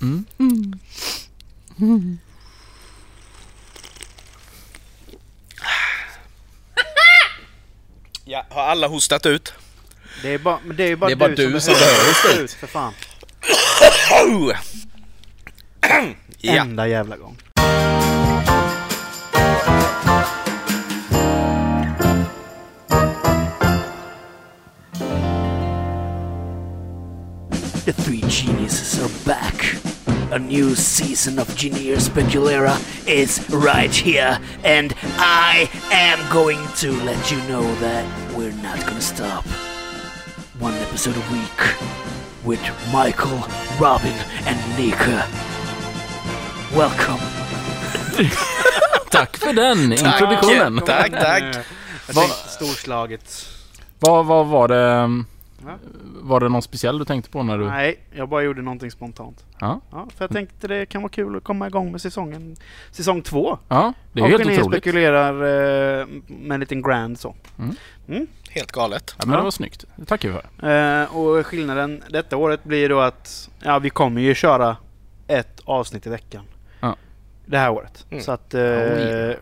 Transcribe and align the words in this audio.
Mm. 0.00 0.24
Ja, 8.24 8.46
har 8.50 8.62
alla 8.62 8.86
hostat 8.88 9.26
ut? 9.26 9.52
Det 10.22 10.28
är 10.34 10.38
bara, 10.38 10.58
det 10.74 10.84
är 10.84 10.96
bara, 10.96 11.06
Det 11.06 11.12
är 11.12 11.16
bara 11.16 11.28
du 11.34 11.60
som 11.60 11.74
behöver 11.74 12.08
hosta 12.08 12.40
ut. 12.42 12.52
För 12.52 12.66
fan. 12.66 12.92
Ja. 16.42 16.52
Enda 16.52 16.88
jävla 16.88 17.16
gång. 17.16 17.36
The 27.90 28.02
three 28.02 28.22
geniuses 28.28 29.02
are 29.02 29.26
back. 29.26 29.74
A 30.30 30.38
new 30.38 30.76
season 30.76 31.40
of 31.40 31.48
Genier 31.56 31.96
Speculera 31.96 32.78
is 33.04 33.44
right 33.50 33.92
here, 33.92 34.38
and 34.62 34.94
I 35.18 35.68
am 35.90 36.20
going 36.32 36.60
to 36.76 36.92
let 37.02 37.32
you 37.32 37.38
know 37.48 37.64
that 37.80 38.04
we're 38.36 38.52
not 38.62 38.78
gonna 38.86 39.00
stop. 39.00 39.44
One 40.60 40.74
episode 40.74 41.16
a 41.16 41.32
week 41.32 41.60
with 42.44 42.60
Michael, 42.92 43.42
Robin, 43.80 44.14
and 44.46 44.78
Nika. 44.78 45.26
Welcome. 46.72 47.20
Tack 49.10 49.36
för 49.36 49.52
den 49.52 49.92
introduktionen. 49.92 50.80
Tack, 50.86 51.10
tack. 51.10 51.42
Jag 52.06 52.14
Vad- 52.14 52.24
tänkte 52.24 52.48
storslaget. 52.48 53.48
Vad, 53.98 54.26
vad 54.26 54.46
var 54.46 54.68
det? 54.68 55.02
Um, 55.02 55.26
Va? 55.64 55.78
Var 56.22 56.40
det 56.40 56.48
någon 56.48 56.62
speciell 56.62 56.98
du 56.98 57.04
tänkte 57.04 57.30
på 57.30 57.42
när 57.42 57.58
du... 57.58 57.66
Nej, 57.66 58.00
jag 58.12 58.28
bara 58.28 58.42
gjorde 58.42 58.62
någonting 58.62 58.90
spontant. 58.90 59.44
Ja, 59.60 59.80
Ja, 59.90 60.08
för 60.16 60.24
jag 60.24 60.30
tänkte 60.30 60.68
det 60.68 60.86
kan 60.86 61.02
vara 61.02 61.12
kul 61.12 61.36
att 61.36 61.44
komma 61.44 61.66
igång 61.66 61.92
med 61.92 62.00
säsongen. 62.00 62.56
Säsong 62.90 63.22
två. 63.22 63.58
ja 63.68 63.92
det 64.12 64.20
är 64.20 64.24
Och 64.24 64.30
helt 64.30 64.44
ni 64.44 64.52
otroligt. 64.58 64.72
spekulerar 64.82 65.32
eh, 66.00 66.06
med 66.26 66.54
en 66.54 66.60
liten 66.60 66.82
grand 66.82 67.18
så. 67.18 67.34
Helt 68.50 68.72
galet. 68.72 69.14
Ja, 69.18 69.26
men 69.26 69.36
det 69.36 69.42
var 69.42 69.50
snyggt. 69.50 69.84
Det 69.96 70.04
tackar 70.04 70.28
vi 70.28 70.34
för. 70.34 71.00
Eh, 71.02 71.16
och 71.16 71.46
skillnaden 71.46 72.02
detta 72.10 72.36
året 72.36 72.64
blir 72.64 72.88
då 72.88 73.00
att 73.00 73.50
ja, 73.62 73.78
vi 73.78 73.90
kommer 73.90 74.20
ju 74.20 74.34
köra 74.34 74.76
ett 75.26 75.60
avsnitt 75.64 76.06
i 76.06 76.10
veckan. 76.10 76.44
Ja. 76.80 76.96
Det 77.46 77.58
här 77.58 77.70
året. 77.70 78.06
Mm. 78.10 78.22
Så 78.24 78.32
att 78.32 78.54
eh, 78.54 78.60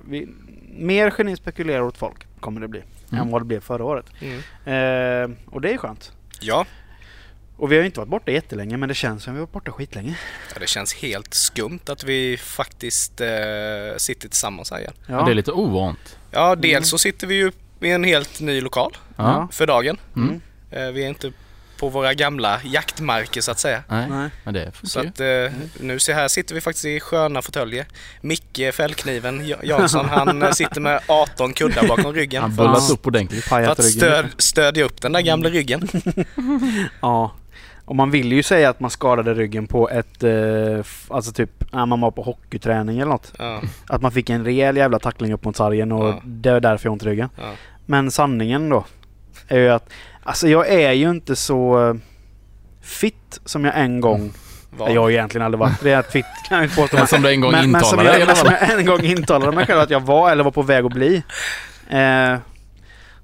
vi, 0.01 0.29
mer 0.79 1.14
geni 1.19 1.37
spekulerar 1.37 1.83
åt 1.83 1.97
folk 1.98 2.27
kommer 2.41 2.61
det 2.61 2.69
bli. 2.69 2.83
Mm. 3.12 3.23
Än 3.23 3.31
vad 3.31 3.41
det 3.41 3.47
blev 3.47 3.61
förra 3.61 3.85
året. 3.85 4.07
Mm. 4.20 5.33
Eh, 5.33 5.37
och 5.51 5.61
det 5.61 5.73
är 5.73 5.77
skönt. 5.79 6.12
Ja, 6.41 6.67
Och 7.56 7.72
vi 7.72 7.77
har 7.77 7.81
ju 7.83 7.86
inte 7.86 8.00
varit 8.00 8.08
borta 8.11 8.33
jättelänge 8.33 8.77
men 8.77 8.89
det 8.89 8.94
känns 8.94 9.22
som 9.25 9.33
vi 9.34 9.39
har 9.41 9.47
varit 9.47 9.53
borta 9.53 9.72
skitlänge. 9.72 10.19
Ja, 10.55 10.61
det 10.61 10.67
känns 10.67 10.95
helt 10.95 11.34
skumt 11.34 11.80
att 11.86 12.05
vi 12.05 12.36
faktiskt 12.36 13.20
eh, 13.20 13.28
sitter 13.97 14.28
tillsammans 14.28 14.70
här 14.70 14.78
igen. 14.78 14.92
Ja. 15.06 15.22
Det 15.25 15.30
är 15.30 15.34
lite 15.34 15.53
ovant. 15.53 16.19
Ja, 16.30 16.55
dels 16.55 16.89
så 16.91 16.98
sitter 16.98 17.27
vi 17.27 17.34
ju 17.34 17.53
i 17.80 17.91
en 17.91 18.05
helt 18.05 18.41
ny 18.41 18.61
lokal 18.61 18.97
Ja. 19.17 19.48
för 19.53 19.67
dagen. 19.67 19.97
Mm. 20.17 20.41
Eh, 20.70 20.86
vi 20.91 21.05
är 21.05 21.08
inte 21.08 21.33
på 21.79 21.89
våra 21.89 22.15
gamla 22.15 22.61
jaktmarker 22.65 23.41
så 23.41 23.51
att 23.51 23.59
säga. 23.59 23.83
Nej, 23.89 24.07
Nej. 24.11 24.31
men 24.45 24.55
det 24.55 24.73
Så 24.83 25.01
funkar 25.01 25.11
att 25.45 25.51
eh, 25.53 25.59
nu 25.81 25.98
ser 25.98 26.15
här 26.15 26.29
sitter 26.29 26.55
vi 26.55 26.61
faktiskt 26.61 26.85
i 26.85 27.01
sköna 27.01 27.43
fåtöljer. 27.43 27.87
Micke 28.20 28.61
Fällkniven 28.75 29.48
Ja- 29.48 29.57
Jansson 29.62 30.09
han 30.11 30.43
eh, 30.43 30.51
sitter 30.51 30.81
med 30.81 31.01
18 31.07 31.53
kuddar 31.53 31.89
bakom 31.89 32.15
ryggen 32.15 32.43
Han 32.43 32.57
bullas 32.57 32.91
upp 32.91 33.07
ordentligt. 33.07 33.45
för 33.45 33.62
att 33.62 33.79
ryggen. 33.79 33.93
stöd, 33.93 34.27
stödja 34.39 34.85
upp 34.85 35.01
den 35.03 35.12
där 35.12 35.20
gamla 35.20 35.48
ryggen. 35.48 35.89
Ja. 37.01 37.33
Och 37.85 37.97
man 37.97 38.11
vill 38.11 38.33
ju 38.33 38.42
säga 38.42 38.70
att 38.70 38.81
man 38.81 38.91
skadade 38.91 39.35
ryggen 39.35 39.67
på 39.67 39.91
ett, 39.91 40.23
eh, 40.25 40.31
alltså 41.09 41.33
typ, 41.33 41.73
när 41.73 41.87
man 41.87 42.01
var 42.01 42.11
på 42.11 42.23
hockeyträning 42.23 42.98
eller 42.98 43.11
något. 43.11 43.33
Ja, 43.39 43.61
Att 43.87 44.03
man 44.03 44.13
fick 44.13 44.31
en 44.31 44.45
rejäl 44.45 44.77
jävla 44.77 44.98
tackling 44.98 45.33
upp 45.33 45.45
mot 45.45 45.57
sargen 45.57 45.92
och 45.92 46.09
Ja. 46.09 46.20
det 46.25 46.51
är 46.51 46.61
därför 46.61 46.87
jag 46.87 46.91
har 46.91 46.95
ont 46.95 47.03
i 47.03 47.07
ryggen. 47.07 47.29
ja. 47.37 47.53
Men 47.87 48.11
sanningen 48.11 48.69
då 48.69 48.85
är 49.48 49.58
ju 49.58 49.69
att 49.69 49.91
alltså 50.28 50.48
jag 50.48 50.68
är 50.68 50.92
ju 50.92 51.11
inte 51.11 51.36
så 51.36 51.89
eh, 51.89 51.94
fit 52.83 53.40
som 53.44 53.64
jag 53.64 53.74
en 53.78 54.00
gång... 54.00 54.33
Var. 54.70 54.90
Jag 54.90 55.00
har 55.00 55.08
ju 55.08 55.14
egentligen 55.14 55.44
aldrig 55.44 55.58
varit 55.58 55.83
rejält 55.84 56.06
fit 56.06 56.24
kan 56.48 56.58
jag 56.58 56.64
inte 56.66 56.77
påstå. 56.77 56.96
Men 56.96 57.06
som 57.06 57.22
du 57.22 57.30
en 57.30 57.40
gång 57.40 57.52
men, 57.52 57.70
men 57.70 57.80
som 57.84 58.00
intalade 58.00 58.18
jag, 58.24 58.36
som 58.36 58.50
jag 58.61 58.78
en 58.80 58.86
gång 58.86 59.00
intalade 59.00 59.52
mig 59.52 59.66
själv 59.66 59.80
att 59.80 59.90
jag 59.90 60.00
var 60.00 60.30
eller 60.30 60.44
var 60.44 60.50
på 60.50 60.62
väg 60.62 60.84
att 60.84 60.92
bli. 60.92 61.22
Eh, 61.90 62.39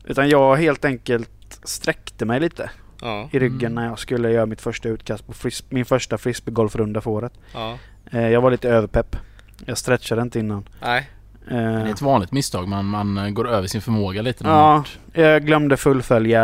utan 0.05 0.29
jag 0.29 0.57
helt 0.57 0.85
enkelt 0.85 1.61
sträckte 1.65 2.25
mig 2.25 2.41
lite 2.41 2.71
Ja, 3.01 3.29
i 3.33 3.39
ryggen 3.39 3.61
Mm. 3.73 3.75
när 3.75 3.87
jag 3.87 3.99
skulle 3.99 4.31
göra 4.31 4.47
mitt 4.47 4.61
första 4.61 4.89
utkast 4.89 5.27
på 5.27 5.33
fris- 5.33 5.65
min 5.69 5.85
första 5.85 6.19
frisbeegolfrunda 6.19 7.01
för 7.01 7.11
året. 7.11 7.33
ja. 7.55 7.79
Eh, 8.13 8.29
jag 8.29 8.41
var 8.41 8.51
lite 8.51 8.69
överpepp. 8.69 9.17
Jag 9.67 9.79
stretchade 9.79 10.23
inte 10.23 10.39
innan. 10.39 10.69
Nej. 10.83 11.11
Det 11.49 11.55
är 11.55 11.85
Eh, 11.85 11.91
ett 11.91 12.03
vanligt 12.03 12.33
misstag. 12.33 12.69
Man, 12.69 12.85
man 12.87 13.19
eh, 13.19 13.29
går 13.31 13.49
över 13.49 13.69
sin 13.69 13.81
förmåga 13.81 14.23
lite. 14.23 14.45
ja, 14.45 14.85
jag 15.13 15.47
glömde 15.47 15.77
fullfölja 15.77 16.43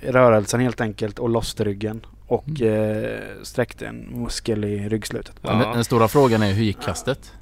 rörelsen 0.00 0.60
helt 0.60 0.80
enkelt 0.80 1.18
och 1.18 1.28
lossade 1.28 1.70
ryggen. 1.70 2.06
Och 2.26 2.44
Mm. 2.60 3.04
eh, 3.04 3.18
sträckte 3.42 3.86
en 3.86 3.96
muskel 3.96 4.64
i 4.64 4.88
ryggslutet. 4.88 5.34
Men 5.42 5.58
Den, 5.58 5.72
den 5.72 5.84
stora 5.84 6.08
frågan 6.08 6.42
är 6.42 6.52
hur 6.52 6.64
gick 6.64 6.82
kastet? 6.82 7.32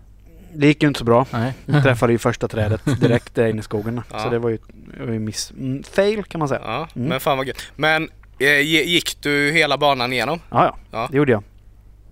Det 0.54 0.66
gick 0.66 0.82
ju 0.82 0.88
inte 0.88 0.98
så 0.98 1.04
bra. 1.04 1.26
Nej. 1.30 1.52
Jag 1.66 1.82
träffade 1.82 2.12
ju 2.12 2.18
första 2.18 2.48
trädet 2.48 2.80
direkt 3.00 3.34
där 3.34 3.46
inne 3.46 3.60
i 3.60 3.62
skogen. 3.62 4.00
Ja. 4.12 4.18
Så 4.18 4.28
det 4.30 4.38
var 4.38 4.50
ju, 4.50 4.58
det 4.98 5.04
var 5.06 5.12
ju 5.12 5.18
miss, 5.18 5.50
mm, 5.50 5.82
fail 5.82 6.24
kan 6.24 6.38
man 6.38 6.48
säga. 6.48 6.60
Ja, 6.64 6.88
Mm. 6.96 7.08
men 7.08 7.20
fan 7.20 7.36
vad 7.38 7.46
gött. 7.46 7.62
Men 7.76 8.08
eh, 8.38 8.46
gi- 8.46 8.84
gick 8.84 9.22
du 9.22 9.50
hela 9.52 9.78
banan 9.78 10.12
igenom? 10.12 10.40
Ja, 10.50 10.64
ja, 10.64 10.76
Ja. 10.90 11.08
det 11.10 11.16
gjorde 11.16 11.32
jag. 11.32 11.42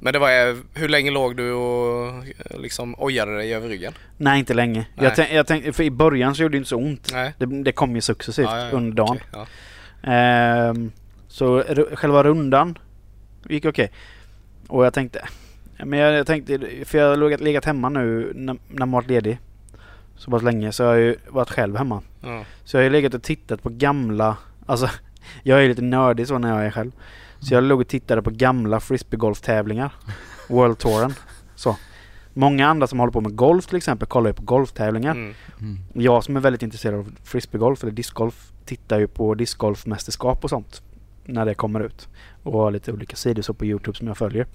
Men 0.02 0.12
det 0.12 0.18
var, 0.18 0.48
eh, 0.48 0.56
hur 0.74 0.88
länge 0.88 1.10
låg 1.10 1.36
du 1.36 1.52
och 1.52 2.08
eh, 2.08 2.60
liksom 2.60 2.94
ojade 2.98 3.36
dig 3.36 3.54
över 3.54 3.68
ryggen? 3.68 3.92
Nej, 4.16 4.38
inte 4.38 4.54
länge. 4.54 4.86
Nej. 4.94 5.04
Jag, 5.04 5.16
tänk, 5.16 5.32
jag 5.32 5.46
tänkte, 5.46 5.72
för 5.72 5.82
i 5.82 5.90
början 5.90 6.34
så 6.34 6.42
gjorde 6.42 6.52
det 6.52 6.56
inte 6.56 6.68
så 6.68 6.76
ont. 6.76 7.10
Nej. 7.12 7.34
Det, 7.38 7.62
det 7.62 7.72
kom 7.72 7.94
ju 7.94 8.00
successivt 8.00 8.46
Ja, 8.50 8.58
ja, 8.58 8.64
ja. 8.64 8.76
under 8.76 8.96
dagen. 8.96 9.18
Ja. 9.32 9.46
Ehm, 10.02 10.92
så 11.28 11.64
själva 11.92 12.22
rundan 12.22 12.78
gick 13.48 13.64
okej. 13.64 13.92
Och 14.68 14.86
jag 14.86 14.94
tänkte, 14.94 15.28
men 15.84 15.98
jag, 15.98 16.12
jag 16.14 16.26
tänkte, 16.26 16.58
för 16.84 16.98
jag 16.98 17.08
har 17.08 17.16
legat, 17.16 17.40
legat 17.40 17.64
hemma 17.64 17.88
nu 17.88 18.32
när, 18.34 18.56
när 18.68 18.86
man 18.86 18.90
varit 18.90 19.08
ledig 19.08 19.38
så 20.16 20.30
pass 20.30 20.42
länge 20.42 20.72
så 20.72 20.82
jag 20.82 20.88
har 20.88 20.96
jag 20.96 21.04
ju 21.04 21.16
varit 21.28 21.50
själv 21.50 21.76
hemma. 21.76 22.02
Så 22.64 22.76
jag 22.76 22.80
har 22.80 22.84
ju 22.84 22.90
legat 22.90 23.14
och 23.14 23.22
tittat 23.22 23.62
på 23.62 23.68
gamla, 23.68 24.36
alltså 24.66 24.88
jag 25.42 25.58
är 25.58 25.62
ju 25.62 25.68
lite 25.68 25.82
nördig 25.82 26.26
så 26.26 26.38
när 26.38 26.56
jag 26.56 26.66
är 26.66 26.70
själv. 26.70 26.92
Så 27.40 27.54
jag 27.54 27.64
låg 27.64 27.80
och 27.80 27.88
tittade 27.88 28.22
på 28.22 28.30
gamla 28.30 28.80
frisbeegolftävlingar. 28.80 29.92
World 30.48 30.78
Touren. 30.78 31.14
Så. 31.54 31.76
Många 32.34 32.66
andra 32.66 32.86
som 32.86 32.98
håller 32.98 33.12
på 33.12 33.20
med 33.20 33.36
golf 33.36 33.66
till 33.66 33.76
exempel 33.76 34.08
kollar 34.08 34.30
ju 34.30 34.34
på 34.34 34.42
golftävlingar. 34.42 35.12
Mm. 35.12 35.34
Mm. 35.60 35.78
Jag 35.92 36.24
som 36.24 36.36
är 36.36 36.40
väldigt 36.40 36.62
intresserad 36.62 36.98
av 36.98 37.12
frisbeegolf 37.24 37.82
eller 37.82 37.92
discgolf 37.92 38.52
tittar 38.64 38.98
ju 38.98 39.06
på 39.06 39.34
discgolfmästerskap 39.34 40.44
och 40.44 40.50
sånt 40.50 40.82
när 41.24 41.46
det 41.46 41.54
kommer 41.54 41.80
ut. 41.80 42.08
Och 42.42 42.52
har 42.52 42.70
lite 42.70 42.92
olika 42.92 43.16
sidor 43.16 43.42
så 43.42 43.54
på 43.54 43.64
Youtube 43.64 43.98
som 43.98 44.06
jag 44.06 44.16
följer. 44.16 44.46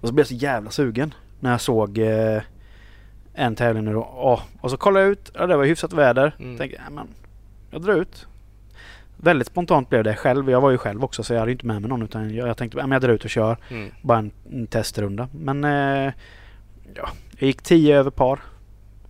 Och 0.00 0.08
så 0.08 0.14
blev 0.14 0.22
jag 0.22 0.28
så 0.28 0.34
jävla 0.34 0.70
sugen 0.70 1.14
när 1.40 1.50
jag 1.50 1.60
såg 1.60 1.98
eh, 1.98 2.42
en 3.34 3.56
tävling 3.56 3.84
nu 3.84 3.92
då. 3.92 4.10
Åh, 4.14 4.40
och 4.60 4.70
så 4.70 4.76
kollade 4.76 5.04
jag 5.04 5.12
ut, 5.12 5.30
ja, 5.34 5.46
det 5.46 5.56
var 5.56 5.64
hyfsat 5.64 5.92
väder. 5.92 6.36
Mm. 6.38 6.58
Tänkte, 6.58 6.80
ja, 6.84 6.90
men 6.90 7.08
jag 7.70 7.82
drar 7.82 7.94
ut. 7.94 8.26
Väldigt 9.16 9.48
spontant 9.48 9.88
blev 9.88 10.04
det 10.04 10.14
själv. 10.16 10.50
Jag 10.50 10.60
var 10.60 10.70
ju 10.70 10.78
själv 10.78 11.04
också 11.04 11.22
så 11.22 11.32
jag 11.32 11.40
hade 11.40 11.52
inte 11.52 11.66
med 11.66 11.80
mig 11.80 11.88
någon 11.88 12.02
utan 12.02 12.34
jag, 12.34 12.48
jag 12.48 12.56
tänkte, 12.56 12.76
men 12.78 12.90
jag 12.90 13.02
drar 13.02 13.08
ut 13.08 13.24
och 13.24 13.30
kör. 13.30 13.56
Mm. 13.70 13.90
Bara 14.02 14.18
en, 14.18 14.30
en 14.52 14.66
testrunda. 14.66 15.28
Men 15.32 15.64
eh, 15.64 16.12
ja, 16.94 17.08
jag 17.38 17.46
gick 17.46 17.62
10 17.62 17.96
över 17.96 18.10
par 18.10 18.40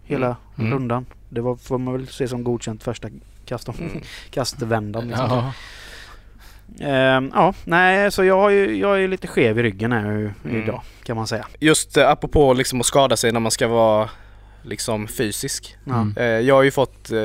hela 0.04 0.36
Mm. 0.58 0.72
rundan. 0.72 1.06
Det 1.28 1.40
var, 1.40 1.56
får 1.56 1.78
man 1.78 1.94
väl 1.94 2.06
se 2.06 2.28
som 2.28 2.44
godkänt 2.44 2.82
första 2.82 3.08
kast 3.44 3.68
Mm. 3.68 3.90
kastvändan. 4.30 5.08
Liksom. 5.08 5.26
Ja. 5.30 5.52
Ehm, 6.80 7.30
ja, 7.34 7.54
nej, 7.64 8.12
så 8.12 8.24
jag, 8.24 8.36
har 8.40 8.50
ju, 8.50 8.76
jag 8.76 9.02
är 9.04 9.08
lite 9.08 9.26
skev 9.26 9.58
i 9.58 9.62
ryggen 9.62 9.92
här 9.92 10.12
ju- 10.12 10.30
Mm. 10.44 10.62
idag 10.62 10.80
kan 11.04 11.16
man 11.16 11.26
säga. 11.26 11.46
Just 11.60 11.96
eh, 11.96 12.10
apropå 12.10 12.52
liksom 12.52 12.80
att 12.80 12.86
skada 12.86 13.16
sig 13.16 13.32
när 13.32 13.40
man 13.40 13.50
ska 13.50 13.68
vara 13.68 14.08
liksom 14.66 15.08
fysisk. 15.08 15.76
Mm. 15.86 16.14
Eh, 16.16 16.24
jag 16.24 16.54
har 16.54 16.62
ju 16.62 16.70
fått 16.70 17.10
eh, 17.12 17.18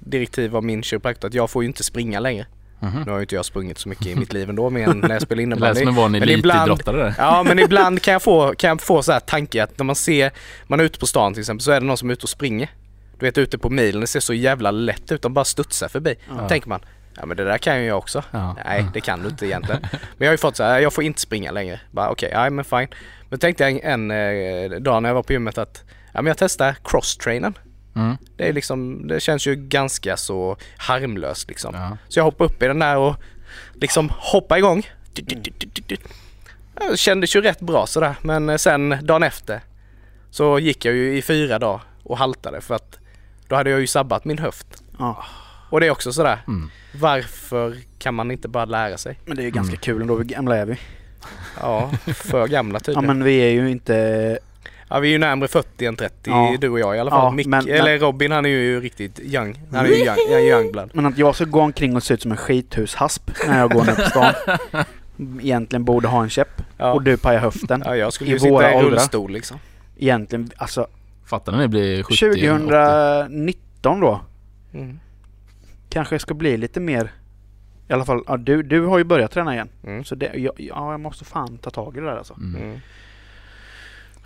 direktiv 0.00 0.56
av 0.56 0.64
min 0.64 0.82
kiropraktor 0.82 1.28
att 1.28 1.34
jag 1.34 1.50
får 1.50 1.62
ju 1.62 1.66
inte 1.68 1.84
springa 1.84 2.20
längre. 2.20 2.46
Mhm. 2.80 3.02
Nu 3.06 3.10
har 3.10 3.18
ju 3.18 3.22
inte 3.22 3.34
jag 3.34 3.44
sprungit 3.44 3.78
så 3.78 3.88
mycket 3.88 4.06
i 4.06 4.14
mitt 4.14 4.32
liv 4.32 4.48
ändå 4.50 4.70
men 4.70 4.98
när 4.98 5.10
jag 5.10 5.22
spelar 5.22 5.42
Det 5.46 5.56
lät 5.56 5.80
innebandy. 5.80 5.94
som 5.94 6.14
en 6.14 6.22
elitidrottare. 6.22 7.14
Ja 7.18 7.42
men 7.42 7.58
ibland 7.64 8.02
kan 8.02 8.12
jag 8.12 8.22
få, 8.22 8.54
kan 8.54 8.68
jag 8.68 8.80
få 8.80 9.02
så 9.02 9.12
här 9.12 9.20
tanke 9.20 9.62
att 9.62 9.78
när 9.78 9.84
man 9.84 9.96
ser, 9.96 10.30
man 10.66 10.80
är 10.80 10.84
ute 10.84 10.98
på 10.98 11.06
stan 11.06 11.34
till 11.34 11.40
exempel 11.40 11.62
så 11.64 11.70
är 11.72 11.80
det 11.80 11.86
någon 11.86 11.96
som 11.96 12.08
är 12.08 12.12
ute 12.12 12.22
och 12.22 12.28
springer. 12.28 12.70
Du 13.18 13.26
vet 13.26 13.38
ute 13.38 13.58
på 13.58 13.70
milen, 13.70 14.00
det 14.00 14.06
ser 14.06 14.20
så 14.20 14.34
jävla 14.34 14.70
lätt 14.70 15.12
ut, 15.12 15.22
de 15.22 15.34
bara 15.34 15.44
studsar 15.44 15.88
förbi. 15.88 16.14
Ja. 16.38 16.48
tänker 16.48 16.68
man, 16.68 16.80
ja 17.16 17.26
men 17.26 17.36
det 17.36 17.44
där 17.44 17.58
kan 17.58 17.80
ju 17.80 17.86
jag 17.86 17.98
också. 17.98 18.22
Ja. 18.30 18.56
Nej 18.64 18.86
det 18.94 19.00
kan 19.00 19.22
du 19.22 19.28
inte 19.28 19.46
egentligen. 19.46 19.80
Men 19.90 20.00
jag 20.18 20.26
har 20.26 20.32
ju 20.32 20.38
fått 20.38 20.56
så 20.56 20.62
här, 20.62 20.80
jag 20.80 20.92
får 20.92 21.04
inte 21.04 21.20
springa 21.20 21.50
längre. 21.50 21.80
Bara 21.90 22.10
okej, 22.10 22.30
ja 22.32 22.50
men 22.50 22.64
fine. 22.64 22.88
Men 23.28 23.38
tänkte 23.38 23.64
jag 23.64 23.72
en, 23.84 24.10
en 24.10 24.72
eh, 24.72 24.78
dag 24.80 25.02
när 25.02 25.08
jag 25.08 25.14
var 25.14 25.22
på 25.22 25.32
gymmet 25.32 25.58
att, 25.58 25.84
ja 26.12 26.22
men 26.22 26.26
jag 26.26 26.36
testar 26.38 26.76
cross-trainen. 26.84 27.54
Mm. 27.96 28.16
Det 28.36 28.48
är 28.48 28.52
liksom, 28.52 29.06
det 29.08 29.20
känns 29.20 29.46
ju 29.46 29.54
ganska 29.56 30.16
så 30.16 30.56
harmlöst 30.76 31.48
liksom. 31.48 31.74
Ja. 31.74 31.96
Så 32.08 32.18
jag 32.18 32.24
hoppar 32.24 32.44
upp 32.44 32.62
i 32.62 32.66
den 32.66 32.78
där 32.78 32.96
och 32.96 33.16
liksom 33.74 34.10
hoppar 34.16 34.56
igång. 34.58 34.86
Ja, 35.14 36.90
Det 36.90 36.96
kändes 36.96 37.36
ju 37.36 37.40
rätt 37.40 37.60
bra 37.60 37.86
sådär 37.86 38.14
men 38.22 38.58
sen 38.58 38.96
dagen 39.02 39.22
efter 39.22 39.60
så 40.30 40.58
gick 40.58 40.84
jag 40.84 40.94
ju 40.94 41.16
i 41.18 41.22
fyra 41.22 41.58
dagar 41.58 41.80
och 42.02 42.18
haltade 42.18 42.60
för 42.60 42.74
att 42.74 42.98
då 43.48 43.56
hade 43.56 43.70
jag 43.70 43.80
ju 43.80 43.86
sabbat 43.86 44.24
min 44.24 44.38
höft. 44.38 44.66
Ja. 44.98 45.24
Och 45.70 45.80
det 45.80 45.86
är 45.86 45.90
också 45.90 46.12
sådär, 46.12 46.38
Mm. 46.46 46.70
varför 46.94 47.76
kan 47.98 48.14
man 48.14 48.30
inte 48.30 48.48
bara 48.48 48.64
lära 48.64 48.98
sig? 48.98 49.18
Men 49.24 49.36
det 49.36 49.42
är 49.42 49.44
ju 49.44 49.50
ganska 49.50 49.72
Mm. 49.72 49.80
kul 49.80 50.00
ändå. 50.02 50.16
Hur 50.16 50.24
gamla 50.24 50.56
är 50.56 50.66
vi? 50.66 50.78
Ja, 51.60 51.90
för 52.14 52.46
gamla 52.48 52.76
Ja 52.76 52.80
tydligen. 52.80 53.06
men 53.06 53.24
vi 53.24 53.36
är 53.38 53.50
ju 53.50 53.70
inte... 53.70 54.38
Ja 54.90 54.98
vi 54.98 55.08
är 55.08 55.12
ju 55.12 55.18
närmare 55.18 55.48
40 55.48 55.86
än 55.86 55.96
30 55.96 56.14
Ja. 56.30 56.56
du 56.60 56.68
och 56.68 56.80
jag 56.80 56.96
i 56.96 56.98
alla 56.98 57.10
fall. 57.10 57.24
Ja, 57.24 57.30
Mick, 57.30 57.46
men- 57.46 57.68
eller 57.68 57.98
Robin 57.98 58.32
han 58.32 58.44
är 58.44 58.48
ju 58.48 58.80
riktigt 58.80 59.20
young. 59.20 59.60
Han 59.72 59.86
är 59.86 59.90
ju 59.90 59.94
young, 59.96 60.16
jag 60.30 60.40
är 60.40 60.44
youngblood. 60.58 60.90
Men 60.94 61.06
att 61.06 61.18
jag 61.18 61.34
ska 61.34 61.44
gå 61.44 61.60
omkring 61.60 61.96
och 61.96 62.02
se 62.02 62.14
ut 62.14 62.22
som 62.22 62.30
en 62.30 62.36
skithushasp 62.36 63.30
när 63.48 63.58
jag 63.58 63.70
går 63.70 63.84
ner 63.84 63.94
på 63.94 64.02
stan. 64.02 64.32
Egentligen 65.40 65.84
borde 65.84 66.08
ha 66.08 66.22
en 66.22 66.30
käpp. 66.30 66.62
Ja. 66.78 66.92
Och 66.92 67.02
du 67.02 67.16
pajar 67.16 67.40
höften. 67.40 67.82
ja 67.86 67.96
jag 67.96 68.12
skulle 68.12 68.30
ju 68.30 68.38
sitta 68.38 68.72
i 68.72 68.74
åldrar. 68.76 68.90
rullstol 68.90 69.32
liksom. 69.32 69.58
Egentligen, 69.98 70.50
alltså 70.56 70.86
Fattar 71.26 71.52
när 71.52 71.58
ni 71.58 71.68
blir 71.68 72.02
70 72.02 72.30
80? 72.30 72.38
2019 73.26 74.00
då. 74.00 74.20
Mm. 74.74 74.98
Kanske 75.90 76.18
ska 76.18 76.34
bli 76.34 76.56
lite 76.56 76.80
mer... 76.80 77.12
I 77.88 77.92
alla 77.92 78.04
fall, 78.04 78.22
ja, 78.26 78.36
du, 78.36 78.62
du 78.62 78.80
har 78.86 78.98
ju 78.98 79.04
börjat 79.04 79.30
träna 79.30 79.54
igen. 79.54 79.68
Mm. 79.86 80.04
Så 80.04 80.14
det, 80.14 80.32
ja, 80.34 80.52
ja, 80.56 80.90
jag 80.90 81.00
måste 81.00 81.24
fan 81.24 81.58
ta 81.58 81.70
tag 81.70 81.96
i 81.96 82.00
det 82.00 82.06
där 82.06 82.16
alltså. 82.16 82.34
Mm. 82.34 82.80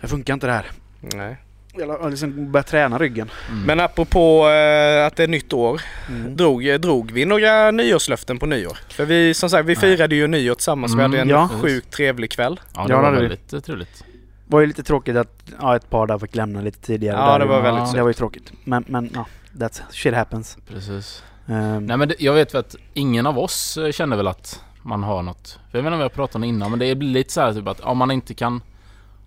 Det 0.03 0.09
funkar 0.09 0.33
inte 0.33 0.47
det 0.47 0.53
här. 0.53 0.65
Nej. 1.01 1.37
Jag 1.73 2.09
liksom 2.09 2.51
börjat 2.51 2.67
träna 2.67 2.97
ryggen. 2.97 3.29
Mm. 3.49 3.63
Men 3.63 3.79
apropå 3.79 4.47
eh, 4.49 5.05
att 5.05 5.15
det 5.15 5.23
är 5.23 5.27
nytt 5.27 5.53
år. 5.53 5.81
Mm. 6.09 6.35
Drog, 6.35 6.67
eh, 6.67 6.79
drog 6.79 7.11
vi 7.11 7.25
några 7.25 7.71
nyårslöften 7.71 8.39
på 8.39 8.45
nyår? 8.45 8.77
För 8.89 9.05
vi 9.05 9.33
som 9.33 9.49
sagt 9.49 9.65
vi 9.65 9.73
Nej. 9.73 9.81
firade 9.81 10.15
ju 10.15 10.27
nyår 10.27 10.55
tillsammans. 10.55 10.91
Vi 10.91 10.99
Mm, 10.99 11.11
hade 11.11 11.21
en 11.21 11.29
ja. 11.29 11.49
sjukt 11.61 11.91
trevlig 11.93 12.31
kväll. 12.31 12.59
ja, 12.75 12.81
Ja, 12.81 12.87
det 12.87 12.93
det 12.93 13.01
var 13.01 13.11
vi. 13.11 13.17
väldigt 13.19 13.53
eh, 13.53 13.59
trevligt. 13.59 14.03
var 14.47 14.59
ju 14.59 14.65
lite 14.67 14.83
tråkigt 14.83 15.15
att 15.17 15.43
ja, 15.61 15.75
ett 15.75 15.89
par 15.89 16.07
där 16.07 16.17
fick 16.19 16.35
lämna 16.35 16.61
lite 16.61 16.79
tidigare. 16.79 17.17
Ja, 17.17 17.31
där 17.31 17.39
det 17.39 17.45
ju. 17.45 17.49
var 17.49 17.57
Ja. 17.57 17.63
väldigt 17.63 17.83
Det 17.83 17.87
synd. 17.91 18.01
var 18.01 18.09
ju 18.09 18.13
tråkigt. 18.13 18.51
Men, 18.63 18.83
men 18.87 19.09
ja, 19.13 19.25
that's 19.57 19.81
shit 19.91 20.13
happens. 20.13 20.57
Precis. 20.69 21.23
Ehm, 21.47 21.85
Nej 21.85 21.97
men 21.97 22.07
det, 22.07 22.15
jag 22.19 22.33
vet 22.33 22.53
väl 22.53 22.59
att 22.59 22.75
ingen 22.93 23.25
av 23.27 23.39
oss 23.39 23.77
eh, 23.77 23.91
känner 23.91 24.17
väl 24.17 24.27
att 24.27 24.61
man 24.81 25.03
har 25.03 25.21
något. 25.21 25.59
För 25.71 25.77
jag 25.77 25.83
vet 25.83 25.87
inte 25.87 25.93
om 25.93 25.97
vi 25.99 26.03
har 26.03 26.09
pratat 26.09 26.35
om 26.35 26.41
det 26.41 26.47
innan 26.47 26.69
men 26.69 26.79
det 26.79 26.95
blir 26.95 27.09
lite 27.09 27.33
så 27.33 27.41
här 27.41 27.53
typ 27.53 27.67
att 27.67 27.79
om 27.79 27.97
man 27.97 28.11
inte 28.11 28.33
kan 28.33 28.61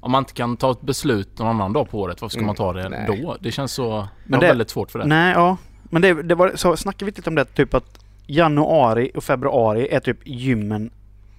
om 0.07 0.13
man 0.13 0.19
inte 0.23 0.33
kan 0.33 0.57
ta 0.57 0.71
ett 0.73 0.81
beslut 0.81 1.39
någon 1.39 1.49
annan 1.49 1.73
dag 1.73 1.91
på 1.91 2.01
året, 2.01 2.21
varför 2.23 2.31
ska 2.33 2.39
Mm, 2.39 2.47
man 2.47 2.57
ta 2.57 2.73
det 2.73 2.89
nej. 2.89 3.21
då? 3.23 3.37
Det 3.41 3.51
känns 3.53 3.73
så... 3.73 4.09
Men 4.25 4.41
det- 4.41 4.47
det... 4.47 4.51
väldigt 4.51 4.71
svårt 4.71 4.91
för 4.91 4.99
det. 4.99 5.05
Nej, 5.07 5.33
ja. 5.33 5.57
Men 5.83 6.03
det, 6.03 6.23
det 6.23 6.35
var, 6.35 6.53
så 6.55 6.77
snackade 6.77 7.05
vi 7.05 7.11
lite 7.17 7.31
om 7.31 7.35
det, 7.37 7.45
typ 7.45 7.75
att 7.75 7.99
januari 8.27 9.11
och 9.15 9.25
februari 9.25 9.89
är 9.91 10.01
typ 10.01 10.19
gymmen 10.25 10.91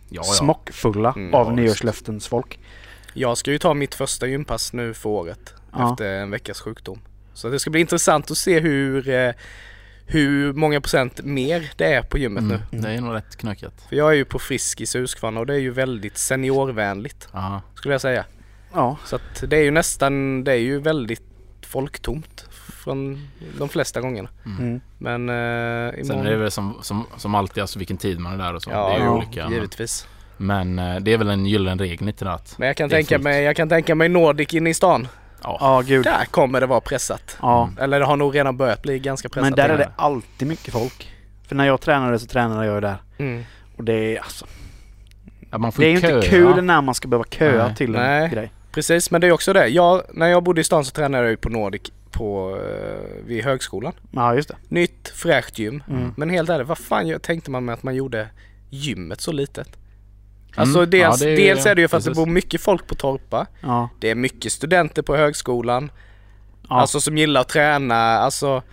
Ja, 0.10 0.16
ja. 0.16 0.24
smockfulla 0.24 1.14
Mm, 1.16 1.34
av 1.34 1.48
ja, 1.48 1.54
nyårslöftens 1.54 2.28
folk. 2.28 2.60
Jag 3.14 3.38
ska 3.38 3.52
ju 3.52 3.58
ta 3.58 3.74
mitt 3.74 3.96
första 3.96 4.28
gympass 4.28 4.74
nu 4.74 4.94
för 4.94 5.10
året. 5.10 5.54
Ja. 5.72 5.92
Efter 5.92 6.14
en 6.14 6.32
veckas 6.32 6.62
sjukdom. 6.62 7.00
Så 7.34 7.50
det 7.50 7.60
ska 7.60 7.70
bli 7.70 7.80
intressant 7.82 8.32
att 8.32 8.38
se 8.38 8.60
hur, 8.60 9.10
eh, 9.10 9.32
hur 10.06 10.54
många 10.54 10.82
procent 10.82 11.22
mer 11.24 11.72
det 11.76 11.94
är 11.94 12.02
på 12.02 12.18
gymmet 12.18 12.44
Mm, 12.44 12.60
nu. 12.72 12.80
det 12.80 12.90
är 12.92 13.02
nog 13.02 13.14
rätt 13.16 13.36
knökigt. 13.36 13.82
För 13.90 13.96
jag 13.96 14.10
är 14.12 14.16
ju 14.16 14.26
på 14.26 14.40
Friskis 14.40 14.96
i 14.96 15.00
Huskvarna 15.00 15.40
och 15.40 15.46
det 15.46 15.54
är 15.54 15.60
ju 15.60 15.72
väldigt 15.72 16.18
seniorvänligt. 16.18 17.28
Aha. 17.34 17.62
Skulle 17.76 17.94
jag 17.94 18.02
säga. 18.02 18.26
Ja. 18.78 18.98
Så 19.06 19.16
att 19.16 19.44
det 19.48 19.58
är 19.58 19.64
ju 19.64 19.72
nästan, 19.72 20.44
det 20.44 20.52
är 20.52 20.56
ju 20.56 20.80
väldigt 20.80 21.22
folktomt. 21.62 22.46
Från 22.84 23.28
de 23.58 23.70
flesta 23.70 24.02
gångerna. 24.02 24.30
Mm. 24.46 24.58
Mm. 24.60 24.82
Men 24.98 25.30
eh, 25.30 25.92
Sen 25.92 26.06
imorgon... 26.06 26.26
är 26.28 26.32
det 26.32 26.38
väl 26.38 26.52
som, 26.52 26.78
som, 26.82 27.06
som 27.18 27.36
alltid, 27.36 27.62
alltså 27.62 27.80
vilken 27.80 27.98
tid 27.98 28.20
man 28.20 28.34
är 28.34 28.38
där 28.38 28.54
och 28.54 28.64
så. 28.64 28.70
Ja, 28.72 28.88
det 28.88 28.94
är 28.94 29.00
ju 29.00 29.04
ja, 29.04 29.12
olika. 29.12 29.44
Men, 29.44 29.54
Givetvis. 29.54 30.08
men 30.38 30.80
eh, 30.80 30.96
det 30.96 31.14
är 31.14 31.18
väl 31.18 31.30
en 31.30 31.46
gyllene 31.46 31.84
regel 31.84 32.06
lite 32.06 32.26
där 32.26 32.32
att... 32.32 32.58
Men 32.58 32.68
jag 32.68 32.78
kan, 32.78 32.90
tänka 32.90 33.16
fullt. 33.16 33.24
mig, 33.24 33.44
jag 33.44 33.56
kan 33.56 33.70
tänka 33.70 33.96
mig 33.96 34.10
Nordic 34.10 34.54
inne 34.54 34.70
i 34.70 34.74
stan. 34.74 35.08
Ja. 35.44 35.58
Ja, 35.62 35.82
gud. 35.82 36.04
Där 36.04 36.26
kommer 36.26 36.62
det 36.62 36.68
vara 36.68 36.82
pressat. 36.82 37.38
Ja. 37.42 37.70
Eller 37.80 38.00
det 38.00 38.06
har 38.06 38.16
nog 38.16 38.36
redan 38.36 38.58
börjat 38.58 38.82
bli 38.82 39.00
ganska 39.00 39.30
pressat. 39.30 39.50
Men 39.50 39.56
där 39.56 39.70
är 39.70 39.78
det 39.78 39.92
alltid 39.96 40.48
mycket 40.48 40.74
folk. 40.74 41.12
För 41.48 41.56
när 41.56 41.66
jag 41.66 41.82
tränade 41.82 42.20
så 42.20 42.26
tränade 42.26 42.66
jag 42.66 42.76
ju 42.76 42.82
där. 42.82 42.98
Mm. 43.18 43.44
Och 43.78 43.84
det 43.84 43.94
är 43.94 44.20
alltså... 44.20 44.46
Ja, 45.52 45.58
man 45.58 45.72
får 45.72 45.84
Det 45.84 45.88
är 45.88 45.90
ju 45.90 45.96
inte 45.96 46.30
kul 46.30 46.64
när 46.64 46.82
man 46.82 46.96
ska 46.96 47.08
behöva 47.08 47.26
köa 47.30 47.66
Nej. 47.66 47.76
till 47.76 47.96
en 47.96 48.02
Nej. 48.02 48.30
grej. 48.30 48.52
Precis, 48.78 49.12
men 49.12 49.22
det 49.22 49.28
är 49.28 49.32
också 49.32 49.54
det. 49.54 49.68
Jag, 49.68 50.04
när 50.14 50.28
jag 50.28 50.44
bodde 50.44 50.62
i 50.62 50.64
stan 50.64 50.86
så 50.86 50.92
tränade 50.92 51.24
jag 51.24 51.32
ju 51.32 51.38
på 51.38 51.50
Nordic 51.50 51.82
på, 52.12 52.60
eh, 52.64 53.26
vid 53.26 53.44
högskolan. 53.44 53.94
Ja, 54.12 54.36
just 54.36 54.50
det. 54.50 54.56
Nytt, 54.70 55.08
fräscht 55.16 55.60
gym. 55.60 55.84
Mm. 55.90 56.14
Men 56.18 56.30
helt 56.30 56.50
ärligt, 56.50 56.68
vad 56.68 56.78
fan 56.78 57.08
jag- 57.08 57.22
tänkte 57.22 57.52
man 57.52 57.66
med 57.66 57.74
att 57.74 57.84
man 57.84 57.96
gjorde 57.96 58.28
gymmet 58.70 59.22
så 59.22 59.32
litet? 59.32 59.68
Mm. 59.68 59.80
Alltså 60.56 60.86
dels, 60.86 61.22
Ja, 61.22 61.28
är- 61.30 61.36
dels 61.38 61.66
är 61.66 61.76
det 61.76 61.82
ju 61.82 61.88
för 61.88 61.98
att 61.98 62.04
det 62.04 62.10
precis. 62.10 62.26
bor 62.26 62.32
mycket 62.32 62.62
folk 62.62 62.88
på 62.88 62.96
Torpa. 62.96 63.46
Ja. 63.62 63.90
Det 64.00 64.10
är 64.10 64.16
mycket 64.16 64.52
studenter 64.52 65.02
på 65.02 65.16
högskolan. 65.16 65.92
Ja. 66.70 66.76
Alltså 66.82 67.02
som 67.02 67.18
gillar 67.18 67.42
att 67.42 67.50
träna. 67.50 67.96
Alltså, 67.96 68.64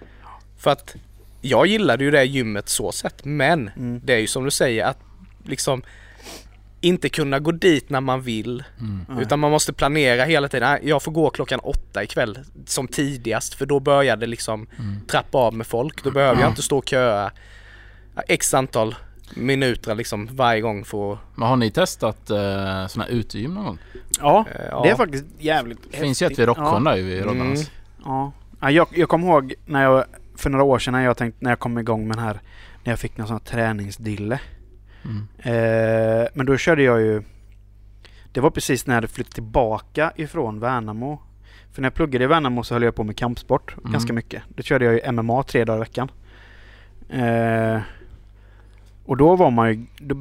för 0.59 0.71
att 0.71 0.95
jag 1.41 1.67
gillade 1.67 2.05
ju 2.05 2.11
det 2.11 2.25
gymmet 2.25 2.69
så 2.69 2.93
sett. 2.93 3.25
Men 3.25 3.71
Mm. 3.77 4.01
det 4.05 4.15
är 4.15 4.19
ju 4.19 4.27
som 4.27 4.45
du 4.45 4.51
säger 4.51 4.85
att 4.85 4.99
liksom 5.45 5.83
inte 6.85 7.09
kunna 7.09 7.39
gå 7.39 7.53
dit 7.53 7.91
när 7.91 8.01
man 8.01 8.21
vill. 8.23 8.65
Mm. 8.81 9.19
Utan 9.23 9.41
man 9.41 9.51
måste 9.51 9.73
planera 9.73 10.25
hela 10.25 10.49
tiden. 10.49 10.79
Jag 10.83 11.03
får 11.03 11.13
gå 11.13 11.31
klockan 11.31 11.61
åtta 11.61 12.03
ikväll 12.03 12.39
som 12.67 12.89
tidigast 12.89 13.55
för 13.55 13.67
då 13.67 13.81
börjar 13.81 14.17
det 14.17 14.27
liksom 14.27 14.67
Mm. 14.79 15.01
trappa 15.11 15.39
av 15.39 15.55
med 15.55 15.67
folk. 15.67 16.05
Då 16.05 16.11
behöver 16.11 16.41
jag 16.41 16.51
inte 16.51 16.63
stå 16.63 16.79
och 16.79 16.89
köa 16.89 17.31
x 18.29 18.55
antal 18.55 18.95
minuter 19.37 19.95
liksom 19.95 20.29
varje 20.33 20.61
gång 20.61 20.85
för. 20.85 21.19
Men 21.35 21.49
har 21.49 21.57
ni 21.57 21.71
testat 21.71 22.31
eh, 22.31 22.87
såna 22.87 23.05
här 23.05 23.09
utegym 23.09 23.55
någon 23.55 23.65
gång? 23.65 23.79
ja, 24.21 24.45
eh, 24.55 24.83
det 24.83 24.91
är 24.91 24.95
faktiskt 24.97 25.25
jävligt 25.39 25.79
Det 25.93 25.99
finns 25.99 26.23
ju 26.23 26.27
ett 26.27 26.39
vid 26.39 26.47
Rocksjön 26.47 26.83
Ja. 26.85 26.91
där 26.91 26.97
ju 26.97 27.03
vid 27.03 27.25
Roddarnas. 27.25 27.59
Mm. 27.59 27.71
Ja. 28.05 28.33
ja 28.61 28.71
jag, 28.71 28.89
jag 28.95 29.09
kommer 29.09 29.27
ihåg 29.29 29.55
när 29.67 29.83
jag, 29.83 30.05
för 30.37 30.51
några 30.51 30.65
år 30.65 30.79
sedan 30.79 30.93
när 30.95 31.05
jag 31.05 31.17
tänkte, 31.17 31.45
när 31.45 31.51
jag 31.51 31.59
kom 31.59 31.79
igång 31.79 32.09
med 32.09 32.17
den 32.17 32.25
här, 32.25 32.41
när 32.85 32.93
jag 32.93 32.99
fick 32.99 33.17
någon 33.17 33.27
sån 33.27 33.35
här 33.45 33.45
träningsdille. 33.53 34.39
Mm. 35.05 35.27
Eh, 35.39 36.27
men 36.35 36.47
då 36.47 36.57
körde 36.57 36.83
jag 36.83 37.01
ju, 37.01 37.23
det 38.33 38.41
var 38.41 38.51
precis 38.51 38.87
när 38.87 38.95
jag 38.95 38.97
hade 38.97 39.09
flyttat 39.09 39.35
tillbaka 39.35 40.13
ifrån 40.17 40.61
Värnamo. 40.61 41.23
För 41.73 41.83
när 41.83 41.87
jag 41.87 41.95
pluggade 41.95 42.25
i 42.25 42.29
Värnamo 42.29 42.63
så 42.63 42.75
höll 42.75 42.83
jag 42.83 42.95
på 42.95 43.05
med 43.05 43.17
kampsport 43.17 43.75
Mm. 43.79 43.93
ganska 43.93 44.13
mycket. 44.13 44.43
Då 44.49 44.63
körde 44.63 44.85
jag 44.85 44.95
ju 44.95 45.13
MMA 45.13 45.43
tre 45.43 45.65
dagar 45.65 45.77
i 45.77 45.81
veckan. 45.81 46.11
Eh, 47.09 47.81
och 49.05 49.17
då 49.17 49.37
var 49.37 49.51
man 49.51 49.73
ju, 49.73 49.87
då 49.99 50.15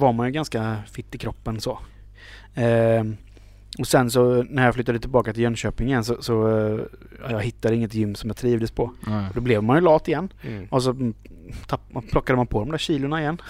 var 0.00 0.12
man 0.12 0.26
ju 0.26 0.32
ganska 0.32 0.76
fit 0.92 1.14
i 1.14 1.18
kroppen 1.18 1.60
så. 1.60 1.78
Eh, 2.54 3.04
och 3.78 3.86
sen 3.86 4.10
så 4.10 4.42
när 4.42 4.64
jag 4.64 4.74
flyttade 4.74 4.98
tillbaka 4.98 5.32
till 5.32 5.42
Jönköping 5.42 5.88
igen 5.88 6.04
så, 6.04 6.22
så 6.22 6.58
eh, 6.58 6.80
jag 7.30 7.42
hittade 7.42 7.74
inget 7.76 7.94
gym 7.94 8.14
som 8.14 8.30
jag 8.30 8.36
trivdes 8.36 8.70
på. 8.70 8.92
Nej. 9.06 9.26
Då 9.34 9.40
blev 9.40 9.62
man 9.62 9.76
ju 9.76 9.82
lat 9.82 10.08
igen. 10.08 10.32
Mm. 10.42 10.66
Och 10.70 10.82
så 10.82 11.12
tapp, 11.66 11.80
plockade 12.10 12.36
man 12.36 12.46
på 12.46 12.60
de 12.60 12.70
där 12.70 12.78
kilorna 12.78 13.20
igen. 13.20 13.40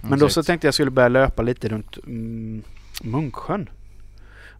Men 0.00 0.18
då 0.18 0.28
så 0.28 0.42
tänkte 0.42 0.66
jag 0.66 0.74
skulle 0.74 0.90
börja 0.90 1.08
löpa 1.08 1.42
lite 1.42 1.68
runt 1.68 1.96
mm, 2.06 2.62
Munksjön. 3.02 3.68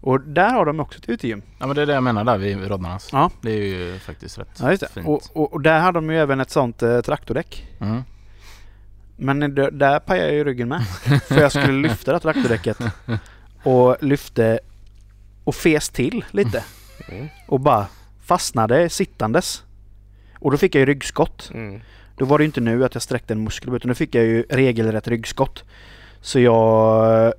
Och 0.04 0.20
där 0.20 0.50
har 0.50 0.66
de 0.66 0.80
också 0.80 0.98
ett 0.98 1.08
utegym. 1.08 1.42
Ja 1.58 1.66
men 1.66 1.76
det 1.76 1.82
är 1.82 1.86
det 1.86 1.92
jag 1.92 2.02
menar 2.02 2.24
där 2.24 2.38
vid 2.38 2.68
Roddarnas. 2.68 3.08
Ja. 3.12 3.30
Det 3.40 3.50
är 3.50 3.62
ju 3.62 3.98
faktiskt 3.98 4.38
rätt 4.38 4.48
Ja, 4.60 4.70
just 4.70 4.80
det. 4.80 4.88
fint. 4.88 5.06
Och, 5.06 5.22
och, 5.32 5.52
och 5.52 5.60
där 5.60 5.80
hade 5.80 5.96
de 5.96 6.10
ju 6.10 6.18
även 6.18 6.40
ett 6.40 6.50
sånt 6.50 6.82
eh, 6.82 7.00
traktordäck. 7.00 7.66
Mm. 7.80 8.02
Men 9.16 9.54
d- 9.54 9.68
där 9.72 9.98
pajade 10.00 10.28
jag 10.28 10.36
ju 10.36 10.44
ryggen 10.44 10.68
med. 10.68 10.86
För 11.28 11.40
jag 11.40 11.50
skulle 11.52 11.88
lyfta 11.88 12.12
det 12.12 12.20
traktordäcket. 12.20 12.78
Och 13.62 13.96
lyfte 14.00 14.60
och 15.44 15.54
fes 15.54 15.88
till 15.88 16.24
lite. 16.30 16.64
Mm. 17.08 17.28
Och 17.48 17.60
bara 17.60 17.86
fastnade 18.24 18.88
sittandes. 18.88 19.62
Och 20.38 20.50
då 20.50 20.56
fick 20.56 20.74
jag 20.74 20.80
ju 20.80 20.86
ryggskott. 20.86 21.50
Mm. 21.54 21.80
Då 22.16 22.24
var 22.24 22.38
det 22.38 22.42
ju 22.42 22.46
inte 22.46 22.60
nu 22.60 22.84
att 22.84 22.94
jag 22.94 23.02
sträckte 23.02 23.34
en 23.34 23.44
muskel 23.44 23.74
utan 23.76 23.88
då 23.88 23.94
fick 23.94 24.14
jag 24.14 24.24
ju 24.24 24.44
regelrätt 24.50 25.08
ryggskott. 25.08 25.64
Så 26.20 26.40
jag... 26.40 27.32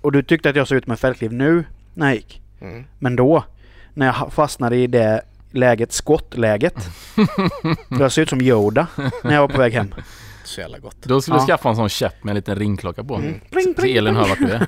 Och 0.00 0.12
du 0.12 0.22
tyckte 0.22 0.50
att 0.50 0.56
jag 0.56 0.68
såg 0.68 0.78
ut 0.78 0.86
med 0.86 0.94
en 0.94 0.98
fältkliv 0.98 1.32
nu 1.32 1.64
när 1.94 2.06
jag 2.06 2.14
gick. 2.16 2.42
Mm. 2.60 2.84
Men 2.98 3.16
då, 3.16 3.44
när 3.94 4.06
jag 4.06 4.32
fastnade 4.32 4.76
i 4.76 4.86
det 4.86 5.22
läget, 5.50 5.92
skottläget. 5.92 6.74
Jag 8.00 8.12
såg 8.12 8.22
ut 8.22 8.28
som 8.28 8.40
Yoda 8.40 8.86
när 9.24 9.34
jag 9.34 9.40
var 9.40 9.48
på 9.48 9.58
väg 9.58 9.72
hem. 9.72 9.94
Så 10.44 10.60
jävla 10.60 10.78
gott. 10.78 10.96
Då 11.02 11.20
skulle 11.20 11.36
Ja. 11.36 11.40
du 11.42 11.46
skaffa 11.46 11.68
en 11.68 11.76
sån 11.76 11.88
käpp 11.88 12.24
med 12.24 12.30
en 12.32 12.36
liten 12.36 12.56
ringklocka 12.56 13.04
på. 13.04 13.14
Mm. 13.16 13.40
Så 13.50 13.74
pling. 13.74 14.06
hör 14.06 14.28
vart 14.28 14.38
du 14.38 14.50
är. 14.50 14.66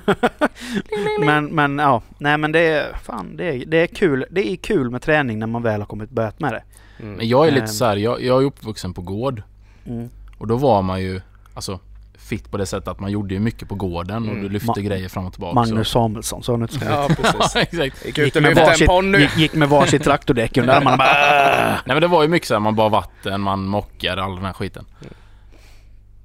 Men, 1.25 1.45
men 1.45 1.77
ja, 1.77 2.01
nej 2.17 2.37
men 2.37 2.51
det 2.51 2.59
är, 2.59 2.93
fan 3.03 3.37
det 3.37 3.45
är, 3.45 3.65
det 3.65 3.77
är 3.77 3.87
kul. 3.87 4.25
Det 4.29 4.51
är 4.51 4.55
kul 4.55 4.89
med 4.89 5.01
träning 5.01 5.39
när 5.39 5.47
man 5.47 5.63
väl 5.63 5.81
har 5.81 5.85
kommit 5.87 6.09
börjat 6.09 6.39
med 6.39 6.53
det. 6.53 6.63
Mm. 7.01 7.13
Men 7.13 7.27
jag 7.27 7.47
är 7.47 7.51
lite 7.51 7.61
Ehm. 7.63 7.67
så 7.67 7.85
här, 7.85 7.97
jag, 7.97 8.23
jag 8.23 8.41
är 8.41 8.45
uppvuxen 8.45 8.93
på 8.93 9.01
gård. 9.01 9.43
Mm. 9.85 10.09
Och 10.37 10.47
då 10.47 10.57
var 10.57 10.81
man 10.81 11.01
ju, 11.01 11.21
alltså 11.53 11.79
fit 12.17 12.51
på 12.51 12.57
det 12.57 12.65
sättet 12.65 12.87
att 12.87 12.99
man 12.99 13.11
gjorde 13.11 13.33
ju 13.33 13.39
mycket 13.39 13.69
på 13.69 13.75
gården 13.75 14.23
och 14.23 14.29
Mm. 14.31 14.43
du 14.43 14.49
lyfte 14.49 14.67
Ma- 14.71 14.81
grejer 14.81 15.09
fram 15.09 15.25
och 15.25 15.33
tillbaka. 15.33 15.55
Magnus 15.55 15.89
Samuelsson 15.89 16.43
sa 16.43 16.53
han 16.53 16.61
inte 16.61 16.73
så. 16.79 16.85
Ja, 16.85 17.07
precis. 17.07 17.51
Ja, 17.55 17.61
exakt. 17.61 18.05
Gick 18.05 18.17
Gick 18.17 18.35
med, 18.35 18.55
varsitt, 18.55 19.19
gick, 19.21 19.37
gick 19.37 19.53
med 19.53 19.69
varsitt 19.69 20.03
traktordäck 20.03 20.57
under 20.57 20.73
armarna 20.73 20.97
bara... 20.97 21.69
Nej 21.71 21.81
men 21.85 22.01
det 22.01 22.07
var 22.07 22.21
ju 22.23 22.27
mycket 22.27 22.47
så 22.47 22.53
här, 22.53 22.59
man 22.59 22.75
bara 22.75 22.89
vatten, 22.89 23.41
man 23.41 23.65
mockar, 23.65 24.17
all 24.17 24.35
den 24.35 24.45
här 24.45 24.53
skiten. 24.53 24.85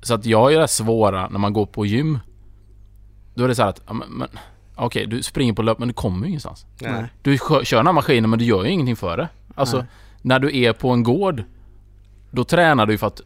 Så 0.02 0.14
att 0.14 0.26
jag 0.26 0.54
är 0.54 0.60
det 0.60 0.68
svåra 0.68 1.28
när 1.28 1.38
man 1.38 1.52
går 1.52 1.66
på 1.66 1.86
gym. 1.86 2.18
Då 3.34 3.44
är 3.44 3.48
det 3.48 3.54
så 3.54 3.62
här 3.62 3.68
att, 3.68 3.80
ja, 3.86 3.92
men, 3.92 4.08
men, 4.08 4.28
okej 4.74 5.06
du 5.06 5.22
springer 5.22 5.52
på 5.52 5.62
löp 5.62 5.78
men 5.78 5.88
du 5.88 5.94
kommer 5.94 6.20
ju 6.22 6.28
ingenstans. 6.28 6.66
Nej. 6.80 7.04
Du 7.22 7.38
kö- 7.38 7.64
kör 7.64 7.76
den 7.76 7.86
här 7.86 7.92
maskinen 7.92 8.30
men 8.30 8.38
du 8.38 8.44
gör 8.44 8.64
ju 8.64 8.70
ingenting 8.70 8.96
för 8.96 9.16
det. 9.16 9.28
Alltså, 9.54 9.76
Nej. 9.76 9.86
När 10.26 10.38
du 10.38 10.56
är 10.58 10.72
på 10.72 10.90
en 10.90 11.02
gård, 11.02 11.42
då 12.30 12.44
tränar 12.44 12.86
du 12.86 12.98
för 12.98 13.06
att 13.06 13.20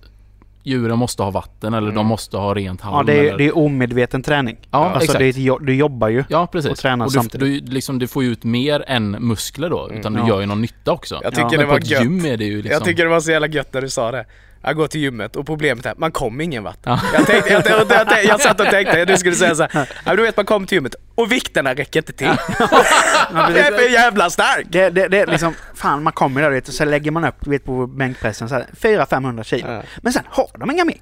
djuren 0.63 0.99
måste 0.99 1.23
ha 1.23 1.31
vatten 1.31 1.75
eller 1.75 1.87
de 1.87 1.93
Mm. 1.97 2.07
måste 2.07 2.37
ha 2.37 2.55
rent 2.55 2.81
halm. 2.81 2.97
Ja, 2.97 3.03
det 3.03 3.19
är, 3.19 3.25
eller... 3.25 3.39
det 3.39 3.45
är 3.47 3.57
omedveten 3.59 4.23
träning. 4.23 4.57
Ja, 4.71 4.79
alltså 4.79 5.05
exakt. 5.05 5.19
det 5.19 5.47
är, 5.47 5.59
du 5.65 5.75
jobbar 5.75 6.09
ju. 6.09 6.25
Ja, 6.29 6.47
precis. 6.47 6.71
och 6.71 6.77
tränar 6.79 7.05
du, 7.07 7.11
samtidigt. 7.11 7.67
Du, 7.67 7.73
liksom, 7.73 7.99
du 7.99 8.07
får 8.09 8.23
ju 8.25 8.31
ut 8.33 8.45
mer 8.45 8.85
än 8.87 9.11
muskler 9.11 9.71
då, 9.71 9.91
utan 9.93 10.13
Mm. 10.13 10.25
du 10.27 10.31
Ja. 10.31 10.35
gör 10.35 10.41
ju 10.41 10.47
någon 10.47 10.61
nytta 10.61 10.93
också. 10.93 11.21
Jag 11.23 11.35
tycker 11.35 11.49
Ja. 11.53 11.59
det 11.59 11.65
på 11.65 11.71
var 11.71 11.79
gött. 11.81 12.03
gym 12.05 12.25
är 12.25 12.37
det 12.37 12.45
ju 12.45 12.57
liksom... 12.57 12.73
Jag 12.73 12.85
tycker 12.85 13.05
det 13.05 13.11
var 13.11 13.21
så 13.21 13.31
jävla 13.31 13.47
gött 13.49 13.73
när 13.73 13.81
du 13.81 13.89
sa 13.89 14.11
det. 14.11 14.25
Jag 14.63 14.77
går 14.77 14.87
till 14.87 15.01
gymmet 15.01 15.37
och 15.37 15.47
problemet 15.47 15.87
är 15.87 15.95
man 15.97 16.13
kommer 16.13 16.45
ingen 16.45 16.63
vart. 16.63 16.79
Ja. 16.83 17.01
Jag, 17.15 17.27
tänkte, 17.27 17.53
jag, 17.53 17.67
jag, 17.67 17.91
jag, 17.91 18.25
jag, 18.25 18.41
satt 18.41 18.61
och 18.61 18.67
tänkte, 18.67 19.05
du 19.05 19.17
skulle 19.17 19.37
säga 19.37 19.55
så 19.55 19.69
här. 19.71 19.89
Ja, 20.05 20.17
du 20.17 20.23
vet 20.23 20.37
man 20.37 20.47
kommer 20.47 20.67
till 20.67 20.77
gymmet 20.77 20.95
och 21.15 21.33
vikterna 21.33 21.75
räcker 21.75 22.01
inte 22.01 22.13
till. 22.13 22.27
Ja, 22.59 22.69
Jag 23.33 23.59
är 23.59 23.73
för 23.73 23.93
jävla 23.93 24.31
stark! 24.31 24.67
Det, 24.69 24.91
det, 24.91 25.09
det 25.09 25.19
är 25.21 25.27
liksom, 25.27 25.55
fan 25.75 26.03
man 26.03 26.13
kommer 26.13 26.43
där 26.43 26.51
vet, 26.51 26.69
och 26.69 26.75
så 26.75 26.85
lägger 26.85 27.11
man 27.11 27.25
upp 27.25 27.47
vet, 27.47 27.65
på 27.65 27.87
bänkpressen 27.87 28.49
så 28.49 28.55
här 28.55 28.67
400-500 28.81 29.43
kilo. 29.43 29.73
Ja. 29.73 29.83
Men 30.03 30.13
sen 30.13 30.23
har 30.29 30.51
de 30.59 30.71
inga 30.71 30.85
mer. 30.85 31.01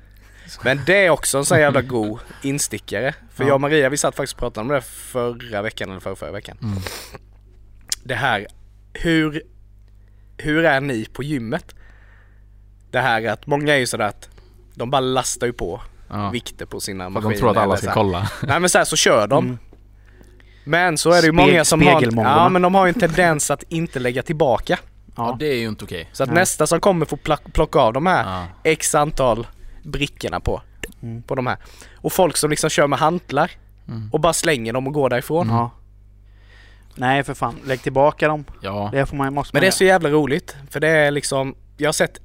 Men 0.65 0.81
det 0.87 1.07
är 1.07 1.11
också 1.11 1.39
en 1.39 1.45
sån 1.45 1.59
jävla 1.61 1.83
god 1.83 2.19
instickare. 2.43 3.15
För 3.35 3.45
Ja. 3.45 3.49
jag 3.49 3.55
och 3.55 3.61
Maria 3.61 3.89
vi 3.89 3.97
satt 3.97 4.17
faktiskt 4.17 4.35
och 4.35 4.41
pratade 4.41 4.61
om 4.61 4.69
det 4.69 4.81
förra 4.83 5.63
veckan 5.63 5.91
eller 5.91 6.01
förra, 6.01 6.17
förra 6.17 6.31
veckan. 6.33 6.59
Mm. 6.63 6.79
Det 8.05 8.15
här, 8.15 8.47
hur, 8.93 9.43
hur 10.37 10.65
är 10.65 10.81
ni 10.81 11.05
på 11.05 11.23
gymmet? 11.23 11.75
Det 12.91 12.99
här 13.01 13.27
att 13.29 13.47
många 13.47 13.75
är 13.75 13.79
ju 13.79 13.87
sådär 13.87 14.05
att 14.05 14.29
de 14.75 14.91
bara 14.91 15.01
lastar 15.01 15.47
ju 15.47 15.53
på 15.53 15.81
ja. 16.09 16.31
vikter 16.31 16.67
på 16.67 16.81
sina 16.81 17.05
För 17.05 17.11
maskiner. 17.11 17.33
de 17.35 17.39
tror 17.39 17.51
att 17.51 17.57
alla 17.57 17.77
ska 17.77 17.93
kolla. 17.93 18.31
Nej 18.43 18.61
men 18.61 18.71
så 18.71 18.79
här 18.79 18.85
så 18.85 18.97
kör 18.97 19.27
de. 19.27 19.45
Mm. 19.47 19.59
Men 20.65 20.99
så 20.99 21.11
är 21.13 21.21
det 21.23 21.27
ju 21.27 21.33
Speg- 21.33 21.37
många 21.37 21.65
som 21.65 21.83
har, 21.87 22.03
ja, 22.25 22.49
men 22.49 22.63
de 22.63 22.75
har 22.75 22.87
ju 22.87 22.89
en 22.93 23.01
tendens 23.01 23.51
att 23.51 23.63
inte 23.69 23.99
lägga 23.99 24.23
tillbaka. 24.23 24.79
Ja, 25.17 25.29
Ja. 25.31 25.37
det 25.39 25.47
är 25.47 25.55
ju 25.57 25.69
inte 25.69 25.85
okej. 25.85 26.09
Så 26.13 26.23
att 26.23 26.29
Nej. 26.29 26.35
nästa 26.39 26.67
som 26.67 26.81
kommer 26.81 27.07
får 27.07 27.17
plocka 27.53 27.79
av 27.79 27.93
de 27.93 28.07
här 28.07 28.25
Ja. 28.41 28.47
x 28.71 28.95
antal 28.95 29.47
brickorna 29.83 30.41
på, 30.41 30.63
Mm. 31.03 31.23
på 31.23 31.35
de 31.35 31.47
här. 31.47 31.57
Och 31.97 32.13
folk 32.13 32.37
som 32.37 32.51
liksom 32.51 32.71
kör 32.71 32.87
med 32.87 32.99
hantlar 32.99 33.51
Mm. 33.89 34.11
och 34.13 34.21
bara 34.21 34.33
slänger 34.33 34.73
dem 34.73 34.87
och 34.87 34.93
går 34.93 35.11
därifrån. 35.11 35.49
Ja. 35.49 35.71
Nej 36.95 37.25
för 37.25 37.35
fan, 37.35 37.57
lägg 37.67 37.83
tillbaka 37.83 38.29
dem. 38.29 38.45
Ja. 38.63 38.89
Det 38.93 39.07
får 39.07 39.17
man, 39.17 39.35
måste 39.35 39.55
Men 39.57 39.61
det 39.61 39.67
är 39.67 39.71
så 39.71 39.85
jävla 39.85 40.09
roligt 40.09 40.57
för 40.71 40.81
det 40.81 40.89
är 40.89 41.11
liksom, 41.11 41.55
jag 41.77 41.89
har 41.89 41.93
sett, 41.93 42.19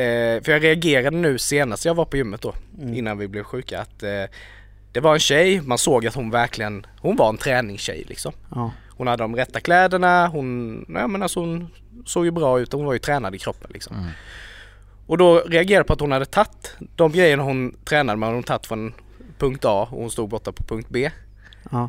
eh, 0.00 0.42
för 0.42 0.52
jag 0.52 0.64
reagerade 0.64 1.16
nu 1.16 1.38
senast 1.38 1.84
jag 1.84 1.94
var 1.94 2.04
på 2.04 2.16
gymmet 2.16 2.40
då, 2.42 2.54
Mm. 2.80 2.94
innan 2.94 3.18
vi 3.18 3.28
blev 3.28 3.42
sjuka, 3.44 3.80
att 3.80 4.02
eh, 4.02 4.24
det 4.92 5.00
var 5.00 5.14
en 5.14 5.20
tjej, 5.20 5.60
man 5.60 5.78
såg 5.78 6.06
att 6.06 6.14
hon 6.14 6.30
verkligen, 6.30 6.86
hon 7.00 7.16
var 7.16 7.28
en 7.28 7.36
träningstjej 7.36 8.04
liksom. 8.08 8.32
Ja. 8.54 8.72
Hon 8.96 9.06
hade 9.06 9.22
de 9.24 9.36
rätta 9.36 9.60
kläderna, 9.60 10.26
hon, 10.26 10.78
nej 10.88 11.08
men 11.08 11.22
alltså 11.22 11.40
hon 11.40 11.68
såg 12.06 12.24
ju 12.24 12.30
bra 12.30 12.60
ut, 12.60 12.72
hon 12.72 12.84
var 12.84 12.92
ju 12.92 12.98
tränad 12.98 13.34
i 13.34 13.38
kroppen 13.38 13.70
liksom. 13.74 13.96
Mm. 13.96 14.08
Och 15.06 15.18
då 15.18 15.38
reagerade 15.38 15.74
jag 15.74 15.86
på 15.86 15.92
att 15.92 16.00
hon 16.00 16.12
hade 16.12 16.24
tagit 16.26 16.74
de 16.96 17.12
grejerna 17.12 17.42
hon 17.42 17.76
tränade 17.84 18.18
med, 18.18 18.28
hon 18.28 18.42
tagit 18.42 18.66
från 18.66 18.92
punkt 19.38 19.64
A 19.64 19.88
och 19.90 19.98
hon 20.00 20.10
stod 20.10 20.28
borta 20.28 20.52
på 20.52 20.62
punkt 20.62 20.86
B. 20.90 21.10
Ja. 21.70 21.88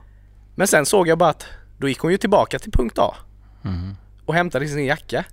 Men 0.56 0.68
sen 0.68 0.86
såg 0.86 1.08
jag 1.08 1.18
bara 1.18 1.30
att 1.30 1.46
då 1.78 1.88
gick 1.90 2.00
hon 2.00 2.12
ju 2.12 2.18
tillbaka 2.18 2.60
till 2.60 2.72
punkt 2.72 3.00
A 3.00 3.16
Mm. 3.66 3.96
och 4.26 4.34
hämtade 4.34 4.68
sin 4.68 4.86
jacka 4.86 5.24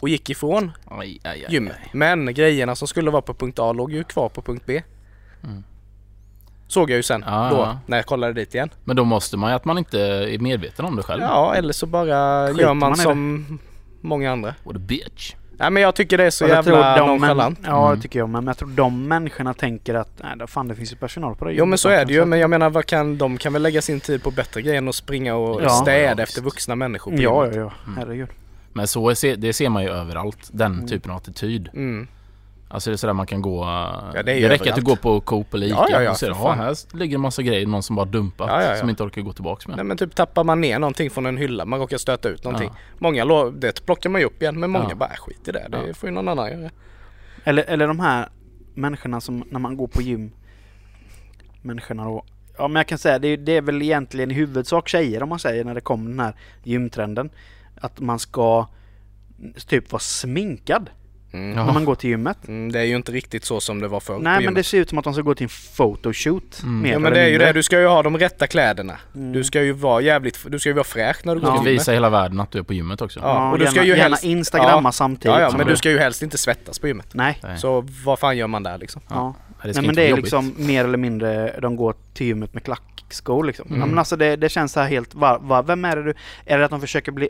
och 0.00 0.08
gick 0.08 0.30
ifrån 0.30 0.72
Aj, 0.90 0.98
aj, 1.24 1.44
aj, 1.44 1.46
gymmet. 1.48 1.76
aj. 1.82 1.90
Men 1.92 2.34
grejerna 2.34 2.74
som 2.76 2.88
skulle 2.88 3.10
vara 3.10 3.22
på 3.22 3.34
punkt 3.34 3.58
A 3.58 3.72
låg 3.72 3.92
ju 3.92 4.04
kvar 4.04 4.28
på 4.28 4.42
punkt 4.42 4.62
B. 4.66 4.82
Mm. 5.44 5.64
Såg 6.68 6.90
jag 6.90 6.96
ju 6.96 7.02
sen 7.02 7.24
Ja, 7.26 7.48
då 7.50 7.56
ja. 7.56 7.78
när 7.86 7.96
jag 7.96 8.06
kollade 8.06 8.32
dit 8.32 8.54
igen. 8.54 8.70
Men 8.84 8.96
då 8.96 9.04
måste 9.04 9.36
man 9.36 9.50
ju 9.50 9.56
att 9.56 9.64
man 9.64 9.78
inte 9.78 10.00
är 10.00 10.38
medveten 10.38 10.84
om 10.84 10.96
det 10.96 11.02
själv. 11.02 11.22
Ja, 11.22 11.54
eller 11.54 11.72
så 11.72 11.86
bara 11.86 12.46
Skiter 12.48 12.60
gör 12.62 12.74
man, 12.74 12.78
man 12.78 12.92
i 12.92 12.96
det. 12.96 13.02
som 13.02 13.58
många 14.00 14.32
andra. 14.32 14.54
What 14.64 14.76
a 14.76 14.78
bitch. 14.78 15.34
Nej 15.58 15.70
men 15.70 15.82
jag 15.82 15.94
tycker 15.94 16.18
det 16.18 16.24
är 16.24 16.30
så 16.30 16.44
jag 16.44 16.50
jävla 16.50 16.96
de 16.98 17.06
nonchalant. 17.08 17.58
Ja 17.64 17.84
Mm. 17.86 17.96
det 17.96 18.02
tycker 18.02 18.18
jag 18.18 18.28
med. 18.28 18.42
Men 18.42 18.46
jag 18.46 18.58
tror 18.58 18.68
de 18.68 19.08
människorna 19.08 19.54
tänker 19.54 19.94
att 19.94 20.10
nej 20.22 20.32
då 20.36 20.46
fan 20.46 20.68
det 20.68 20.74
finns 20.74 20.92
ju 20.92 20.96
personal 20.96 21.36
på 21.36 21.44
det 21.44 21.52
Jo 21.52 21.64
men 21.66 21.78
så 21.78 21.82
som 21.82 21.92
är 21.92 22.04
det 22.04 22.12
ju, 22.12 22.24
men 22.24 22.38
jag 22.38 22.50
menar 22.50 22.70
vad 22.70 22.86
kan, 22.86 23.18
de 23.18 23.38
kan 23.38 23.52
väl 23.52 23.62
lägga 23.62 23.82
sin 23.82 24.00
tid 24.00 24.22
på 24.22 24.30
bättre 24.30 24.62
grejer 24.62 24.78
än 24.78 24.88
att 24.88 24.94
springa 24.94 25.34
och 25.34 25.62
Ja. 25.62 25.68
städa 25.68 26.14
Ja, 26.16 26.22
efter 26.22 26.42
vuxna 26.42 26.74
människor 26.74 27.10
på 27.16 27.22
Ja, 27.22 27.42
gymmet. 27.44 27.56
ja, 27.56 27.72
ja. 27.86 28.02
Mm. 28.02 28.28
Men 28.76 28.86
så 28.86 29.10
är, 29.10 29.36
det 29.36 29.52
ser 29.52 29.68
man 29.68 29.82
ju 29.82 29.88
överallt. 29.90 30.50
Den 30.52 30.72
Mm. 30.74 30.86
typen 30.86 31.10
av 31.10 31.16
attityd. 31.16 31.68
Mm. 31.74 32.06
Alltså 32.68 32.90
det 32.90 32.94
är 32.94 32.96
sådär 32.96 33.14
man 33.14 33.26
kan 33.26 33.42
gå... 33.42 33.64
Ja, 33.64 34.12
det 34.14 34.22
det 34.22 34.48
räcker 34.48 34.70
att 34.70 34.76
du 34.76 34.82
går 34.82 34.96
på 34.96 35.20
Coop 35.20 35.54
eller 35.54 35.66
Ica 35.66 35.76
Ja, 35.76 35.86
ja, 35.90 36.02
ja, 36.02 36.10
och 36.10 36.16
ser 36.16 36.34
fan. 36.34 36.58
här 36.58 36.96
ligger 36.96 37.14
en 37.14 37.20
massa 37.20 37.42
grejer. 37.42 37.66
Någon 37.66 37.82
som 37.82 37.96
bara 37.96 38.06
dumpat. 38.06 38.48
Ja, 38.50 38.62
ja, 38.62 38.68
ja. 38.70 38.76
Som 38.76 38.90
inte 38.90 39.02
orkar 39.02 39.22
gå 39.22 39.32
tillbaks 39.32 39.68
med. 39.68 39.76
Nej 39.76 39.84
men 39.84 39.96
typ 39.96 40.14
tappar 40.14 40.44
man 40.44 40.60
ner 40.60 40.78
någonting 40.78 41.10
från 41.10 41.26
en 41.26 41.36
hylla, 41.36 41.64
man 41.64 41.78
råkar 41.80 41.98
stöta 41.98 42.28
ut 42.28 42.44
någonting. 42.44 42.68
Ja. 42.72 42.78
Många 42.98 43.24
det 43.50 43.86
plockar 43.86 44.10
man 44.10 44.20
ju 44.20 44.26
upp 44.26 44.42
igen 44.42 44.60
men 44.60 44.70
många 44.70 44.86
Ja. 44.88 44.94
bara 44.94 45.10
"Äh, 45.10 45.16
skit 45.16 45.48
i 45.48 45.52
det, 45.52 45.66
det 45.70 45.78
Ja. 45.88 45.94
får 45.94 46.08
ju 46.08 46.14
någon 46.14 46.28
annan 46.28 46.50
göra. 46.50 46.70
Eller, 47.44 47.62
eller 47.64 47.86
de 47.88 48.00
här 48.00 48.28
människorna 48.74 49.20
som 49.20 49.44
när 49.50 49.58
man 49.60 49.76
går 49.76 49.86
på 49.88 50.02
gym. 50.02 50.30
Människorna 51.62 52.04
då. 52.04 52.24
Ja 52.58 52.68
men 52.68 52.76
jag 52.76 52.86
kan 52.86 52.98
säga 52.98 53.18
det 53.18 53.28
är, 53.28 53.36
det 53.36 53.56
är 53.56 53.62
väl 53.62 53.82
egentligen 53.82 54.30
i 54.30 54.34
huvudsak 54.34 54.88
tjejer 54.88 55.22
om 55.22 55.28
man 55.28 55.38
säger 55.38 55.64
när 55.64 55.74
det 55.74 55.80
kommer 55.80 56.10
den 56.10 56.20
här 56.20 56.34
gymtrenden. 56.64 57.30
Att 57.80 58.00
man 58.00 58.18
ska 58.18 58.66
typ 59.68 59.92
vara 59.92 60.00
sminkad 60.00 60.90
Mm. 61.32 61.50
När 61.66 61.72
man 61.72 61.84
går 61.84 61.94
till 61.94 62.10
gymmet. 62.10 62.48
Mm, 62.48 62.72
det 62.72 62.78
är 62.80 62.84
ju 62.84 62.96
inte 62.96 63.12
riktigt 63.12 63.44
så 63.44 63.60
som 63.60 63.80
det 63.80 63.88
var 63.88 64.00
förr 64.00 64.18
Nej 64.18 64.44
men 64.44 64.54
det 64.54 64.62
ser 64.62 64.78
ut 64.78 64.88
som 64.88 64.98
att 64.98 65.04
de 65.04 65.12
ska 65.14 65.22
gå 65.22 65.34
till 65.34 65.44
en 65.44 65.50
photoshoot. 65.76 66.60
Mm. 66.62 66.80
Mer 66.82 66.92
Ja 66.92 66.98
men 66.98 67.12
det 67.12 67.20
är 67.20 67.28
ju 67.28 67.38
det, 67.38 67.52
du 67.52 67.62
ska 67.62 67.80
ju 67.80 67.86
ha 67.86 68.02
de 68.02 68.18
rätta 68.18 68.46
kläderna. 68.46 68.96
Mm. 69.14 69.32
Du 69.32 69.44
ska 69.44 69.62
ju 69.62 69.72
vara 69.72 70.00
jävligt, 70.00 70.38
du 70.48 70.58
ska 70.58 70.68
ju 70.68 70.72
vara 70.72 70.84
fräsch 70.84 71.16
när 71.24 71.34
du 71.34 71.40
går 71.40 71.48
Ja. 71.50 71.52
Du 71.52 71.58
till 71.58 71.62
ska 71.62 71.70
gymmet. 71.70 71.80
visa 71.80 71.92
hela 71.92 72.10
världen 72.10 72.40
att 72.40 72.50
du 72.50 72.58
är 72.58 72.62
på 72.62 72.74
gymmet 72.74 73.02
också. 73.02 73.20
Ja, 73.20 73.26
Ja, 73.26 73.50
och 73.52 73.58
du 73.58 73.64
gärna, 73.64 73.70
ska 73.74 73.82
ju 73.84 73.88
gärna 73.88 74.02
helst- 74.02 74.24
instagramma 74.24 74.88
Ja. 74.88 74.92
samtidigt. 74.92 75.36
Ja, 75.36 75.40
ja 75.40 75.56
men 75.58 75.66
du 75.66 75.76
ska 75.76 75.90
ju 75.90 75.98
helst 75.98 76.22
inte 76.22 76.38
svettas 76.38 76.78
på 76.78 76.86
gymmet. 76.88 77.08
Nej. 77.14 77.40
Så 77.58 77.84
vad 78.04 78.18
fan 78.18 78.36
gör 78.36 78.46
man 78.46 78.62
där 78.62 78.78
liksom? 78.78 79.02
Ja. 79.08 79.34
Nej, 79.48 79.56
det 79.62 79.72
ska 79.74 79.80
Nej 79.82 79.86
men 79.88 79.94
det 79.96 80.02
är 80.02 80.08
jobbigt. 80.08 80.24
liksom 80.24 80.54
mer 80.58 80.84
eller 80.84 80.98
mindre 80.98 81.58
de 81.62 81.76
går 81.76 81.94
till 82.14 82.26
gymmet 82.26 82.54
med 82.54 82.62
klackskor 82.64 83.44
liksom. 83.44 83.66
Mm. 83.68 83.80
Ja, 83.80 83.86
men 83.86 83.98
alltså 83.98 84.16
det, 84.16 84.36
det 84.36 84.48
känns 84.48 84.72
så 84.72 84.80
här 84.80 84.88
helt, 84.88 85.14
va, 85.14 85.38
va, 85.42 85.62
vem 85.62 85.84
är 85.84 85.96
det 85.96 86.02
du, 86.02 86.14
är 86.44 86.58
det 86.58 86.64
att 86.64 86.70
de 86.70 86.80
försöker 86.80 87.12
bli, 87.12 87.28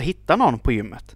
hitta 0.00 0.36
någon 0.36 0.58
på 0.58 0.72
gymmet? 0.72 1.14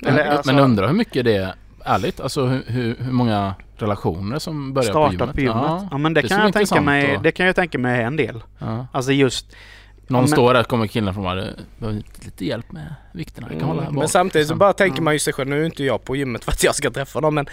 Men, 0.00 0.12
Eller, 0.14 0.24
alltså- 0.24 0.52
men 0.52 0.64
undrar 0.64 0.86
hur 0.86 0.94
mycket 0.94 1.24
det 1.24 1.36
är 1.36 1.54
ärligt? 1.84 2.20
Alltså 2.20 2.46
hur, 2.46 2.62
hur, 2.66 2.96
hur 2.98 3.12
många 3.12 3.54
relationer 3.76 4.38
som 4.38 4.72
börjar 4.74 4.92
på 4.92 5.12
gymmet? 5.12 5.32
på 5.34 5.40
gymmet? 5.40 5.56
Ja, 5.56 5.88
Ja, 5.90 5.98
men 5.98 6.14
det, 6.14 6.22
det 6.22 6.28
kan 6.28 6.40
jag 6.40 6.52
tänka 6.52 6.80
mig, 6.80 7.00
intressant 7.00 7.22
det 7.24 7.32
kan 7.32 7.46
jag 7.46 7.56
tänka 7.56 7.78
mig 7.78 8.00
är 8.00 8.06
en 8.06 8.16
del. 8.16 8.42
ja. 8.58 8.86
Alltså 8.92 9.12
just, 9.12 9.56
Någon 10.06 10.20
men- 10.22 10.28
står 10.28 10.54
där 10.54 10.62
kommer 10.64 10.86
killen 10.86 11.14
från 11.14 11.24
bara 11.24 11.44
behöver 11.78 12.02
lite 12.24 12.44
hjälp 12.46 12.72
med 12.72 12.94
vikterna. 13.12 13.46
Jag 13.50 13.60
kan 13.60 13.68
hålla 13.68 13.82
Mm, 13.82 13.94
men 13.94 14.08
samtidigt 14.08 14.48
så 14.48 14.54
bara 14.54 14.72
tänker 14.72 14.98
Ja. 14.98 15.02
man 15.04 15.12
ju 15.12 15.18
sig 15.18 15.32
själv, 15.32 15.48
nu 15.50 15.60
är 15.60 15.66
inte 15.66 15.84
jag 15.84 16.04
på 16.04 16.16
gymmet 16.16 16.44
för 16.44 16.52
att 16.52 16.64
jag 16.64 16.74
ska 16.74 16.90
träffa 16.90 17.20
dem 17.20 17.34
men 17.34 17.46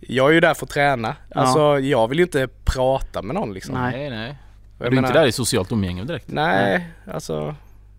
jag 0.00 0.28
är 0.28 0.32
ju 0.34 0.40
där 0.40 0.54
för 0.54 0.66
att 0.66 0.70
träna. 0.70 1.14
Ja. 1.34 1.40
Alltså 1.40 1.78
jag 1.78 2.08
vill 2.08 2.18
ju 2.18 2.24
inte 2.24 2.48
prata 2.64 3.22
med 3.22 3.34
någon 3.34 3.52
liksom. 3.54 3.74
Nej. 3.74 4.10
Nej. 4.10 4.38
Jag 4.78 4.90
Du 4.90 4.96
är 4.96 4.98
inte 4.98 5.00
menar- 5.02 5.14
där 5.14 5.26
i 5.26 5.32
socialt 5.32 5.72
umgänge 5.72 6.04
direkt. 6.04 6.28
Nej, 6.28 6.88
alltså. 7.12 7.54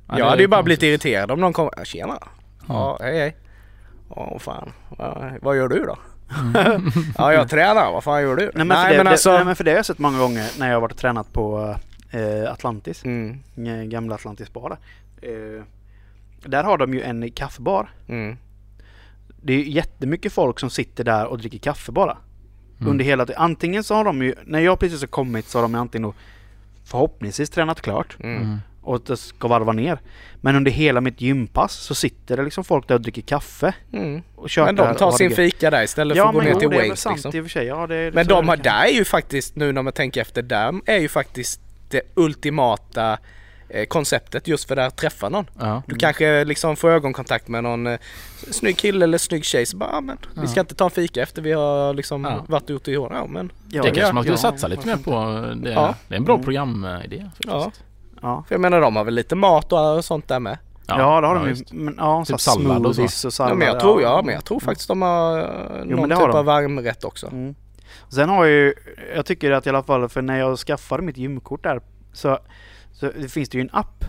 Ja, 0.09 0.19
jag 0.19 0.25
hade 0.25 0.41
ju 0.41 0.47
bara 0.47 0.63
blivit 0.63 0.83
irriterad 0.83 1.31
om 1.31 1.39
någon 1.39 1.53
kom. 1.53 1.69
Ja, 1.77 1.85
tjena. 1.85 2.19
Ja, 2.67 2.97
hej 3.01 3.19
hej. 3.19 3.35
Ja, 4.15 4.39
fan. 4.39 4.71
Ja, 4.97 5.31
vad 5.41 5.57
gör 5.57 5.67
du 5.67 5.85
då? 5.85 5.97
ja, 7.17 7.33
jag 7.33 7.49
tränar. 7.49 7.91
Vad 7.91 8.03
fan 8.03 8.21
gör 8.21 8.35
du? 8.35 8.51
nej 8.55 8.65
men, 8.65 8.87
för, 8.87 9.03
det, 9.03 9.09
alltså. 9.09 9.29
det, 9.29 9.35
nej 9.35 9.45
men 9.45 9.55
för 9.55 9.63
det 9.63 9.71
har 9.71 9.75
jag 9.75 9.85
sett 9.85 9.99
många 9.99 10.19
gånger 10.19 10.51
när 10.59 10.67
jag 10.67 10.75
har 10.75 10.81
varit 10.81 10.91
och 10.91 10.97
tränat 10.97 11.33
på 11.33 11.75
eh, 12.11 12.51
Atlantis, 12.51 13.03
Mm, 13.05 13.39
gamla 13.89 14.15
Atlantis 14.15 14.53
bar 14.53 14.69
där. 14.69 15.57
Eh, 15.57 15.63
där 16.45 16.63
har 16.63 16.77
de 16.77 16.93
ju 16.93 17.01
en 17.01 17.31
kaffebar. 17.31 17.89
mm, 18.07 18.37
Det 19.41 19.53
är 19.53 19.63
jättemycket 19.63 20.33
folk 20.33 20.59
som 20.59 20.69
sitter 20.69 21.03
där 21.03 21.25
och 21.25 21.37
dricker 21.37 21.57
kaffe 21.59 21.91
bara. 21.91 22.17
Mm. 22.79 22.91
Under 22.91 23.05
hela 23.05 23.25
tiden. 23.25 23.41
Antingen 23.41 23.83
så 23.83 23.95
har 23.95 24.03
de 24.03 24.21
ju, 24.21 24.35
när 24.45 24.59
jag 24.59 24.79
precis 24.79 25.01
har 25.01 25.07
kommit 25.07 25.47
så 25.47 25.57
har 25.57 25.63
de 25.63 25.75
antingen 25.75 26.03
då 26.03 26.13
förhoppningsvis 26.85 27.49
tränat 27.49 27.81
klart 27.81 28.17
mm. 28.19 28.37
Mm. 28.41 28.57
Och 28.89 28.95
att 28.95 29.05
det 29.05 29.17
ska 29.17 29.47
varva 29.47 29.71
ner. 29.71 29.99
Men 30.41 30.55
under 30.55 30.71
hela 30.71 31.01
mitt 31.01 31.21
gympass 31.21 31.73
så 31.73 31.95
sitter 31.95 32.37
det 32.37 32.43
liksom 32.43 32.63
folk 32.63 32.87
där 32.87 32.95
och 32.95 33.01
dricker 33.01 33.21
kaffe 33.21 33.73
Mm. 33.93 34.21
och 34.35 34.49
Men 34.57 34.75
de 34.75 34.95
tar 34.95 35.11
sin 35.11 35.31
fika 35.31 35.69
där 35.69 35.83
istället 35.83 36.17
Ja 36.17 36.23
för 36.23 36.29
att 36.29 36.33
gå 36.35 36.41
ner 36.41 36.51
jo, 36.53 36.59
till 36.59 36.69
det 36.69 36.75
är 36.75 36.79
väl 36.79 36.87
Wales 36.89 37.01
sant 37.01 37.15
liksom. 37.15 37.35
i 37.37 37.39
och 37.39 37.45
för 37.45 37.49
sig. 37.49 37.65
Ja, 37.67 37.87
det, 37.87 38.11
Men 38.13 38.27
de 38.27 38.43
är 38.43 38.47
har, 38.47 38.57
det 38.57 38.63
där 38.63 38.83
är 38.85 38.91
ju 38.93 39.05
faktiskt, 39.05 39.55
nu 39.55 39.71
när 39.71 39.81
man 39.81 39.93
tänker 39.93 40.21
efter, 40.21 40.41
där 40.41 40.73
är 40.85 40.97
ju 40.99 41.09
faktiskt 41.09 41.61
det 41.89 42.01
ultimata 42.15 43.17
eh, 43.69 43.85
konceptet 43.85 44.47
just 44.47 44.67
för 44.67 44.77
att 44.77 44.97
träffa 44.97 45.29
någon. 45.29 45.45
Ja. 45.59 45.83
Du 45.87 45.95
kanske 45.95 46.43
liksom 46.45 46.75
får 46.75 46.89
ögonkontakt 46.89 47.47
med 47.47 47.63
någon 47.63 47.87
eh, 47.87 47.99
snygg 48.51 48.77
kille 48.77 49.03
eller 49.03 49.17
snygg 49.17 49.45
tjej 49.45 49.65
så 49.65 49.77
bara, 49.77 49.89
ah, 49.89 50.01
men 50.01 50.17
vi 50.41 50.47
ska 50.47 50.57
Ja. 50.59 50.61
inte 50.61 50.75
ta 50.75 50.85
en 50.85 50.91
fika 50.91 51.21
efter 51.23 51.41
vi 51.41 51.51
har 51.51 51.93
liksom 51.93 52.23
Ja. 52.25 52.45
varit 52.47 52.69
ute 52.69 52.91
i 52.91 52.97
år. 52.97 53.11
Ja 53.13 53.25
men, 53.27 53.51
Ja, 53.69 53.81
det 53.81 53.87
ja, 53.89 53.93
kanske 53.95 54.13
man 54.13 54.23
skulle 54.23 54.33
ja, 54.37 54.41
satsa 54.41 54.67
lite 54.67 54.87
mer 54.87 54.95
på. 54.97 55.11
Det, 55.55 55.71
Ja. 55.71 55.95
det 56.07 56.15
är 56.15 56.17
en 56.17 56.23
bra 56.25 56.35
Mm. 56.35 56.45
programidé. 56.45 57.29
ja. 57.37 57.63
faktiskt. 57.63 57.83
Ja. 58.21 58.43
För 58.47 58.55
jag 58.55 58.61
menar 58.61 58.81
de 58.81 58.95
har 58.95 59.03
väl 59.03 59.13
lite 59.13 59.35
mat 59.35 59.73
och 59.73 60.05
sånt 60.05 60.27
där 60.27 60.39
med. 60.39 60.57
Ja, 60.87 61.21
det 61.21 61.27
har 61.27 61.35
de 61.35 61.49
ju. 61.49 61.55
Men, 61.71 61.95
ja, 61.97 62.25
Typ 62.27 62.39
sallad 62.41 62.85
och 62.85 62.95
så. 62.95 63.03
och 63.27 63.33
sallad. 63.33 63.51
Ja, 63.51 63.55
men 63.55 63.67
jag 63.67 63.79
tror, 63.79 64.01
ja, 64.01 64.21
men 64.25 64.33
jag 64.35 64.45
tror 64.45 64.59
faktiskt 64.59 64.87
de 64.87 65.01
har 65.01 65.37
eh, 65.39 65.45
någon 65.85 65.87
men 65.99 66.09
det 66.09 66.15
typ 66.15 66.21
har 66.21 66.27
de. 66.27 66.37
av 66.37 66.45
varmrätt 66.45 67.03
också. 67.03 67.27
Mm. 67.27 67.55
Sen 68.09 68.29
har 68.29 68.45
jag 68.45 68.53
ju, 68.55 68.73
jag 69.15 69.25
tycker 69.25 69.51
att 69.51 69.65
i 69.65 69.69
alla 69.69 69.83
fall 69.83 70.09
för 70.09 70.21
när 70.21 70.39
jag 70.39 70.57
skaffade 70.59 71.03
mitt 71.03 71.17
gymkort 71.17 71.63
där 71.63 71.81
så 72.13 72.39
Så 72.91 73.11
det 73.21 73.29
finns 73.29 73.49
det 73.49 73.57
ju 73.57 73.61
en 73.61 73.69
app 73.73 74.03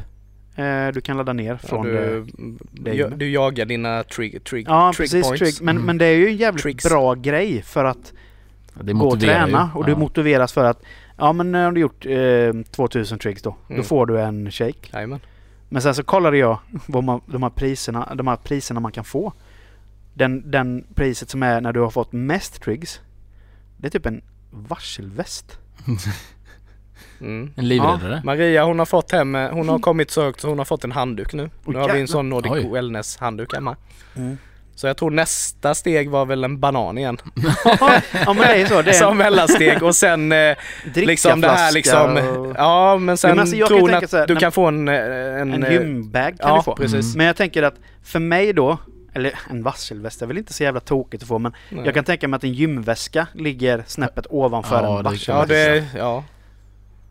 eh, 0.56 0.88
du 0.94 1.00
kan 1.00 1.16
ladda 1.16 1.32
ner 1.32 1.52
Ja, 1.62 1.68
från 1.68 1.86
det. 1.86 1.92
du, 1.92 2.26
det 2.72 2.90
du, 2.92 3.08
med. 3.08 3.18
du 3.18 3.30
jagar 3.30 3.64
dina 3.64 4.02
trig, 4.02 4.44
trig, 4.44 4.66
Ja, 4.68 4.92
trig 4.96 5.04
precis. 5.10 5.26
points. 5.28 5.40
Trig. 5.58 5.66
Men, 5.66 5.76
Mm. 5.76 5.86
men 5.86 5.98
det 5.98 6.06
är 6.06 6.14
ju 6.16 6.28
en 6.28 6.36
jävligt 6.36 6.62
Tricks. 6.62 6.84
bra 6.88 7.14
grej 7.14 7.62
för 7.62 7.84
att 7.84 8.12
Det 8.74 8.92
gå 8.92 8.98
och 8.98 9.04
motiverar 9.14 9.38
ju. 9.46 9.52
träna 9.52 9.70
och 9.74 9.84
du 9.84 9.92
Ja. 9.92 9.98
motiveras 9.98 10.52
för 10.52 10.64
att 10.64 10.82
ja 11.20 11.32
men 11.32 11.52
när 11.52 11.72
du 11.72 11.80
gjort 11.80 12.06
eh, 12.06 12.62
2000 12.70 13.18
tricks 13.18 13.42
då, 13.42 13.56
Mm. 13.68 13.82
då 13.82 13.88
får 13.88 14.06
du 14.06 14.20
en 14.20 14.50
shake. 14.50 14.88
Jajamän. 14.92 15.20
Men 15.68 15.82
sen 15.82 15.94
så 15.94 16.02
kollade 16.02 16.36
jag 16.38 16.58
vad 16.86 17.04
man, 17.04 17.20
de, 17.26 17.42
här 17.42 17.50
priserna, 17.50 18.14
de 18.14 18.26
här 18.26 18.36
priserna 18.36 18.80
man 18.80 18.92
kan 18.92 19.04
få. 19.04 19.32
Den, 20.14 20.50
den 20.50 20.84
priset 20.94 21.30
som 21.30 21.42
är 21.42 21.60
när 21.60 21.72
du 21.72 21.80
har 21.80 21.90
fått 21.90 22.12
mest 22.12 22.62
trigs. 22.62 23.00
Det 23.76 23.86
är 23.86 23.90
typ 23.90 24.06
en 24.06 24.22
varselväst. 24.50 25.58
Mm. 27.20 27.50
En 27.56 27.68
livräddare. 27.68 28.22
Maria 28.24 28.64
hon 28.64 28.78
har 28.78 28.86
fått 28.86 29.12
hem, 29.12 29.34
eh, 29.34 29.50
hon 29.50 29.68
har 29.68 29.78
kommit 29.78 30.10
så 30.10 30.22
högt 30.22 30.40
så 30.40 30.48
hon 30.48 30.58
har 30.58 30.64
fått 30.64 30.84
en 30.84 30.92
handduk 30.92 31.32
nu. 31.32 31.50
Nu 31.64 31.78
har 31.78 31.92
vi 31.92 32.00
en 32.00 32.08
sån 32.08 32.28
Nordic 32.28 32.52
Oj. 32.52 32.68
Wellness 32.72 33.16
handduk 33.16 33.54
hemma. 33.54 33.76
Mm. 34.16 34.38
Så 34.80 34.86
jag 34.86 34.96
tror 34.96 35.10
nästa 35.10 35.74
steg 35.74 36.10
var 36.10 36.26
väl 36.26 36.44
en 36.44 36.60
banan 36.60 36.98
igen. 36.98 37.18
ja 37.64 38.00
men 38.26 38.36
det 38.36 38.54
är 38.62 38.66
så. 38.66 38.82
Det 38.82 38.90
är 38.90 38.94
Som 39.08 39.16
mellansteg 39.16 39.82
och 39.82 39.96
sen 39.96 40.32
eh, 40.32 40.56
liksom 40.94 41.40
det 41.40 41.48
här 41.48 41.72
liksom. 41.72 42.16
och 42.16 42.54
Ja 42.58 42.98
men 42.98 43.16
sen 43.16 43.30
Jo, 43.30 43.34
men 43.34 43.40
alltså, 43.40 43.66
tror 43.66 43.94
att 43.94 44.12
här, 44.12 44.26
du 44.26 44.36
kan 44.36 44.52
få 44.52 44.66
en... 44.66 44.88
eh, 44.88 44.94
En, 44.94 45.52
en 45.52 45.64
eh, 45.64 45.72
gymbag 45.72 46.38
kan 46.40 46.50
Ja 46.50 46.56
du 46.56 46.62
få. 46.62 46.76
precis. 46.76 47.16
Men 47.16 47.26
jag 47.26 47.36
tänker 47.36 47.62
att 47.62 47.74
för 48.04 48.18
mig 48.18 48.52
då, 48.52 48.78
eller 49.14 49.32
en 49.50 49.62
varselväst 49.62 50.22
är 50.22 50.26
väl 50.26 50.38
inte 50.38 50.52
så 50.52 50.62
jävla 50.62 50.80
tokigt 50.80 51.22
att 51.22 51.28
få 51.28 51.38
men 51.38 51.52
Nej. 51.68 51.84
jag 51.84 51.94
kan 51.94 52.04
tänka 52.04 52.28
mig 52.28 52.36
att 52.36 52.44
en 52.44 52.52
gymväska 52.52 53.26
ligger 53.34 53.84
snäppet 53.86 54.26
ovanför 54.30 54.82
Ja, 54.82 54.88
en 54.90 54.96
det- 54.96 55.02
varselväst. 55.10 55.28
Ja 55.28 55.54
det, 55.54 55.84
ja. 55.98 56.24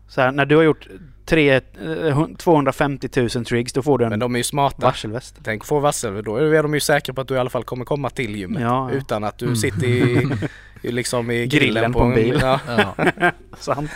Så 0.08 0.20
här, 0.20 0.32
när 0.32 0.44
du 0.46 0.56
har 0.56 0.62
gjort 0.62 0.86
tre, 1.30 1.60
eh, 2.08 2.26
250 2.38 3.08
000 3.16 3.28
trigs 3.44 3.72
då 3.72 3.82
får 3.82 3.98
du 3.98 4.04
en 4.04 4.10
Men 4.10 4.18
de 4.18 4.34
är 4.34 4.38
ju 4.38 4.44
smarta. 4.44 4.86
varselväst. 4.86 5.34
Tänk 5.44 5.64
få 5.64 5.80
varsel, 5.80 6.24
då 6.24 6.36
är 6.36 6.62
de 6.62 6.74
ju 6.74 6.80
säkra 6.80 7.14
på 7.14 7.20
att 7.20 7.28
du 7.28 7.34
i 7.34 7.38
alla 7.38 7.50
fall 7.50 7.64
kommer 7.64 7.84
komma 7.84 8.10
till 8.10 8.36
gymmet. 8.36 8.62
Ja, 8.62 8.90
ja. 8.90 8.96
Utan 8.98 9.24
att 9.24 9.38
du 9.38 9.44
Mm. 9.44 9.56
sitter 9.56 9.86
i, 9.86 10.28
i 10.82 10.92
liksom 10.92 11.30
i 11.30 11.46
grillen, 11.46 11.74
Grillen 11.74 11.92
på 11.92 12.00
en 12.02 12.14
bil. 12.14 12.38
Ja. 12.42 12.60
Ja. 12.68 12.94
Sant. 13.58 13.90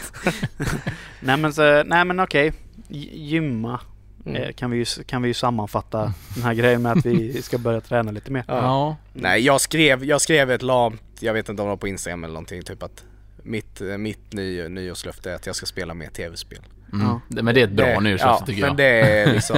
nej 1.21 1.37
men, 1.37 1.53
så, 1.53 1.83
nej, 1.87 2.05
men 2.05 2.21
okej. 2.21 2.53
Gy- 2.89 3.11
Gymma 3.13 3.81
Mm. 4.27 4.43
eh, 4.43 4.53
kan, 4.53 4.71
vi 4.71 4.77
ju, 4.79 4.85
kan 5.07 5.23
vi 5.23 5.29
ju 5.29 5.35
sammanfatta 5.35 6.13
den 6.35 6.43
här 6.45 6.55
grejen 6.55 6.83
med 6.83 6.93
att 6.93 7.07
vi 7.07 7.43
ska 7.43 7.59
börja 7.59 7.81
träna 7.81 8.11
lite 8.11 8.31
mer. 8.33 8.45
Ja. 8.49 8.55
ja. 8.57 8.97
Nej 9.13 9.41
jag 9.41 9.61
skrev, 9.61 10.05
jag 10.05 10.21
skrev 10.21 10.51
ett 10.51 10.63
lamt, 10.63 11.03
jag 11.21 11.33
vet 11.33 11.49
inte 11.49 11.63
om 11.63 11.67
det 11.69 11.71
var 11.71 11.77
på 11.77 11.89
Instagram 11.89 12.25
eller 12.25 12.35
någonting, 12.35 12.63
typ 12.63 12.83
att 12.83 13.05
mitt, 13.43 13.81
mitt 13.99 14.33
ny, 14.33 14.69
nyårslöfte 14.69 15.31
är 15.31 15.35
att 15.35 15.47
jag 15.47 15.57
ska 15.57 15.67
spela 15.67 15.95
mer 15.95 16.09
tv-spel. 16.09 16.59
Mm. 16.95 17.07
Ja. 17.07 17.21
Men 17.43 17.55
det 17.55 17.61
är 17.61 17.65
ett 17.65 17.71
bra 17.73 17.87
det, 17.87 18.01
nyårslöfte 18.01 18.43
ja, 18.43 18.47
tycker 18.47 18.61
men 18.61 18.69
jag. 18.69 18.77
det 18.77 19.01
är 19.01 19.33
liksom, 19.35 19.57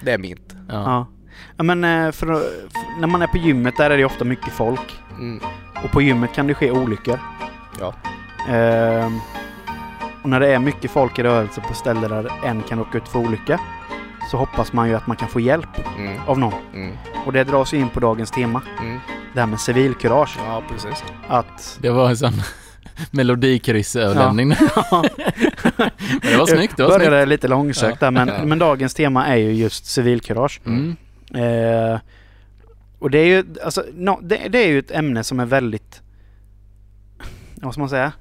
det 0.00 0.12
är 0.12 0.18
mint. 0.18 0.54
Ja. 0.68 0.74
Ja. 0.74 1.06
ja 1.56 1.62
men 1.64 1.84
eh, 1.84 2.12
för, 2.12 2.26
för, 2.26 3.00
när 3.00 3.06
man 3.06 3.22
är 3.22 3.26
på 3.26 3.36
gymmet 3.38 3.76
där 3.76 3.90
är 3.90 3.96
det 3.98 4.04
ofta 4.04 4.24
mycket 4.24 4.52
folk. 4.52 5.00
Mm. 5.18 5.40
Och 5.84 5.90
på 5.90 6.02
gymmet 6.02 6.32
kan 6.34 6.46
det 6.46 6.54
ske 6.54 6.70
olyckor. 6.70 7.18
Ja. 7.80 7.94
Ehm, 8.48 9.20
och 10.22 10.28
när 10.30 10.40
det 10.40 10.48
är 10.48 10.58
mycket 10.58 10.90
folk 10.90 11.18
i 11.18 11.22
rörelse 11.22 11.60
på 11.68 11.74
ställen 11.74 12.10
där 12.10 12.30
en 12.44 12.62
kan 12.62 12.78
råka 12.78 12.98
ut 12.98 13.08
för 13.08 13.18
olycka 13.18 13.60
så 14.30 14.36
hoppas 14.36 14.72
man 14.72 14.88
ju 14.88 14.94
att 14.94 15.06
man 15.06 15.16
kan 15.16 15.28
få 15.28 15.40
hjälp 15.40 15.68
Mm. 15.98 16.18
av 16.26 16.38
någon. 16.38 16.52
Mm. 16.74 16.96
Och 17.26 17.32
det 17.32 17.44
dras 17.44 17.74
ju 17.74 17.78
in 17.78 17.88
på 17.88 18.00
dagens 18.00 18.30
tema. 18.30 18.62
Mm. 18.80 18.98
Det 19.34 19.40
här 19.40 19.46
med 19.46 19.60
civilkurage. 19.60 20.38
Ja 20.46 20.62
precis. 20.70 21.04
Att... 21.28 21.78
Det 21.80 21.90
var 21.90 22.08
en 22.08 22.16
sån 22.16 22.32
melodikrysöverlämning. 23.10 24.54
Ja. 24.90 25.04
Det 26.22 26.36
var 26.36 26.46
snyggt. 26.46 26.76
Det 26.76 26.82
var 26.82 26.90
snyggt. 26.90 27.10
började 27.10 27.26
lite 27.26 27.48
långsökt 27.48 28.00
där 28.00 28.10
men, 28.10 28.28
Ja. 28.28 28.44
men 28.44 28.58
dagens 28.58 28.94
tema 28.94 29.26
är 29.26 29.36
ju 29.36 29.52
just 29.52 29.86
civilkurage. 29.86 30.60
Mm. 30.66 30.96
Eh, 31.34 32.00
och 32.98 33.10
det 33.10 33.18
är 33.18 33.24
ju 33.26 33.44
alltså, 33.64 33.84
no, 33.94 34.20
det, 34.22 34.48
det 34.48 34.58
är 34.64 34.68
ju 34.68 34.78
ett 34.78 34.90
ämne 34.90 35.24
som 35.24 35.40
är 35.40 35.46
väldigt... 35.46 36.02
Vad 37.54 37.72
ska 37.72 37.80
man 37.80 37.88
säga? 37.88 38.12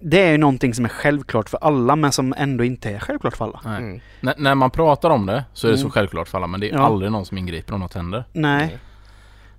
Det 0.00 0.22
är 0.22 0.30
ju 0.30 0.38
någonting 0.38 0.74
som 0.74 0.84
är 0.84 0.88
självklart 0.88 1.48
för 1.48 1.58
alla 1.58 1.96
men 1.96 2.12
som 2.12 2.34
ändå 2.38 2.64
inte 2.64 2.90
är 2.90 2.98
självklart 2.98 3.36
för 3.36 3.44
alla. 3.44 3.60
Nej. 3.64 3.78
Mm. 3.82 4.00
När, 4.20 4.34
när 4.38 4.54
man 4.54 4.70
pratar 4.70 5.10
om 5.10 5.26
det 5.26 5.44
så 5.52 5.66
är 5.66 5.70
det 5.70 5.76
så 5.78 5.82
Mm. 5.82 5.90
självklart 5.90 6.28
för 6.28 6.38
alla 6.38 6.46
men 6.46 6.60
det 6.60 6.70
är 6.70 6.74
Ja. 6.74 6.86
aldrig 6.86 7.12
någon 7.12 7.26
som 7.26 7.38
ingriper 7.38 7.74
om 7.74 7.80
något 7.80 7.94
händer. 7.94 8.24
Nej. 8.32 8.78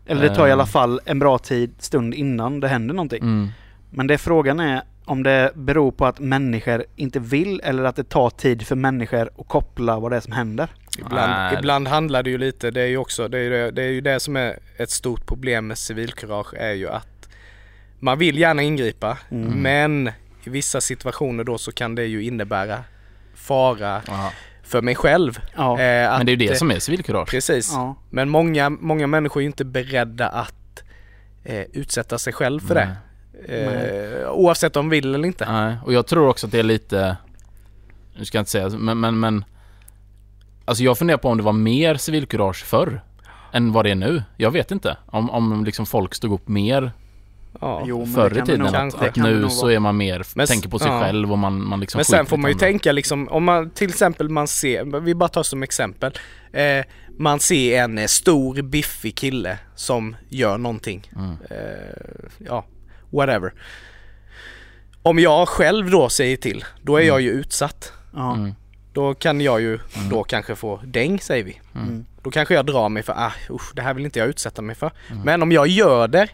Eller 0.10 0.22
det 0.30 0.36
tar 0.36 0.46
i 0.48 0.50
Eh. 0.50 0.54
alla 0.54 0.66
fall 0.66 1.00
en 1.06 1.20
bra 1.20 1.38
tid, 1.38 1.72
stund 1.80 2.14
innan 2.14 2.60
det 2.60 2.68
händer 2.68 2.94
någonting. 2.94 3.22
Mm. 3.24 3.50
Men 3.90 4.08
det 4.08 4.18
frågan 4.18 4.60
är 4.60 4.82
om 5.06 5.24
det 5.24 5.52
beror 5.56 5.92
på 5.92 6.06
att 6.06 6.20
människor 6.20 6.84
inte 6.96 7.20
vill 7.20 7.62
eller 7.64 7.84
att 7.84 7.96
det 7.96 8.10
tar 8.10 8.30
tid 8.30 8.68
för 8.68 8.76
människor 8.76 9.30
att 9.40 9.48
koppla 9.48 10.00
vad 10.00 10.12
det 10.12 10.16
är 10.18 10.22
som 10.22 10.34
händer. 10.34 10.68
Ibland, 11.00 11.32
Nej. 11.32 11.56
ibland 11.60 11.88
handlar 11.88 12.24
det 12.24 12.30
ju 12.30 12.38
lite, 12.38 12.72
det 12.72 12.82
är 12.82 12.86
ju 12.88 12.98
också, 12.98 13.28
det 13.28 13.38
är 13.38 13.42
ju 13.44 13.50
det, 13.50 13.72
det 13.72 13.84
är 13.84 13.90
ju 13.92 14.02
det 14.02 14.20
som 14.20 14.36
är 14.36 14.60
ett 14.78 14.90
stort 14.90 15.26
problem 15.26 15.68
med 15.68 15.78
civilkurage 15.78 16.54
är 16.54 16.74
ju 16.74 16.90
att 16.90 17.30
man 18.00 18.18
vill 18.20 18.38
gärna 18.38 18.62
ingripa 18.62 19.18
Mm. 19.32 19.62
men 19.62 20.08
i 20.44 20.50
vissa 20.50 20.82
situationer 20.82 21.44
då 21.44 21.58
så 21.58 21.72
kan 21.72 21.96
det 21.96 22.06
ju 22.06 22.24
innebära 22.24 22.84
fara 23.36 24.02
Ja. 24.08 24.32
För 24.70 24.82
mig 24.82 24.96
själv. 24.96 25.40
Ja. 25.56 25.72
Eh, 25.80 26.18
Men 26.18 26.26
det 26.26 26.32
är 26.32 26.36
ju 26.38 26.46
att- 26.46 26.52
det 26.54 26.58
som 26.58 26.72
är 26.72 26.80
civilkurage. 26.80 27.30
Precis. 27.30 27.72
ja. 27.74 27.96
Men 28.10 28.30
många, 28.30 28.70
många 28.70 29.08
människor 29.08 29.40
är 29.40 29.42
ju 29.44 29.48
inte 29.48 29.66
beredda 29.66 30.28
att 30.28 30.84
eh, 31.44 31.62
utsätta 31.74 32.18
sig 32.18 32.34
själv 32.34 32.60
för 32.68 32.76
det. 32.76 32.96
Eh, 34.24 34.30
oavsett 34.32 34.76
om 34.76 34.86
de 34.86 34.90
vill 34.90 35.16
eller 35.16 35.28
inte. 35.28 35.52
Nej, 35.52 35.76
och 35.86 35.94
jag 35.94 36.08
tror 36.08 36.28
också 36.30 36.46
att 36.48 36.52
det 36.52 36.60
är 36.60 36.64
lite... 36.64 37.18
Nu 38.18 38.26
ska 38.26 38.38
jag 38.38 38.42
inte 38.42 38.52
säga, 38.52 38.70
men, 38.70 39.00
men, 39.00 39.20
men... 39.20 39.46
Alltså 40.66 40.84
jag 40.84 40.98
funderar 40.98 41.18
på 41.18 41.30
om 41.30 41.38
det 41.38 41.44
var 41.44 41.54
mer 41.54 41.96
civilkurage 41.96 42.64
förr 42.66 43.02
än 43.54 43.72
vad 43.72 43.86
det 43.86 43.92
är 43.92 43.96
nu. 43.96 44.24
Jag 44.38 44.52
vet 44.52 44.72
inte. 44.72 44.98
Om, 45.06 45.30
om 45.30 45.66
liksom 45.66 45.86
folk 45.86 46.16
stod 46.16 46.34
upp 46.34 46.48
mer 46.48 46.92
Ja. 47.62 47.84
Jo, 47.86 48.06
förr 48.06 48.38
i 48.38 48.46
tiden. 48.46 48.60
nog-. 48.60 48.76
Att, 48.76 49.02
att 49.02 49.16
nu 49.16 49.50
så 49.50 49.68
är 49.68 49.80
man 49.80 49.98
mer, 49.98 50.26
Men 50.36 50.48
tänker 50.48 50.70
på 50.70 50.80
sig 50.80 50.88
ja. 50.88 51.02
själv 51.02 51.32
och 51.32 51.38
man, 51.38 51.64
man 51.68 51.80
liksom 51.80 51.98
Men 52.00 52.06
sen 52.06 52.26
får 52.26 52.38
man 52.38 52.52
ju 52.52 52.58
tänka 52.58 52.92
liksom, 52.92 53.28
om 53.30 53.44
man 53.44 53.70
till 53.70 53.90
exempel 53.90 54.30
man 54.30 54.48
ser, 54.48 55.00
vi 55.00 55.16
bara 55.16 55.30
tar 55.30 55.44
som 55.44 55.64
exempel. 55.64 56.12
Eh, 56.54 56.86
man 57.18 57.40
ser 57.40 57.84
en 57.84 57.98
eh, 57.98 58.06
stor 58.06 58.62
biffig 58.62 59.16
kille 59.18 59.58
som 59.76 60.16
gör 60.30 60.58
någonting. 60.58 61.12
Mm. 61.16 61.32
Eh, 61.50 62.30
ja, 62.38 62.66
whatever. 63.10 63.54
Om 65.04 65.20
jag 65.20 65.48
själv 65.50 65.90
då 65.92 66.10
säger 66.10 66.38
till, 66.38 66.66
då 66.82 66.96
är 66.96 67.02
Mm. 67.02 67.08
jag 67.08 67.22
ju 67.22 67.30
utsatt. 67.32 67.94
Ja. 68.16 68.36
Mm. 68.36 68.54
Då 68.94 69.14
kan 69.14 69.42
jag 69.42 69.62
ju 69.62 69.80
Mm. 69.96 70.10
då 70.10 70.24
kanske 70.24 70.56
få 70.56 70.80
däng 70.86 71.20
säger 71.20 71.44
vi. 71.44 71.60
Mm. 71.76 72.06
Då 72.24 72.32
kanske 72.32 72.54
jag 72.54 72.66
drar 72.66 72.90
mig 72.90 73.04
för, 73.04 73.14
ah 73.14 73.32
usch, 73.50 73.72
det 73.76 73.82
här 73.82 73.94
vill 73.94 74.06
inte 74.06 74.20
jag 74.20 74.28
utsätta 74.28 74.62
mig 74.62 74.76
för. 74.76 74.92
Mm. 75.12 75.22
Men 75.24 75.42
om 75.44 75.52
jag 75.52 75.68
gör 75.68 76.08
det 76.08 76.28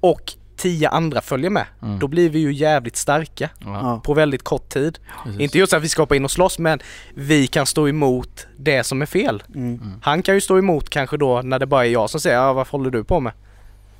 och 0.00 0.32
tio 0.56 0.88
andra 0.88 1.20
följer 1.20 1.50
med, 1.50 1.66
Mm. 1.82 1.98
då 1.98 2.08
blir 2.08 2.30
vi 2.30 2.38
ju 2.38 2.52
jävligt 2.52 2.96
starka 2.96 3.50
Ja, 3.64 4.00
på 4.04 4.14
väldigt 4.14 4.42
kort 4.42 4.68
tid. 4.68 4.98
precis. 5.24 5.40
Inte 5.40 5.58
just 5.58 5.72
att 5.72 5.82
vi 5.82 5.88
ska 5.88 6.02
hoppa 6.02 6.16
in 6.16 6.24
och 6.24 6.30
slåss 6.30 6.58
men 6.58 6.78
vi 7.14 7.46
kan 7.46 7.66
stå 7.66 7.88
emot 7.88 8.46
det 8.56 8.84
som 8.84 9.02
är 9.02 9.06
fel. 9.06 9.42
Mm. 9.54 9.80
Han 10.02 10.22
kan 10.22 10.34
ju 10.34 10.40
stå 10.40 10.58
emot 10.58 10.90
kanske 10.90 11.16
då 11.16 11.42
när 11.42 11.58
det 11.58 11.66
bara 11.66 11.86
är 11.86 11.90
jag 11.90 12.10
som 12.10 12.20
säger 12.20 12.36
ja, 12.36 12.52
vad 12.52 12.66
håller 12.68 12.90
du 12.90 13.04
på 13.04 13.20
med? 13.20 13.32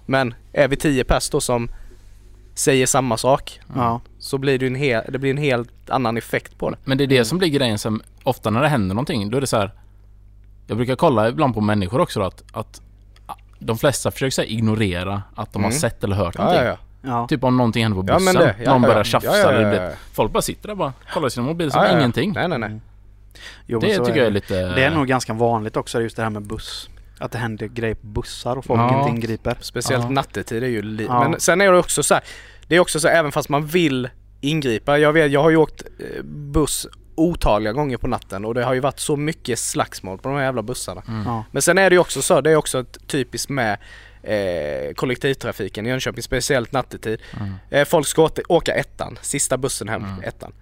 Men 0.07 0.35
är 0.53 0.69
vi 0.69 0.77
tio 0.77 1.05
pers 1.05 1.31
då 1.31 1.41
som 1.41 1.71
säger 2.55 2.87
samma 2.87 3.17
sak 3.17 3.61
Ja. 3.75 4.01
så 4.19 4.39
blir 4.39 4.59
det, 4.59 4.67
en 4.67 4.75
hel, 4.75 5.03
det 5.09 5.19
blir 5.19 5.31
en 5.31 5.37
helt 5.37 5.91
annan 5.91 6.17
effekt 6.17 6.59
på 6.59 6.71
det. 6.71 6.77
Men 6.85 6.99
det 6.99 7.05
är 7.05 7.09
det 7.09 7.25
som 7.25 7.39
blir 7.39 7.49
grejen 7.49 7.79
som 7.79 8.03
ofta 8.23 8.51
när 8.51 8.63
det 8.63 8.69
händer 8.69 8.95
någonting, 8.95 9.31
då 9.31 9.37
är 9.37 9.41
det 9.41 9.47
så 9.47 9.57
här. 9.57 9.71
Jag 10.67 10.77
brukar 10.77 10.97
kolla 10.97 11.29
ibland 11.29 11.55
på 11.55 11.61
människor 11.61 12.01
också 12.01 12.21
då, 12.21 12.27
att, 12.27 12.43
att 12.53 12.81
de 13.61 13.79
flesta 13.79 14.11
försöker 14.11 14.31
så 14.31 14.41
här, 14.43 14.49
ignorera 14.49 15.23
att 15.35 15.53
de 15.53 15.63
har 15.63 15.71
Mm. 15.71 15.81
sett 15.81 16.05
eller 16.05 16.17
hört 16.17 16.35
Ja, 16.39 16.45
någonting. 16.45 16.65
ja, 16.67 16.71
ja. 16.71 16.77
Ja. 17.11 17.27
Typ 17.29 17.45
om 17.45 17.57
någonting 17.57 17.83
händer 17.83 18.03
på 18.03 18.09
Ja, 18.09 18.15
bussen, 18.19 18.25
men 18.35 18.35
det- 18.35 18.55
ja, 18.65 18.71
någon 18.73 18.83
ja, 18.83 18.89
börjar 18.89 19.01
ja. 19.01 19.05
tjafsa 19.05 19.29
Ja, 19.31 19.37
ja, 19.39 19.51
eller 19.51 19.63
ja, 19.63 19.71
blir, 19.71 19.91
Folk 20.13 20.33
bara 20.33 20.43
sitter 20.43 20.69
där 20.69 20.75
bara, 20.75 20.93
kollar 21.13 21.29
i 21.29 21.31
sina 21.31 21.47
mobiler 21.47 21.71
som 21.71 21.81
Ja, 21.81 21.87
ja, 21.87 21.93
ja. 21.93 21.99
ingenting. 21.99 22.33
Nej, 22.33 22.49
nej, 22.49 22.59
nej. 22.59 22.81
Jo, 23.67 23.79
Det 23.81 23.95
så 23.97 24.05
tycker 24.05 24.17
är 24.17 24.19
jag 24.23 24.27
är 24.27 24.31
lite... 24.31 24.55
Det 24.75 24.85
är 24.85 24.91
nog 24.91 25.07
ganska 25.07 25.33
vanligt 25.33 25.77
också 25.77 26.01
just 26.01 26.17
det 26.17 26.23
här 26.23 26.31
med 26.31 26.43
buss. 26.47 26.89
Att 27.19 27.33
det 27.33 27.39
händer 27.39 27.67
grejer 27.67 27.95
på 27.95 28.07
bussar 28.07 28.57
och 28.57 28.65
folk 28.65 28.81
Ja. 28.81 28.99
inte 28.99 29.11
ingriper. 29.17 29.57
Speciellt 29.61 30.05
Ja. 30.05 30.11
nattetid 30.11 30.63
är 30.63 30.69
ju 30.69 30.83
li- 30.83 31.07
Ja. 31.09 31.29
Men 31.29 31.41
sen 31.41 31.61
är 31.61 31.73
det 31.73 31.79
också 31.79 32.03
så 32.03 32.15
här, 32.15 32.23
det 32.67 32.77
är 32.77 32.81
också 32.81 33.01
så 33.01 33.09
här, 33.09 33.15
även 33.19 33.33
fast 33.33 33.49
man 33.49 33.67
vill 33.67 34.09
ingripa. 34.41 34.99
Jag 34.99 35.13
vet, 35.13 35.31
jag 35.33 35.43
har 35.43 35.51
ju 35.51 35.57
åkt 35.57 35.83
eh, 35.83 36.23
buss 36.25 36.87
otaliga 37.15 37.73
gånger 37.73 37.97
på 37.97 38.07
natten 38.09 38.45
och 38.45 38.55
det 38.55 38.65
har 38.65 38.75
ju 38.75 38.81
varit 38.81 38.99
så 39.01 39.17
mycket 39.17 39.59
slagsmål 39.59 40.19
på 40.19 40.29
de 40.29 40.37
här 40.39 40.45
jävla 40.45 40.63
bussarna. 40.63 41.03
Mm. 41.09 41.23
Ja. 41.27 41.45
Men 41.53 41.63
sen 41.63 41.79
är 41.79 41.91
det 41.91 41.95
ju 41.95 42.01
också 42.01 42.23
så, 42.23 42.41
det 42.41 42.51
är 42.51 42.57
också 42.57 42.81
ett 42.81 42.99
typiskt 43.07 43.51
med 43.51 43.79
eh, 44.23 44.95
kollektivtrafiken 44.95 45.87
i 45.87 45.89
Jönköping, 45.89 46.23
speciellt 46.23 46.73
nattetid. 46.73 47.21
Mm. 47.41 47.55
Eh, 47.71 47.85
folk 47.85 48.07
ska 48.07 48.23
åka, 48.23 48.43
åka 48.49 48.75
ettan, 48.75 49.19
sista 49.23 49.57
bussen 49.59 49.89
hem, 49.89 50.05
Mm. 50.05 50.21
ettan. 50.25 50.53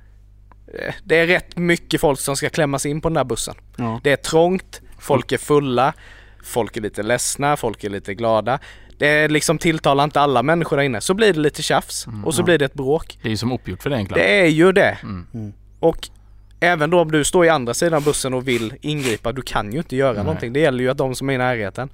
Eh, 0.78 0.94
det 1.04 1.16
är 1.16 1.26
rätt 1.26 1.56
mycket 1.56 2.00
folk 2.00 2.20
som 2.20 2.36
ska 2.36 2.48
klämmas 2.50 2.86
in 2.86 3.00
på 3.00 3.08
den 3.08 3.14
där 3.14 3.24
bussen. 3.24 3.54
Ja. 3.76 4.00
Det 4.04 4.12
är 4.12 4.16
trångt, 4.16 4.80
folk 4.98 5.32
är 5.32 5.38
fulla, 5.38 5.92
folk 6.44 6.76
är 6.76 6.80
lite 6.80 7.02
ledsna, 7.02 7.56
folk 7.56 7.84
är 7.84 7.90
lite 7.90 8.14
glada. 8.14 8.58
Det 8.98 9.08
är 9.08 9.28
liksom 9.28 9.58
tilltalar 9.58 10.04
inte 10.04 10.20
alla 10.20 10.42
människor 10.42 10.76
där 10.76 10.84
inne. 10.84 11.00
Så 11.00 11.14
blir 11.14 11.32
det 11.32 11.40
lite 11.40 11.62
tjafs 11.62 12.06
Mm, 12.06 12.24
och 12.24 12.34
så 12.34 12.40
ja. 12.40 12.44
blir 12.44 12.58
det 12.58 12.64
ett 12.64 12.74
bråk. 12.74 13.18
Det 13.22 13.28
är 13.28 13.30
ju 13.30 13.36
som 13.36 13.52
uppgjort 13.52 13.82
för 13.82 13.90
det 13.90 13.96
egentligen. 13.96 14.22
Det 14.26 14.40
är 14.40 14.46
ju 14.48 14.72
det. 14.72 14.98
Mm. 15.02 15.26
Mm. 15.34 15.52
Och 15.80 16.08
även 16.60 16.90
då 16.90 17.00
om 17.00 17.10
du 17.12 17.24
står 17.24 17.44
i 17.46 17.48
andra 17.48 17.74
sidan 17.74 18.02
bussen 18.02 18.34
och 18.34 18.48
vill 18.48 18.74
ingripa, 18.80 19.32
du 19.32 19.42
kan 19.42 19.72
ju 19.72 19.78
inte 19.78 19.96
göra 19.96 20.12
Nej. 20.12 20.24
någonting. 20.24 20.52
Det 20.52 20.60
gäller 20.60 20.84
ju 20.84 20.90
att 20.90 20.98
de 20.98 21.14
som 21.14 21.30
är 21.30 21.34
i 21.34 21.38
närheten. 21.38 21.88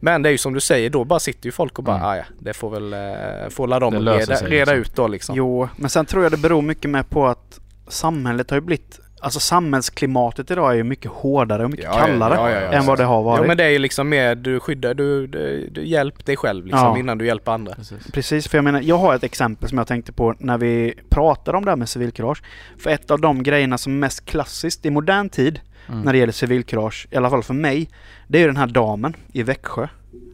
Men 0.00 0.22
det 0.22 0.28
är 0.28 0.30
ju 0.30 0.38
som 0.38 0.54
du 0.54 0.60
säger, 0.60 0.90
då 0.90 1.04
bara 1.04 1.20
sitter 1.20 1.46
ju 1.46 1.52
folk 1.52 1.78
och 1.78 1.84
bara 1.84 1.96
Mm. 1.96 2.08
ah, 2.08 2.16
ja, 2.16 2.24
det 2.38 2.52
får 2.52 2.70
väl, 2.70 2.92
eh, 2.92 3.48
får 3.50 3.66
la 3.66 3.80
dem 3.80 3.94
reda, 3.94 4.34
reda 4.34 4.72
liksom. 4.72 4.74
ut 4.74 4.96
då 4.96 5.08
liksom. 5.08 5.36
Jo, 5.36 5.68
men 5.76 5.90
sen 5.90 6.06
tror 6.06 6.22
jag 6.22 6.32
det 6.32 6.36
beror 6.38 6.62
mycket 6.62 6.90
med 6.90 7.10
på 7.10 7.26
att 7.26 7.60
samhället 7.88 8.50
har 8.50 8.56
ju 8.56 8.60
blivit 8.60 9.00
Alltså 9.20 9.40
samhällsklimatet 9.40 10.50
idag 10.50 10.70
är 10.72 10.74
ju 10.76 10.84
mycket 10.84 11.10
hårdare 11.10 11.64
och 11.64 11.70
mycket 11.70 11.84
Ja, 11.84 11.98
ja, 12.00 12.06
kallare 12.06 12.34
ja, 12.34 12.50
ja, 12.50 12.60
ja. 12.60 12.72
än 12.72 12.86
vad 12.86 12.98
det 12.98 13.04
har 13.04 13.22
varit. 13.22 13.40
Jo 13.42 13.46
men 13.48 13.56
det 13.56 13.64
är 13.64 13.68
ju 13.68 13.78
liksom 13.78 14.08
mer, 14.08 14.34
du 14.34 14.60
skyddar, 14.60 14.94
du, 14.94 15.26
du, 15.26 15.68
du 15.72 15.84
hjälp 15.86 16.24
dig 16.26 16.36
själv 16.36 16.66
liksom 16.66 16.80
Ja. 16.86 16.98
innan 16.98 17.18
du 17.18 17.26
hjälper 17.26 17.52
andra. 17.52 17.74
Precis. 17.74 18.06
Precis, 18.12 18.48
för 18.48 18.58
jag 18.58 18.64
menar, 18.64 18.80
jag 18.80 18.98
har 18.98 19.14
ett 19.14 19.24
exempel 19.24 19.68
som 19.68 19.78
jag 19.78 19.86
tänkte 19.86 20.12
på 20.12 20.34
när 20.38 20.58
vi 20.58 20.94
pratade 21.08 21.58
om 21.58 21.64
det 21.64 21.70
här 21.70 21.76
med 21.76 21.88
civilkurage. 21.88 22.42
För 22.78 22.90
ett 22.90 23.10
av 23.10 23.20
de 23.20 23.42
grejerna 23.42 23.78
som 23.78 23.92
är 23.92 23.96
mest 23.98 24.24
klassiskt 24.26 24.86
i 24.86 24.90
modern 24.90 25.28
tid 25.28 25.60
Mm. 25.88 26.00
när 26.00 26.12
det 26.12 26.18
gäller 26.18 26.32
civilkurage, 26.32 27.08
i 27.10 27.16
alla 27.16 27.30
fall 27.30 27.42
för 27.42 27.54
mig, 27.54 27.88
det 28.28 28.38
är 28.38 28.40
ju 28.42 28.46
den 28.46 28.56
här 28.56 28.66
damen 28.66 29.16
i 29.32 29.42
Växjö. 29.42 29.88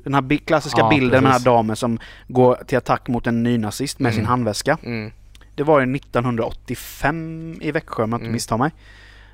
Den 0.05 0.15
här 0.15 0.37
klassiska 0.47 0.81
Ja, 0.81 0.89
bilden 0.89 1.09
med 1.11 1.17
den 1.17 1.25
här 1.27 1.33
precis. 1.33 1.45
damen 1.45 1.77
som 1.77 1.99
går 2.29 2.55
till 2.67 2.79
attack 2.79 3.09
mot 3.09 3.27
en 3.27 3.43
nynazist 3.43 3.99
med 3.99 4.11
Mm. 4.11 4.17
sin 4.21 4.27
handväska. 4.27 4.79
Mm. 4.83 5.13
Det 5.55 5.63
var 5.63 5.81
ju 5.81 5.97
1985 5.97 7.59
i 7.61 7.71
Växjö 7.73 8.03
om 8.03 8.11
jag 8.13 8.17
inte 8.19 8.25
Mm. 8.25 8.33
misstar 8.33 8.59
mig. 8.59 8.71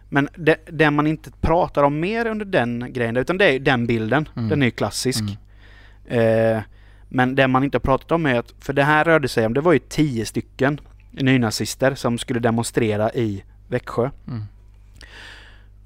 Men 0.08 0.28
det, 0.36 0.56
det 0.70 0.90
man 0.90 1.06
inte 1.06 1.30
pratar 1.40 1.82
om 1.82 2.00
mer 2.00 2.26
under 2.26 2.44
den 2.44 2.92
grejen, 2.92 3.16
utan 3.16 3.38
det 3.38 3.44
är 3.44 3.58
den 3.60 3.86
bilden. 3.86 4.28
Mm. 4.36 4.48
Den 4.48 4.62
är 4.62 4.66
ju 4.66 4.70
klassisk. 4.70 5.24
Mm. 6.08 6.56
Eh, 6.56 6.62
men 7.08 7.34
det 7.34 7.48
man 7.48 7.64
inte 7.64 7.74
har 7.76 7.80
pratat 7.80 8.12
om 8.12 8.26
är 8.26 8.38
att, 8.38 8.54
för 8.60 8.72
det 8.72 8.84
här 8.84 9.04
rörde 9.04 9.28
sig 9.28 9.46
om, 9.46 9.54
det 9.54 9.60
var 9.60 9.72
ju 9.72 9.78
tio 9.78 10.26
stycken 10.26 10.80
nynazister 11.10 11.94
som 11.94 12.18
skulle 12.18 12.40
demonstrera 12.40 13.12
i 13.12 13.44
Växjö. 13.68 14.10
Mm. 14.28 14.42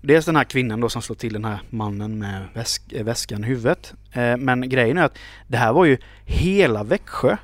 Dels 0.01 0.27
den 0.27 0.37
här 0.37 0.45
kvinnan 0.45 0.81
då 0.81 0.89
som 0.89 1.03
slår 1.03 1.17
till 1.17 1.33
den 1.33 1.45
här 1.45 1.61
mannen 1.71 2.19
med 2.19 2.47
väsk, 2.55 2.83
väskan 3.01 3.45
i 3.45 3.47
huvudet. 3.47 3.95
Eh, 4.13 4.37
men 4.37 4.69
grejen 4.69 4.99
är 4.99 5.03
att 5.05 5.19
det 5.49 5.57
här 5.57 5.73
var 5.73 5.85
ju 5.85 5.99
hela 6.25 6.85
Växjö 6.85 7.37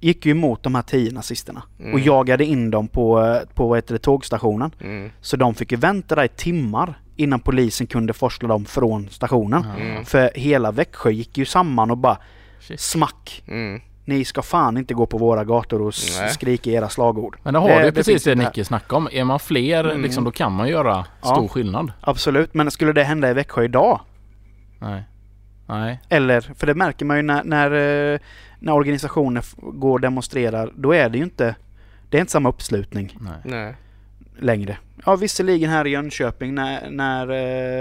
gick 0.00 0.26
ju 0.26 0.30
emot 0.32 0.62
de 0.62 0.74
här 0.74 0.82
tio 0.82 1.12
nazisterna 1.12 1.62
Mm. 1.80 1.92
och 1.94 2.00
jagade 2.00 2.44
in 2.44 2.70
dem 2.70 2.88
på, 2.88 3.24
eh, 3.24 3.40
på 3.54 3.74
det, 3.86 3.98
tågstationen. 3.98 4.70
Mm. 4.80 5.10
Så 5.20 5.36
de 5.36 5.54
fick 5.54 5.72
ju 5.72 5.78
vänta 5.78 6.14
där 6.14 6.24
i 6.24 6.28
timmar 6.28 7.00
innan 7.16 7.40
polisen 7.40 7.86
kunde 7.86 8.12
forsla 8.12 8.48
dem 8.48 8.64
från 8.64 9.08
stationen. 9.10 9.64
Mm. 9.80 10.04
För 10.04 10.30
hela 10.34 10.70
Växjö 10.72 11.10
gick 11.10 11.38
ju 11.38 11.44
samman 11.44 11.90
och 11.90 11.98
bara 11.98 12.18
Shit. 12.60 12.80
smack. 12.80 13.42
Mm. 13.48 13.80
Ni 14.04 14.24
ska 14.24 14.42
fan 14.42 14.76
inte 14.76 14.94
gå 14.94 15.06
på 15.06 15.18
våra 15.18 15.44
gator 15.44 15.82
och 15.82 15.92
Nej. 16.20 16.30
skrika 16.30 16.70
era 16.70 16.88
slagord. 16.88 17.36
Men 17.42 17.54
då 17.54 17.60
har 17.60 17.68
Det- 17.68 17.78
du 17.78 17.84
det 17.84 17.92
precis 17.92 18.24
det. 18.24 18.34
Nicke 18.34 18.64
snackade 18.64 18.96
om. 18.96 19.08
Är 19.12 19.24
man 19.24 19.38
fler, 19.40 19.84
Mm. 19.84 20.02
liksom, 20.02 20.24
då 20.24 20.30
kan 20.30 20.52
man 20.52 20.68
göra 20.68 21.04
Ja. 21.22 21.28
stor 21.34 21.48
skillnad. 21.48 21.92
Absolut, 22.00 22.54
men 22.54 22.70
skulle 22.70 22.92
det 22.92 23.04
hända 23.04 23.30
i 23.30 23.34
Växjö 23.34 23.64
idag? 23.64 24.00
Nej. 24.78 25.02
Nej. 25.66 26.00
Eller, 26.08 26.40
för 26.40 26.66
det 26.66 26.74
märker 26.74 27.04
man 27.04 27.16
ju 27.16 27.22
när, 27.22 27.44
när, 27.44 27.70
eh, 28.14 28.18
när 28.58 28.72
organisationer 28.72 29.44
går 29.56 29.92
och 29.92 30.00
demonstrerar, 30.00 30.72
då 30.76 30.92
är 30.92 31.08
det 31.08 31.18
ju 31.18 31.24
inte, 31.24 31.54
det 32.08 32.16
är 32.16 32.20
inte 32.20 32.32
samma 32.32 32.48
uppslutning 32.48 33.16
Nej. 33.20 33.32
Nej. 33.44 33.74
längre. 34.38 34.76
Ja 35.06 35.16
visserligen 35.16 35.70
här 35.70 35.86
i 35.86 35.90
Jönköping 35.90 36.54
när, 36.54 36.90
när 36.90 37.28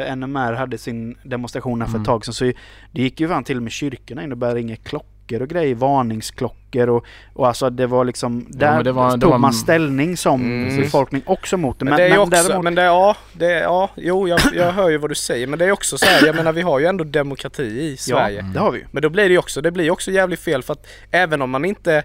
eh, 0.10 0.16
NMR 0.16 0.54
hade 0.54 0.78
sin 0.78 1.18
demonstration 1.24 1.82
här 1.82 1.88
för 1.88 1.94
Mm. 1.94 2.02
ett 2.02 2.06
tag 2.06 2.26
sedan 2.26 2.34
så 2.34 2.44
det 2.92 3.02
gick 3.02 3.20
ju 3.20 3.28
fan 3.28 3.44
till 3.44 3.58
och 3.58 3.63
med 3.63 3.72
kyrkorna 3.72 4.24
in 4.24 4.32
och 4.32 4.38
började 4.38 4.60
ringa 4.60 4.76
klockor 4.76 5.08
och 5.42 5.48
grejer, 5.50 5.76
varningsklockor 5.76 6.90
och, 6.90 7.06
och 7.34 7.48
alltså 7.48 7.70
det 7.70 7.88
var 7.88 8.06
liksom, 8.06 8.46
där 8.50 8.76
men 8.76 8.84
det 8.84 8.92
var- 8.92 9.12
det 9.12 9.22
tog 9.22 9.32
var- 9.32 9.38
man 9.38 9.54
ställning 9.54 10.18
som 10.18 10.42
Mm. 10.42 10.78
befolkning 10.82 11.22
också 11.26 11.58
mot 11.58 11.80
det. 11.80 11.86
Men, 11.86 11.98
det 11.98 12.04
är 12.04 12.10
ju 12.10 12.18
också, 12.18 12.30
däremot- 12.32 12.63
men 12.63 12.76
det, 12.76 12.82
ja, 12.84 13.16
det, 13.34 13.52
ja, 13.52 13.90
jo 13.96 14.28
jag, 14.28 14.40
jag 14.54 14.72
hör 14.72 14.90
ju 14.90 14.98
vad 14.98 15.12
du 15.12 15.16
säger 15.16 15.48
men 15.48 15.60
det 15.60 15.66
är 15.66 15.72
också 15.72 15.98
så 15.98 16.06
här, 16.06 16.26
jag 16.26 16.36
menar 16.36 16.54
vi 16.54 16.62
har 16.62 16.80
ju 16.80 16.86
ändå 16.86 17.04
demokrati 17.04 17.63
i 17.82 17.98
Sverige. 17.98 18.38
Ja, 18.48 18.54
det 18.54 18.60
har 18.60 18.72
vi. 18.72 18.86
Men 18.92 19.02
då 19.02 19.10
blir 19.10 19.24
det 19.24 19.32
ju 19.32 19.38
också, 19.38 19.62
det 19.62 19.72
blir 19.72 19.92
också 19.92 20.12
jävligt 20.12 20.40
fel 20.40 20.63
för 20.63 20.74
att 20.74 20.88
även 21.12 21.42
om 21.42 21.50
man 21.50 21.66
inte 21.66 22.04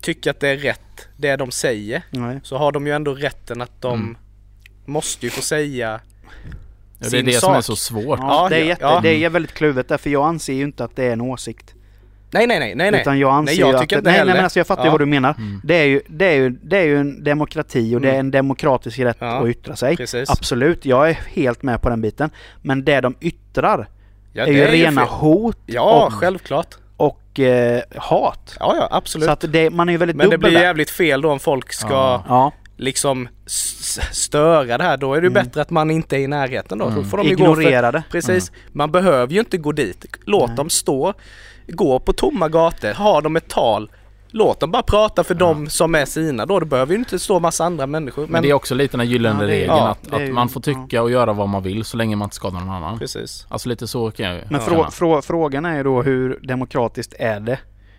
tycker 0.00 0.30
att 0.30 0.40
det 0.40 0.48
är 0.48 0.56
rätt 0.56 1.08
det 1.16 1.36
de 1.36 1.50
säger 1.50 2.02
Nej. 2.10 2.40
så 2.42 2.56
har 2.58 2.72
de 2.72 2.86
ju 2.86 2.92
ändå 2.92 3.14
rätten 3.14 3.60
att 3.60 3.80
de 3.82 4.00
Mm. 4.00 4.16
måste 4.84 5.26
ju 5.26 5.30
få 5.30 5.42
säga 5.42 6.00
Ja, 6.98 7.08
det 7.10 7.18
är 7.18 7.22
det 7.22 7.32
sak. 7.32 7.40
som 7.40 7.54
är 7.54 7.60
så 7.60 7.76
svårt. 7.76 8.18
Ja, 8.22 8.42
Ja, 8.42 8.48
det, 8.48 8.56
är 8.56 8.60
ja, 8.60 8.66
jätte, 8.66 8.82
ja. 8.84 9.00
det 9.02 9.24
är 9.24 9.28
väldigt 9.30 9.52
kluvet 9.54 9.88
där 9.88 9.98
för 9.98 10.10
jag 10.10 10.24
anser 10.28 10.52
ju 10.52 10.62
inte 10.62 10.84
att 10.84 10.96
det 10.96 11.04
är 11.04 11.12
en 11.12 11.20
åsikt. 11.20 11.74
Nej 12.32 12.46
nej 12.46 12.58
nej 12.58 12.74
nej 12.74 12.90
nej. 12.90 13.00
Utan 13.00 13.18
jag 13.18 13.32
anser 13.32 13.52
Nej, 13.52 13.60
jag 13.60 13.72
ju 13.72 13.78
tycker 13.78 13.96
att, 13.96 14.00
inte 14.00 14.10
nej, 14.10 14.24
nej 14.24 14.34
men 14.34 14.44
alltså 14.44 14.58
jag 14.58 14.66
fattar 14.66 14.82
ju 14.82 14.86
Ja. 14.88 14.90
vad 14.92 15.00
du 15.00 15.06
menar. 15.06 15.34
Mm. 15.38 15.60
Det 15.64 15.74
är, 15.74 15.84
ju, 15.84 16.00
det, 16.08 16.26
är 16.26 16.34
ju, 16.36 16.50
det 16.50 16.78
är 16.78 16.82
ju 16.84 16.98
en 16.98 17.24
demokrati 17.24 17.96
och 17.96 18.00
det 18.00 18.08
är 18.08 18.12
Mm. 18.12 18.26
en 18.26 18.30
demokratisk 18.30 18.98
rätt 18.98 19.16
Ja, 19.20 19.26
att 19.42 19.48
yttra 19.48 19.76
sig. 19.76 19.96
Precis. 19.96 20.30
Absolut, 20.30 20.84
jag 20.84 21.10
är 21.10 21.12
helt 21.12 21.62
med 21.62 21.82
på 21.82 21.88
den 21.88 22.00
biten. 22.00 22.30
Men 22.62 22.84
det 22.84 23.00
de 23.00 23.14
yttrar 23.20 23.88
Ja, 24.32 24.42
är 24.42 24.46
det 24.46 24.52
ju 24.52 24.66
rena 24.66 25.00
fel. 25.00 25.10
hot 25.14 25.58
Ja, 25.66 26.06
och, 26.06 26.12
självklart. 26.12 26.74
och 26.96 27.40
eh, 27.40 27.82
hat. 27.96 28.56
Ja 28.60 28.74
ja 28.78 28.88
absolut. 28.90 29.26
Så 29.26 29.32
att 29.32 29.44
det, 29.48 29.70
man 29.70 29.88
är 29.88 29.92
ju 29.92 29.98
väldigt 29.98 30.16
Men 30.16 30.30
det 30.30 30.36
dubbel 30.36 30.50
blir 30.50 30.58
där. 30.60 30.66
jävligt 30.66 30.90
fel 30.90 31.20
då 31.22 31.30
om 31.30 31.38
folk 31.40 31.72
ska 31.72 32.22
Ja. 32.28 32.52
Liksom 32.76 33.28
störa 34.12 34.78
det 34.78 34.84
här. 34.84 34.96
Då 34.96 35.14
är 35.14 35.20
det 35.20 35.24
ju 35.26 35.30
Mm. 35.30 35.44
bättre 35.44 35.62
att 35.62 35.70
man 35.70 35.90
inte 35.90 36.16
är 36.16 36.20
i 36.20 36.26
närheten 36.26 36.78
då. 36.78 36.86
Mm. 36.86 37.04
får 37.04 37.18
de 37.18 37.26
ju 37.28 37.36
gå 37.36 37.54
för, 37.54 37.60
ignorera 37.62 37.92
det. 37.92 38.02
Precis. 38.10 38.52
Man 38.72 38.92
behöver 38.92 39.32
ju 39.32 39.38
inte 39.38 39.58
gå 39.58 39.72
dit. 39.72 40.06
Låt 40.24 40.48
Nej. 40.48 40.56
dem 40.56 40.70
stå, 40.70 41.14
gå 41.68 41.98
på 41.98 42.12
tomma 42.12 42.48
gator, 42.48 42.94
ha 42.94 43.20
dem 43.20 43.36
ett 43.36 43.48
tal. 43.48 43.90
Låt 44.34 44.60
dem 44.60 44.70
bara 44.70 44.82
prata 44.82 45.24
för 45.24 45.34
dem 45.34 45.68
som 45.68 45.94
är 45.94 46.04
sina 46.04 46.46
då. 46.46 46.60
Det 46.60 46.66
behöver 46.66 46.92
ju 46.92 46.98
inte 46.98 47.18
stå 47.18 47.40
massa 47.40 47.64
andra 47.64 47.86
människor. 47.86 48.22
Men, 48.22 48.30
Men, 48.32 48.42
det 48.42 48.50
är 48.50 48.54
också 48.54 48.74
lite 48.74 48.92
den 48.96 49.00
här 49.06 49.12
gyllene 49.12 49.42
Ja, 49.42 49.48
regeln 49.48 49.76
ja, 49.76 49.88
att, 49.88 50.12
att 50.12 50.20
ju- 50.20 50.32
man 50.32 50.48
får 50.48 50.60
tycka 50.60 51.02
och 51.02 51.10
göra 51.10 51.32
vad 51.32 51.48
man 51.48 51.62
vill 51.62 51.84
så 51.84 51.96
länge 51.96 52.16
man 52.16 52.26
inte 52.26 52.36
skadar 52.36 52.60
någon 52.60 52.68
annan. 52.70 52.98
precis. 52.98 53.46
Alltså 53.48 53.68
lite 53.68 53.86
så 53.86 54.10
kan 54.10 54.26
jag 54.26 54.34
ju 54.34 54.40
Men 54.50 54.60
Ja. 54.60 54.66
frå, 54.66 54.90
frå, 54.90 55.22
frågan 55.22 55.64
är 55.64 55.76
ju 55.76 55.82
då 55.82 56.02
hur 56.02 56.38
demokratiskt 56.42 57.14
är 57.18 57.40
det 57.40 57.58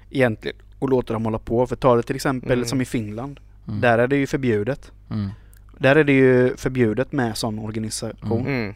egentligen 0.09 0.57
att 0.79 0.89
låta 0.89 1.13
dem 1.13 1.25
hålla 1.25 1.39
på? 1.39 1.67
För 1.67 1.75
ta 1.75 1.95
det 1.95 2.03
till 2.03 2.15
exempel 2.15 2.51
Mm. 2.51 2.65
som 2.65 2.81
i 2.81 2.85
Finland. 2.85 3.39
Mm. 3.67 3.81
Där 3.81 3.97
är 3.97 4.07
det 4.07 4.15
ju 4.15 4.27
förbjudet. 4.27 4.91
Mm. 5.11 5.29
Där 5.77 5.95
är 5.95 6.03
det 6.03 6.13
ju 6.13 6.57
förbjudet 6.57 7.11
med 7.11 7.37
sån 7.37 7.59
organisation. 7.59 8.39
Mm. 8.41 8.53
Mm. 8.63 8.75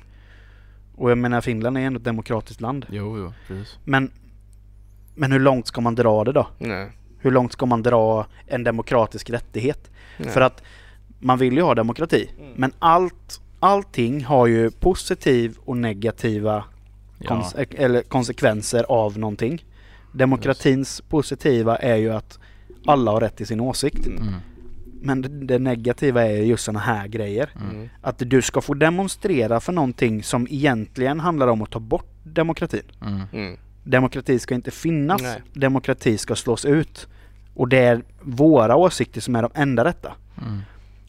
Och 0.96 1.12
jag 1.12 1.18
menar 1.18 1.42
Finland 1.42 1.78
är 1.78 1.82
ändå 1.82 1.98
ett 1.98 2.04
demokratiskt 2.04 2.62
land. 2.62 2.86
Jo, 2.90 3.18
jo, 3.18 3.34
precis. 3.48 3.78
Men, 3.84 4.12
men 5.18 5.32
hur 5.32 5.40
långt 5.40 5.68
ska 5.68 5.82
man 5.82 5.96
dra 5.96 6.24
det 6.24 6.32
då? 6.32 6.48
Nej. 6.58 6.92
Hur 7.20 7.32
långt 7.32 7.52
ska 7.54 7.66
man 7.66 7.84
dra 7.84 8.26
en 8.48 8.64
demokratisk 8.64 9.30
rättighet? 9.30 9.92
Nej. 10.18 10.30
För 10.30 10.42
att 10.42 10.64
man 11.20 11.38
vill 11.38 11.54
ju 11.54 11.62
ha 11.62 11.76
demokrati. 11.76 12.30
Mm. 12.40 12.52
Men 12.56 12.72
allt, 12.80 13.42
allting 13.60 14.24
har 14.24 14.48
ju 14.48 14.72
positiv 14.72 15.58
och 15.66 15.78
negativa 15.78 16.64
Ja. 17.20 17.30
kons- 17.30 17.76
eller 17.78 18.02
konsekvenser 18.02 18.84
av 18.90 19.18
någonting. 19.20 19.66
Demokratins 20.14 21.02
positiva 21.02 21.76
är 21.78 21.96
ju 21.96 22.10
att 22.14 22.40
alla 22.86 23.12
har 23.12 23.22
rätt 23.22 23.36
till 23.38 23.48
sin 23.48 23.60
åsikt. 23.62 24.08
Mm. 24.08 24.34
Men 25.02 25.22
det, 25.22 25.30
det 25.30 25.60
negativa 25.60 26.26
är 26.26 26.38
just 26.38 26.64
sådana 26.64 26.80
här 26.80 27.08
grejer. 27.08 27.50
Mm. 27.72 27.90
Att 28.02 28.20
du 28.26 28.42
ska 28.42 28.62
få 28.62 28.74
demonstrera 28.74 29.60
för 29.60 29.74
någonting 29.74 30.24
som 30.24 30.48
egentligen 30.50 31.20
handlar 31.20 31.48
om 31.48 31.62
att 31.62 31.72
ta 31.72 31.80
bort 31.80 32.12
demokratin. 32.24 32.84
Mm. 33.34 33.58
Demokrati 33.90 34.40
ska 34.40 34.56
inte 34.56 34.72
finnas. 34.72 35.22
Nej. 35.22 35.42
Demokrati 35.54 36.18
ska 36.18 36.36
slås 36.36 36.66
ut. 36.66 37.08
Och 37.54 37.68
det 37.68 37.78
är 37.78 38.04
våra 38.22 38.76
åsikter 38.76 39.22
som 39.22 39.36
är 39.36 39.42
de 39.42 39.52
enda 39.54 39.86
rätta. 39.86 40.14
Mm. 40.42 40.62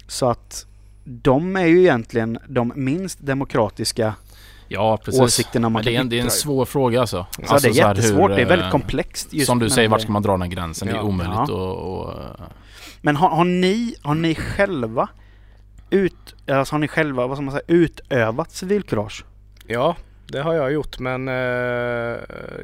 Så 0.07 0.31
att 0.31 0.67
de 1.05 1.57
är 1.57 1.64
ju 1.67 1.79
egentligen 1.81 2.38
de 2.49 2.73
minst 2.77 3.19
demokratiska 3.21 4.14
Ja, 4.69 4.97
precis. 5.05 5.21
åsikterna 5.21 5.69
man 5.69 5.83
det, 5.83 5.97
är 5.97 6.01
en, 6.01 6.09
det 6.09 6.19
är 6.19 6.23
en 6.23 6.31
svår 6.31 6.64
fråga 6.64 7.01
alltså. 7.01 7.17
Ja, 7.38 7.45
alltså 7.49 7.69
det 7.69 7.73
är 7.73 7.75
så 7.75 7.83
här 7.83 7.95
jättesvårt. 7.95 8.31
hur, 8.31 8.37
det 8.37 8.43
är 8.43 8.47
väldigt 8.47 8.64
eh, 8.67 8.71
komplext. 8.71 9.33
just 9.33 9.47
Som 9.47 9.59
du 9.59 9.71
säger, 9.71 9.88
vart 9.88 10.01
ska 10.01 10.12
man 10.12 10.23
dra 10.23 10.33
den 10.33 10.43
här 10.43 10.49
gränsen? 10.49 10.88
Det 10.88 10.95
är 10.95 10.97
Ja. 10.97 11.03
omöjligt 11.03 11.37
Ja. 11.49 11.53
och, 11.55 12.01
och, 12.07 12.12
eh, 12.12 12.47
Men 13.01 13.17
har, 13.17 13.29
har, 13.29 13.45
ni, 13.45 13.95
har 14.03 14.14
ni 14.14 14.35
själva 14.35 15.09
ut, 15.91 16.35
alltså 16.51 16.75
har 16.75 16.79
ni 16.79 16.88
själva, 16.88 17.27
vad 17.27 17.37
ska 17.37 17.43
man 17.43 17.53
säga, 17.53 17.64
utövat 17.67 18.51
civilkurage? 18.53 19.25
Ja, 19.67 19.97
det 20.29 20.41
har 20.43 20.55
jag 20.55 20.73
gjort 20.73 20.99
men 20.99 21.29
eh, 21.29 21.35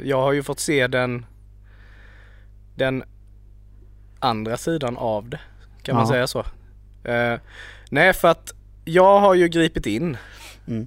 jag 0.04 0.22
har 0.22 0.32
ju 0.32 0.42
fått 0.42 0.60
se 0.60 0.86
den 0.86 1.26
den 2.74 3.04
andra 4.18 4.56
sidan 4.56 4.96
av 4.96 5.28
det. 5.28 5.40
Kan 5.82 5.96
man 5.96 6.04
Ja. 6.06 6.10
säga 6.12 6.26
så? 6.26 6.44
Eh, 7.04 7.38
nej 7.90 8.12
för 8.12 8.28
att 8.28 8.54
jag 8.84 9.20
har 9.20 9.34
ju 9.34 9.48
gripit 9.48 9.86
in. 9.86 10.16
Mm. 10.68 10.86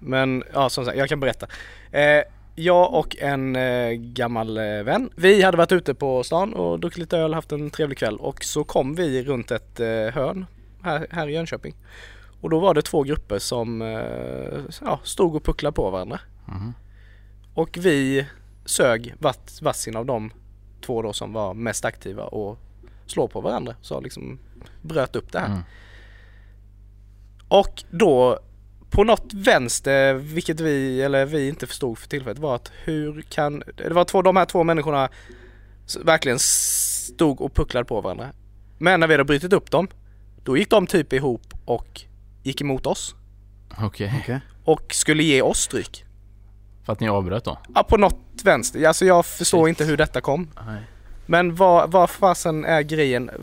Men 0.00 0.44
ja 0.54 0.68
som 0.68 0.84
sagt, 0.84 0.98
jag 0.98 1.08
kan 1.08 1.20
berätta. 1.20 1.46
Eh, 1.92 2.22
jag 2.54 2.94
och 2.94 3.16
en 3.18 3.56
eh, 3.56 3.90
gammal 3.92 4.56
eh, 4.58 4.82
vän, 4.82 5.10
vi 5.16 5.42
hade 5.42 5.56
varit 5.56 5.72
ute 5.72 5.94
på 5.94 6.22
stan 6.24 6.54
och 6.54 6.80
druckit 6.80 6.98
lite 6.98 7.18
öl, 7.18 7.34
haft 7.34 7.52
en 7.52 7.70
trevlig 7.70 7.98
kväll 7.98 8.16
och 8.16 8.44
så 8.44 8.64
kom 8.64 8.94
vi 8.94 9.22
runt 9.24 9.50
ett 9.50 9.80
eh, 9.80 9.86
hörn 9.88 10.46
här, 10.82 11.06
här 11.10 11.28
i 11.28 11.32
Jönköping. 11.32 11.74
Och 12.40 12.50
då 12.50 12.58
var 12.58 12.74
det 12.74 12.82
två 12.82 13.02
grupper 13.02 13.38
som 13.38 13.82
eh, 13.82 14.60
ja, 14.80 15.00
stod 15.04 15.36
och 15.36 15.44
pucklade 15.44 15.74
på 15.74 15.90
varandra. 15.90 16.20
mhm. 16.46 16.74
Och 17.54 17.78
vi 17.80 18.26
sög 18.64 19.14
varsin 19.60 19.96
av 19.96 20.06
de 20.06 20.30
två 20.80 21.02
då 21.02 21.12
som 21.12 21.32
var 21.32 21.54
mest 21.54 21.84
aktiva 21.84 22.24
och 22.24 22.58
slå 23.06 23.28
på 23.28 23.40
varandra. 23.40 23.74
Så 23.80 24.00
liksom 24.00 24.38
bröt 24.82 25.16
upp 25.16 25.32
det 25.32 25.38
här. 25.38 25.46
Mm. 25.46 25.62
Och 27.48 27.84
då 27.90 28.38
på 28.90 29.04
något 29.04 29.32
vänster, 29.34 30.14
vilket 30.14 30.60
vi, 30.60 31.02
eller 31.02 31.26
vi 31.26 31.48
inte 31.48 31.66
förstod 31.66 31.98
för 31.98 32.08
tillfället 32.08 32.38
var 32.38 32.54
att 32.54 32.72
hur 32.84 33.22
kan, 33.22 33.62
det 33.76 33.94
var 33.94 34.04
två, 34.04 34.22
de 34.22 34.36
här 34.36 34.44
två 34.44 34.64
människorna 34.64 35.08
verkligen 36.04 36.38
stod 36.38 37.40
och 37.40 37.54
pucklade 37.54 37.84
på 37.84 38.00
varandra. 38.00 38.28
Men 38.78 39.00
när 39.00 39.06
vi 39.06 39.14
hade 39.14 39.24
brutit 39.24 39.52
upp 39.52 39.70
dem, 39.70 39.88
då 40.44 40.56
gick 40.56 40.70
de 40.70 40.86
typ 40.86 41.12
ihop 41.12 41.54
och 41.64 42.04
gick 42.48 42.60
emot 42.60 42.86
oss 42.86 43.14
Okej. 43.84 44.14
Okej. 44.22 44.40
och 44.64 44.94
skulle 44.94 45.22
ge 45.22 45.42
oss 45.42 45.58
stryk. 45.60 46.04
För 46.84 46.92
att 46.92 47.00
ni 47.00 47.08
avbröt 47.08 47.44
då? 47.44 47.58
Ja, 47.74 47.82
på 47.82 47.96
något 47.96 48.18
vänster. 48.44 48.84
Alltså 48.88 49.04
jag 49.04 49.26
förstår 49.26 49.68
inte 49.68 49.84
hur 49.84 49.96
detta 49.96 50.20
kom. 50.20 50.50
Nej. 50.66 50.82
Men 51.26 51.54
vad, 51.54 51.90
vad 51.92 52.10
fasen 52.10 52.64
är 52.64 52.82
grejen? 52.82 53.28
Eh, 53.28 53.34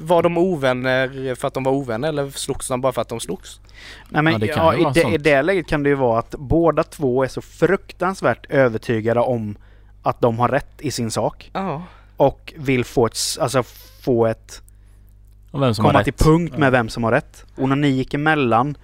Var 0.00 0.22
de 0.22 0.38
ovänner 0.38 1.34
för 1.34 1.48
att 1.48 1.54
de 1.54 1.64
var 1.64 1.72
ovänner 1.72 2.08
eller 2.08 2.30
slogs 2.30 2.68
de 2.68 2.80
bara 2.80 2.92
för 2.92 3.02
att 3.02 3.08
de 3.08 3.20
slogs? 3.20 3.60
Nej, 4.08 4.22
men 4.22 4.32
Ja, 4.32 4.38
det 4.38 4.46
ja, 4.46 4.74
i, 4.74 4.86
det, 4.94 5.14
i 5.14 5.18
det 5.18 5.42
läget 5.42 5.66
kan 5.68 5.82
det 5.82 5.88
ju 5.88 5.94
vara 5.94 6.18
att 6.18 6.30
båda 6.38 6.82
två 6.82 7.24
är 7.24 7.28
så 7.28 7.40
fruktansvärt 7.40 8.46
övertygade 8.50 9.20
om 9.20 9.56
att 10.02 10.20
de 10.20 10.38
har 10.38 10.48
rätt 10.48 10.80
i 10.80 10.90
sin 10.90 11.10
sak. 11.10 11.50
Ja. 11.54 11.82
Och 12.16 12.52
vill 12.56 12.84
få 12.84 13.06
ett, 13.06 13.16
alltså 13.40 13.62
få 14.02 14.26
ett, 14.26 14.62
Och 15.56 15.62
vem 15.62 15.74
som 15.74 15.84
har 15.84 15.92
komma 15.92 16.00
rätt? 16.00 16.04
till 16.04 16.24
punkt 16.26 16.58
med 16.58 16.72
vem 16.72 16.88
som 16.88 17.04
har 17.04 17.12
rätt. 17.12 17.44
Och 17.56 17.68
när 17.68 17.76
ni 17.76 17.88
gick 17.88 18.14
emellan 18.14 18.76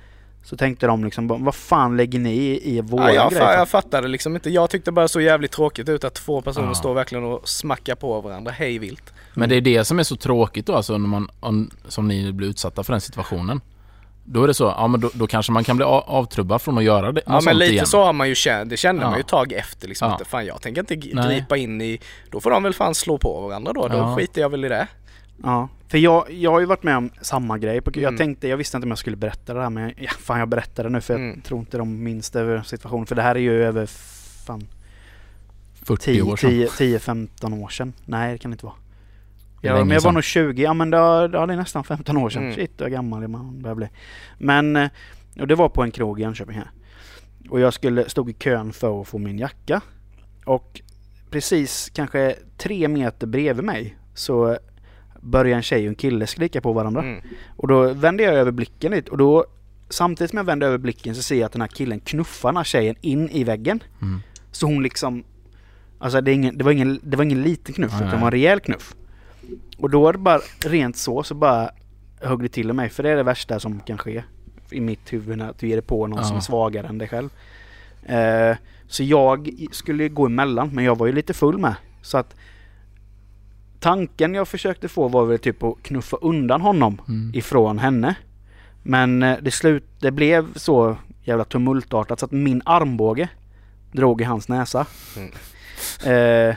så 0.45 0.57
tänkte 0.57 0.87
de 0.87 1.05
liksom, 1.05 1.29
vad 1.45 1.55
fan 1.55 1.97
lägger 1.97 2.19
ni 2.19 2.31
i, 2.35 2.77
i 2.77 2.81
våra 2.81 3.03
Ja, 3.09 3.15
jag, 3.15 3.31
grejer? 3.33 3.45
fa- 3.47 3.55
jag 3.59 3.69
fattade 3.69 4.09
liksom 4.09 4.35
inte. 4.35 4.51
Jag 4.51 4.71
tyckte 4.71 4.93
bara 4.93 5.09
så 5.09 5.21
jävligt 5.21 5.53
tråkigt 5.53 5.89
ut 5.89 6.05
att 6.05 6.15
två 6.15 6.41
personer 6.43 6.67
Ja. 6.69 6.75
står 6.75 6.95
verkligen 6.95 7.25
och 7.25 7.49
smackar 7.49 7.95
på 7.95 8.21
varandra 8.21 8.53
hej 8.53 8.79
vilt. 8.79 9.13
Men 9.35 9.49
det 9.49 9.57
är 9.57 9.61
det 9.61 9.85
som 9.85 9.99
är 9.99 10.03
så 10.03 10.17
tråkigt 10.17 10.67
då 10.67 10.75
alltså 10.75 10.99
när 10.99 11.09
man, 11.09 11.29
om, 11.41 11.71
som 11.89 12.09
ni 12.09 12.33
blir 12.33 12.49
utsatta 12.49 12.85
för 12.85 12.93
den 12.93 13.01
situationen. 13.01 13.61
Då 14.25 14.43
är 14.43 14.47
det 14.47 14.55
så, 14.55 14.65
ja 14.65 14.87
men 14.87 15.01
då, 15.01 15.11
då 15.15 15.27
kanske 15.27 15.53
man 15.53 15.65
kan 15.65 15.77
bli 15.77 15.85
avtrubbad 15.87 16.63
från 16.63 16.79
att 16.79 16.85
göra 16.85 17.13
det, 17.13 17.23
Ja 17.27 17.41
men 17.45 17.59
lite 17.59 17.73
igen. 17.73 17.87
så 17.87 18.05
har 18.05 18.13
man 18.13 18.29
ju 18.29 18.35
känt, 18.35 18.71
det 18.71 18.77
kände 18.77 19.03
Ja. 19.03 19.09
man 19.11 19.19
ju 19.19 19.23
tag 19.23 19.53
efter 19.53 19.89
liksom. 19.89 20.09
Ja. 20.09 20.13
Inte, 20.15 20.25
fan 20.25 20.47
jag 20.47 20.63
tänker 20.63 20.81
inte 20.81 20.97
g- 20.97 21.11
Nej. 21.15 21.35
gripa 21.37 21.57
in 21.57 21.81
i, 21.81 22.01
då 22.31 22.41
får 22.41 22.51
de 22.51 22.63
väl 22.63 22.75
fan 22.75 22.95
slå 22.95 23.19
på 23.19 23.41
varandra 23.41 23.73
då. 23.73 23.89
Då 23.89 23.97
Ja. 23.97 24.17
skiter 24.17 24.41
jag 24.41 24.49
väl 24.51 24.65
i 24.65 24.69
det. 24.69 24.87
Ja, 25.45 25.69
för 25.93 25.99
jag, 25.99 26.31
jag 26.31 26.51
har 26.51 26.61
ju 26.61 26.67
varit 26.67 26.83
med 26.83 26.97
om 26.97 27.11
samma 27.21 27.59
grej. 27.59 27.81
På, 27.81 27.91
Jag 27.95 28.03
Mm. 28.05 28.17
tänkte, 28.19 28.49
jag 28.49 28.57
visste 28.57 28.77
inte 28.77 28.85
om 28.87 28.91
jag 28.91 28.99
skulle 28.99 29.17
berätta 29.17 29.55
det 29.55 29.63
här 29.63 29.71
men 29.71 29.93
ja, 29.99 30.11
fan 30.19 30.39
jag 30.39 30.49
berättar 30.49 30.85
det 30.85 30.91
nu 30.91 31.01
för 31.01 31.15
Mm. 31.15 31.29
jag 31.35 31.45
tror 31.45 31.61
inte 31.61 31.79
de 31.79 32.03
minns 32.03 32.37
över 32.37 32.63
situationen. 32.63 33.07
För 33.07 33.15
det 33.15 33.23
här 33.23 33.35
är 33.35 33.41
ju 33.41 33.63
över 33.65 33.87
fan 34.47 34.67
40 35.85 36.23
år 36.23 36.37
sedan. 36.37 36.51
10-15 36.51 37.63
år 37.63 37.69
sedan. 37.69 37.93
Nej 38.05 38.33
det 38.33 38.39
kan 38.39 38.51
det 38.51 38.55
inte 38.55 38.65
vara. 38.67 38.75
Ja, 39.61 39.85
men 39.85 39.91
jag 39.95 40.01
var 40.03 40.13
nog 40.13 40.25
20, 40.25 40.63
ja 40.63 40.75
men 40.75 40.91
det, 40.91 40.97
ja, 40.97 41.29
det 41.47 41.53
är 41.53 41.57
nästan 41.57 41.85
15 41.85 42.17
år 42.17 42.31
sedan. 42.31 42.43
Mm. 42.43 42.55
Shit 42.55 42.81
vad 42.81 42.91
gammal 42.91 43.29
man 43.29 43.63
börjar 43.63 43.75
bli. 43.75 43.89
Men, 44.39 44.77
eh, 44.77 44.89
och 45.41 45.47
det 45.47 45.55
var 45.55 45.69
på 45.69 45.83
en 45.83 45.91
krog 45.91 46.21
i 46.21 46.23
Jönköping 46.23 46.57
här. 46.57 46.71
Och 47.51 47.61
jag 47.61 47.75
skulle, 47.75 48.09
stod 48.09 48.31
i 48.31 48.33
kön 48.33 48.73
för 48.73 49.01
att 49.01 49.09
få 49.09 49.19
min 49.19 49.39
jacka. 49.39 49.81
Och 50.45 50.81
precis 51.31 51.91
kanske 51.95 52.37
tre 52.57 52.89
meter 52.89 53.27
bredvid 53.27 53.65
mig 53.65 53.97
så 54.15 54.59
började 55.23 55.57
en 55.57 55.63
tjej 55.63 55.83
och 55.85 55.89
en 55.89 55.95
kille 55.95 56.27
skrika 56.27 56.61
på 56.61 56.73
varandra. 56.73 57.03
Mm. 57.03 57.21
Och 57.57 57.69
då 57.69 57.93
vände 57.93 58.23
jag 58.23 58.35
över 58.35 58.51
blicken 58.53 58.93
lite 58.93 59.11
och 59.11 59.19
då 59.19 59.45
samtidigt 59.89 60.31
som 60.31 60.37
jag 60.37 60.45
vände 60.45 60.67
över 60.67 60.79
blicken 60.79 61.15
så 61.15 61.23
ser 61.23 61.37
jag 61.37 61.47
att 61.47 61.53
den 61.53 61.61
här 61.61 61.69
killen 61.69 62.01
knuffar 62.01 62.49
den 62.49 62.57
här 62.57 62.65
tjejen 62.65 62.97
in 63.01 63.29
i 63.29 63.45
väggen. 63.45 63.83
Mm. 64.03 64.21
Så 64.53 64.67
hon 64.67 64.83
liksom 64.83 65.25
Alltså 65.99 66.21
det, 66.21 66.31
är 66.31 66.35
ingen, 66.35 66.59
det, 66.59 66.65
var 66.65 66.73
ingen, 66.73 67.01
det 67.03 67.17
var 67.17 67.25
ingen 67.25 67.43
liten 67.43 67.75
knuff 67.75 67.93
utan 67.97 68.11
det 68.11 68.17
var 68.17 68.25
en 68.27 68.31
rejäl 68.31 68.61
knuff. 68.61 68.95
Och 69.79 69.91
då 69.91 70.09
är 70.09 70.13
det 70.13 70.19
bara 70.19 70.41
rent 70.65 70.97
så 70.97 71.23
så 71.23 71.35
bara 71.35 71.71
högg 72.21 72.41
det 72.43 72.49
till 72.49 72.73
mig 72.73 72.89
för 72.89 73.03
det 73.03 73.11
är 73.11 73.17
det 73.17 73.23
värsta 73.23 73.61
som 73.61 73.81
kan 73.81 73.99
ske 73.99 74.25
i 74.71 74.81
mitt 74.81 75.13
huvud 75.13 75.39
när 75.39 75.55
du 75.59 75.69
ger 75.69 75.77
dig 75.77 75.85
på 75.85 76.07
någon 76.07 76.19
Ja. 76.19 76.25
som 76.25 76.37
är 76.37 76.41
svagare 76.41 76.87
än 76.87 76.99
dig 76.99 77.09
själv. 77.09 77.31
Eh, 78.07 78.57
så 78.87 79.03
jag 79.03 79.51
skulle 79.73 80.09
gå 80.09 80.27
emellan 80.27 80.71
men 80.73 80.85
jag 80.85 80.99
var 80.99 81.07
ju 81.07 81.13
lite 81.13 81.35
full 81.35 81.59
med. 81.59 81.75
Så 82.03 82.19
att 82.19 82.35
tanken 83.83 84.35
jag 84.35 84.49
försökte 84.49 84.89
få 84.89 85.09
var 85.09 85.25
väl 85.25 85.39
typ 85.39 85.63
att 85.63 85.83
knuffa 85.83 86.17
undan 86.17 86.61
honom 86.61 87.01
Mm. 87.09 87.33
ifrån 87.35 87.79
henne. 87.79 88.15
Men 88.83 89.23
eh, 89.23 89.39
det, 89.43 89.51
slut, 89.51 89.85
det 90.01 90.11
blev 90.11 90.55
så 90.55 90.97
jävla 91.23 91.45
tumultartat 91.45 92.21
så 92.21 92.27
att 92.27 92.33
min 92.33 92.63
armbåge 92.65 93.29
drog 93.93 94.21
i 94.21 94.25
hans 94.25 94.49
näsa. 94.49 94.87
Mm. 95.17 95.31
Eh, 96.05 96.57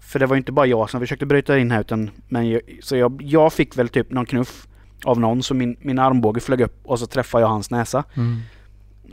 för 0.00 0.18
det 0.18 0.26
var 0.26 0.36
ju 0.36 0.38
inte 0.38 0.52
bara 0.52 0.66
jag 0.66 0.90
som 0.90 1.00
försökte 1.00 1.26
bryta 1.26 1.58
in 1.58 1.70
här 1.70 1.80
utan 1.80 2.10
men 2.28 2.50
jag, 2.50 2.60
Så 2.82 2.96
jag, 2.96 3.22
jag 3.22 3.52
fick 3.52 3.78
väl 3.78 3.88
typ 3.88 4.10
någon 4.10 4.26
knuff 4.26 4.66
av 5.04 5.20
någon 5.20 5.42
så 5.42 5.54
min, 5.54 5.76
min 5.80 5.98
armbåge 5.98 6.40
flög 6.40 6.60
upp 6.60 6.80
och 6.84 6.98
så 6.98 7.06
träffade 7.06 7.42
jag 7.42 7.48
hans 7.48 7.70
näsa. 7.70 8.04
Mm. 8.16 8.40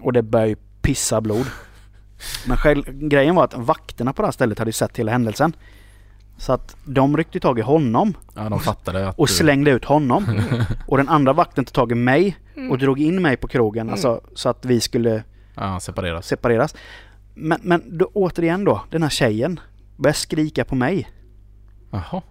Och 0.01 0.13
det 0.13 0.21
började 0.21 0.49
ju 0.49 0.55
pissa 0.81 1.21
blod. 1.21 1.45
Men 2.47 2.57
själv, 2.57 2.83
grejen 3.09 3.35
var 3.35 3.43
att 3.43 3.53
vakterna 3.53 4.13
på 4.13 4.21
det 4.21 4.25
här 4.25 4.31
stället 4.31 4.59
hade 4.59 4.69
ju 4.69 4.73
sett 4.73 4.97
hela 4.97 5.11
händelsen. 5.11 5.53
Så 6.37 6.53
att 6.53 6.75
de 6.85 7.17
ryckte 7.17 7.39
tag 7.39 7.59
i 7.59 7.61
honom 7.61 8.13
Ja, 8.35 8.49
de 8.49 8.59
fattade 8.59 9.09
att 9.09 9.19
och 9.19 9.29
slängde 9.29 9.71
ut 9.71 9.85
honom. 9.85 10.25
och 10.87 10.97
den 10.97 11.09
andra 11.09 11.33
vakten 11.33 11.65
tog 11.65 11.73
tag 11.73 11.91
i 11.91 11.95
mig 11.95 12.37
och 12.69 12.77
drog 12.77 12.99
in 12.99 13.21
mig 13.21 13.37
på 13.37 13.47
krogen 13.47 13.81
Mm. 13.81 13.93
alltså, 13.93 14.21
så 14.35 14.49
att 14.49 14.65
vi 14.65 14.81
skulle 14.81 15.23
Ja, 15.55 15.79
separeras. 15.79 16.27
separeras. 16.27 16.75
Men, 17.35 17.59
men 17.63 17.97
då, 17.97 18.09
återigen 18.13 18.63
då, 18.63 18.81
den 18.89 19.03
här 19.03 19.09
tjejen 19.09 19.59
började 19.97 20.17
skrika 20.17 20.65
på 20.65 20.75
mig. 20.75 21.09
Jaha. 21.91 22.21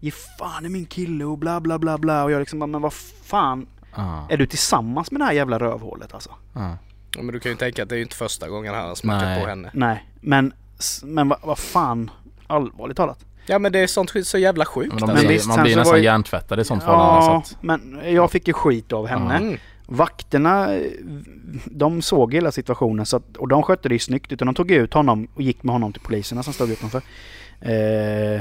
Ge 0.00 0.10
fan 0.38 0.66
i 0.66 0.68
min 0.68 0.86
kille 0.86 1.24
och 1.24 1.38
bla 1.38 1.60
bla 1.60 1.78
bla 1.78 1.98
bla 1.98 2.24
och 2.24 2.30
jag 2.30 2.38
liksom 2.40 2.58
bara, 2.58 2.66
men 2.66 2.82
vad 2.82 2.92
fan 3.24 3.66
Ja. 3.96 4.26
är 4.30 4.36
du 4.36 4.46
tillsammans 4.46 5.10
med 5.10 5.20
det 5.20 5.24
här 5.24 5.32
jävla 5.32 5.58
rövhålet 5.58 6.14
alltså? 6.14 6.30
Ja. 6.54 6.76
Ja, 7.16 7.22
men 7.22 7.32
du 7.32 7.40
kan 7.40 7.52
ju 7.52 7.56
tänka 7.56 7.82
att 7.82 7.88
det 7.88 7.94
är 7.94 7.96
ju 7.96 8.02
inte 8.02 8.16
första 8.16 8.48
gången 8.48 8.74
han 8.74 8.88
har 8.88 8.94
smackat 8.94 9.40
på 9.42 9.46
henne. 9.48 9.70
Nej, 9.74 10.08
men, 10.20 10.52
men 11.04 11.28
vad 11.28 11.38
vad 11.42 11.58
fan, 11.58 12.10
allvarligt 12.46 12.96
talat. 12.96 13.25
Ja 13.46 13.58
men 13.58 13.72
det 13.72 13.78
är 13.78 13.86
sånt 13.86 14.12
så 14.26 14.38
jävla 14.38 14.64
sjukt. 14.64 14.88
Men 14.88 14.96
de 14.98 15.02
alltså. 15.02 15.14
Men 15.14 15.26
blir, 15.26 15.28
visst, 15.36 15.48
man 15.48 15.62
blir 15.62 15.72
så 15.72 15.78
nästan 15.78 15.92
var 15.92 15.98
ju- 15.98 16.04
hjärntvättad 16.04 16.60
i 16.60 16.64
sånt 16.64 16.82
förhållande. 16.82 17.26
Ja, 17.26 17.42
Så 17.46 17.54
att, 17.56 17.62
men 17.62 18.00
jag 18.14 18.30
fick 18.30 18.46
ju 18.48 18.52
skit 18.54 18.92
av 18.92 19.06
henne. 19.06 19.36
Mm. 19.36 19.56
Vakterna, 19.88 20.68
de 21.64 22.02
såg 22.02 22.34
hela 22.34 22.52
situationen 22.52 23.06
så 23.06 23.16
att, 23.16 23.36
och 23.36 23.48
de 23.48 23.62
skötte 23.62 23.88
det 23.88 23.94
ju 23.94 23.98
snyggt. 23.98 24.32
Utan 24.32 24.46
de 24.46 24.54
tog 24.54 24.70
ut 24.70 24.94
honom 24.94 25.28
och 25.34 25.42
gick 25.42 25.62
med 25.62 25.72
honom 25.72 25.92
till 25.92 26.02
poliserna 26.02 26.42
som 26.42 26.52
stod 26.52 26.70
utanför. 26.70 27.02
Eh, 27.60 28.40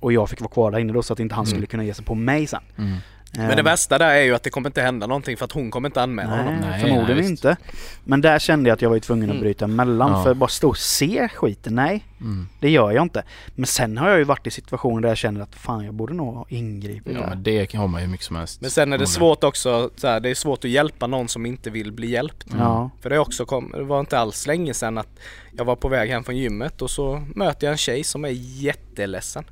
och 0.00 0.12
jag 0.12 0.28
fick 0.30 0.40
vara 0.40 0.50
kvar 0.50 0.70
där 0.70 0.78
inne 0.78 0.92
då 0.92 1.02
så 1.02 1.12
att 1.12 1.20
inte 1.20 1.34
han 1.34 1.44
Mm. 1.44 1.50
skulle 1.50 1.66
kunna 1.66 1.84
ge 1.84 1.94
sig 1.94 2.04
på 2.04 2.14
mig 2.14 2.46
sen. 2.46 2.60
mm. 2.78 2.96
Men 3.32 3.56
det 3.56 3.62
värsta 3.62 3.98
där 3.98 4.10
är 4.14 4.22
ju 4.22 4.34
att 4.34 4.42
det 4.42 4.50
kommer 4.50 4.68
inte 4.68 4.82
hända 4.82 5.06
någonting 5.06 5.36
för 5.36 5.44
att 5.44 5.52
hon 5.52 5.70
kommer 5.70 5.88
inte 5.88 6.02
anmäla 6.02 6.30
Nej, 6.30 6.44
honom. 6.44 6.60
Nej, 6.60 6.80
förmodligen 6.80 7.16
nej, 7.22 7.30
inte. 7.30 7.56
Men 8.04 8.20
där 8.20 8.38
kände 8.38 8.68
jag 8.70 8.74
att 8.74 8.82
jag 8.82 8.88
var 8.88 8.96
ju 8.96 9.00
tvungen 9.00 9.24
att 9.24 9.30
Mm. 9.34 9.42
bryta 9.42 9.64
emellan. 9.64 10.12
Ja. 10.12 10.22
För 10.22 10.30
att 10.30 10.36
bara 10.36 10.48
stå 10.48 10.68
och 10.68 10.78
se 10.78 11.28
skiten, 11.28 11.74
nej. 11.74 12.04
Mm. 12.20 12.48
Det 12.60 12.70
gör 12.70 12.90
jag 12.90 13.02
inte. 13.02 13.22
Men 13.54 13.66
sen 13.66 13.98
har 13.98 14.08
jag 14.08 14.18
ju 14.18 14.24
varit 14.24 14.46
i 14.46 14.50
situationer 14.50 15.02
där 15.02 15.08
jag 15.08 15.18
känner 15.18 15.40
att 15.40 15.54
fan 15.54 15.84
jag 15.84 15.94
borde 15.94 16.14
nog 16.14 16.34
ha 16.34 16.46
ingripit 16.48 17.12
Ja, 17.14 17.20
där. 17.20 17.28
men 17.28 17.42
det 17.42 17.74
har 17.74 17.86
man 17.88 18.02
ju 18.02 18.08
mycket 18.08 18.26
som 18.26 18.36
helst. 18.36 18.60
Men 18.60 18.70
sen 18.70 18.92
är 18.92 18.98
det 18.98 19.06
svårt 19.06 19.44
också, 19.44 19.90
så 19.96 20.06
här, 20.06 20.20
det 20.20 20.28
är 20.30 20.34
svårt 20.34 20.64
att 20.64 20.70
hjälpa 20.70 21.06
någon 21.06 21.28
som 21.28 21.46
inte 21.46 21.70
vill 21.70 21.92
bli 21.92 22.10
hjälpt. 22.10 22.46
Ja. 22.58 22.90
För 23.00 23.10
det, 23.10 23.18
också 23.18 23.44
kom, 23.44 23.70
det 23.76 23.82
var 23.82 24.00
inte 24.00 24.18
alls 24.18 24.46
länge 24.46 24.74
sedan 24.74 24.98
att 24.98 25.08
jag 25.56 25.64
var 25.64 25.76
på 25.76 25.88
väg 25.88 26.10
hem 26.10 26.24
från 26.24 26.36
gymmet 26.36 26.82
och 26.82 26.90
så 26.90 27.22
möter 27.34 27.66
jag 27.66 27.72
en 27.72 27.78
tjej 27.78 28.04
som 28.04 28.24
är 28.24 28.28
jätteledsen. 28.34 29.44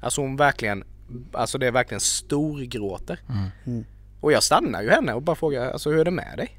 Alltså 0.00 0.20
hon 0.20 0.36
verkligen, 0.36 0.84
alltså 1.32 1.58
det 1.58 1.66
är 1.66 1.70
verkligen 1.72 2.00
storgråter. 2.00 3.20
Mm. 3.28 3.48
Mm. 3.66 3.84
Och 4.20 4.32
jag 4.32 4.42
stannar 4.42 4.82
ju 4.82 4.90
henne 4.90 5.12
och 5.12 5.22
bara 5.22 5.36
frågar, 5.36 5.70
alltså 5.70 5.90
hur 5.90 6.00
är 6.00 6.04
det 6.04 6.10
med 6.10 6.34
dig? 6.36 6.58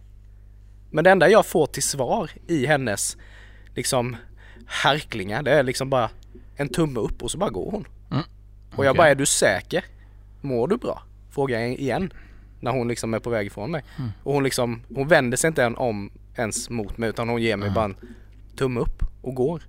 Men 0.92 1.04
det 1.04 1.12
enda 1.12 1.30
jag 1.30 1.46
får 1.46 1.66
till 1.68 1.84
svar 1.84 2.32
i 2.48 2.66
hennes 2.66 3.18
liksom 3.76 4.16
härklingar 4.66 5.44
det 5.44 5.52
är 5.52 5.64
liksom 5.64 5.90
bara 5.90 6.10
en 6.56 6.70
tumme 6.70 7.00
upp 7.00 7.24
och 7.24 7.32
så 7.32 7.38
bara 7.38 7.50
går 7.50 7.72
hon. 7.72 7.88
Mm. 8.12 8.24
Och 8.76 8.86
jag 8.86 8.96
bara, 8.96 9.10
är 9.10 9.16
du 9.16 9.26
säker? 9.26 9.86
Mår 10.42 10.68
du 10.68 10.78
bra? 10.78 11.04
Frågar 11.32 11.60
jag 11.60 11.70
igen. 11.74 12.14
När 12.60 12.72
hon 12.72 12.88
liksom 12.88 13.14
är 13.14 13.20
på 13.20 13.30
väg 13.30 13.48
ifrån 13.48 13.72
mig. 13.72 13.84
Mm. 13.98 14.10
Och 14.24 14.34
hon 14.34 14.44
liksom, 14.44 14.82
hon 14.96 15.08
vänder 15.08 15.38
sig 15.38 15.48
inte 15.48 15.64
än 15.64 15.76
om 15.76 16.12
ens 16.36 16.70
mot 16.70 16.98
mig 16.98 17.10
utan 17.10 17.30
hon 17.30 17.42
ger 17.42 17.58
mig 17.58 17.68
Mm. 17.68 17.74
bara 17.76 17.86
en 17.86 17.96
tumme 18.58 18.80
upp 18.80 19.04
och 19.22 19.36
går. 19.36 19.64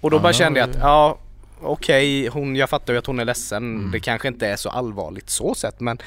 Och 0.00 0.10
då 0.10 0.18
bara 0.18 0.32
kände 0.32 0.60
jag 0.60 0.70
att, 0.70 0.76
ja 0.76 1.18
okej, 1.64 2.26
hon, 2.28 2.56
jag 2.56 2.70
fattar 2.70 2.92
ju 2.92 2.98
att 2.98 3.06
hon 3.06 3.18
är 3.20 3.24
ledsen. 3.24 3.76
Mm. 3.76 3.90
Det 3.90 4.00
kanske 4.00 4.28
inte 4.28 4.46
är 4.48 4.56
så 4.56 4.68
allvarligt 4.68 5.30
så 5.30 5.54
sett 5.54 5.80
men 5.80 5.98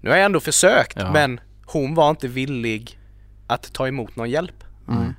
nu 0.00 0.10
har 0.10 0.16
jag 0.16 0.24
ändå 0.26 0.40
försökt 0.40 0.96
Ja. 0.96 1.12
men 1.12 1.40
hon 1.66 1.94
var 1.94 2.10
inte 2.10 2.28
villig 2.28 2.98
att 3.46 3.72
ta 3.72 3.88
emot 3.88 4.16
någon 4.16 4.30
hjälp. 4.30 4.64
Mm. 4.88 5.14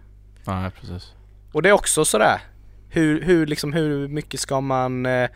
Nej, 0.46 0.72
precis. 0.72 1.14
Och 1.52 1.62
det 1.62 1.70
är 1.70 1.74
också 1.74 2.06
sådär, 2.06 2.42
hur, 2.90 3.22
hur, 3.22 3.46
liksom, 3.48 3.74
hur 3.74 4.08
mycket 4.08 4.40
ska 4.40 4.62
man, 4.62 5.06
eh, 5.06 5.30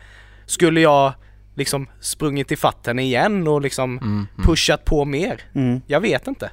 skulle 0.46 0.80
jag 0.80 1.12
liksom 1.54 1.86
sprungit 2.00 2.50
ifatt 2.50 2.86
henne 2.86 3.02
igen 3.02 3.48
och 3.48 3.60
liksom 3.60 3.98
Mm. 3.98 4.08
Mm. 4.12 4.26
pushat 4.46 4.84
på 4.84 5.04
mer? 5.04 5.40
Mm. 5.54 5.80
Jag 5.86 6.00
vet 6.00 6.26
inte. 6.26 6.50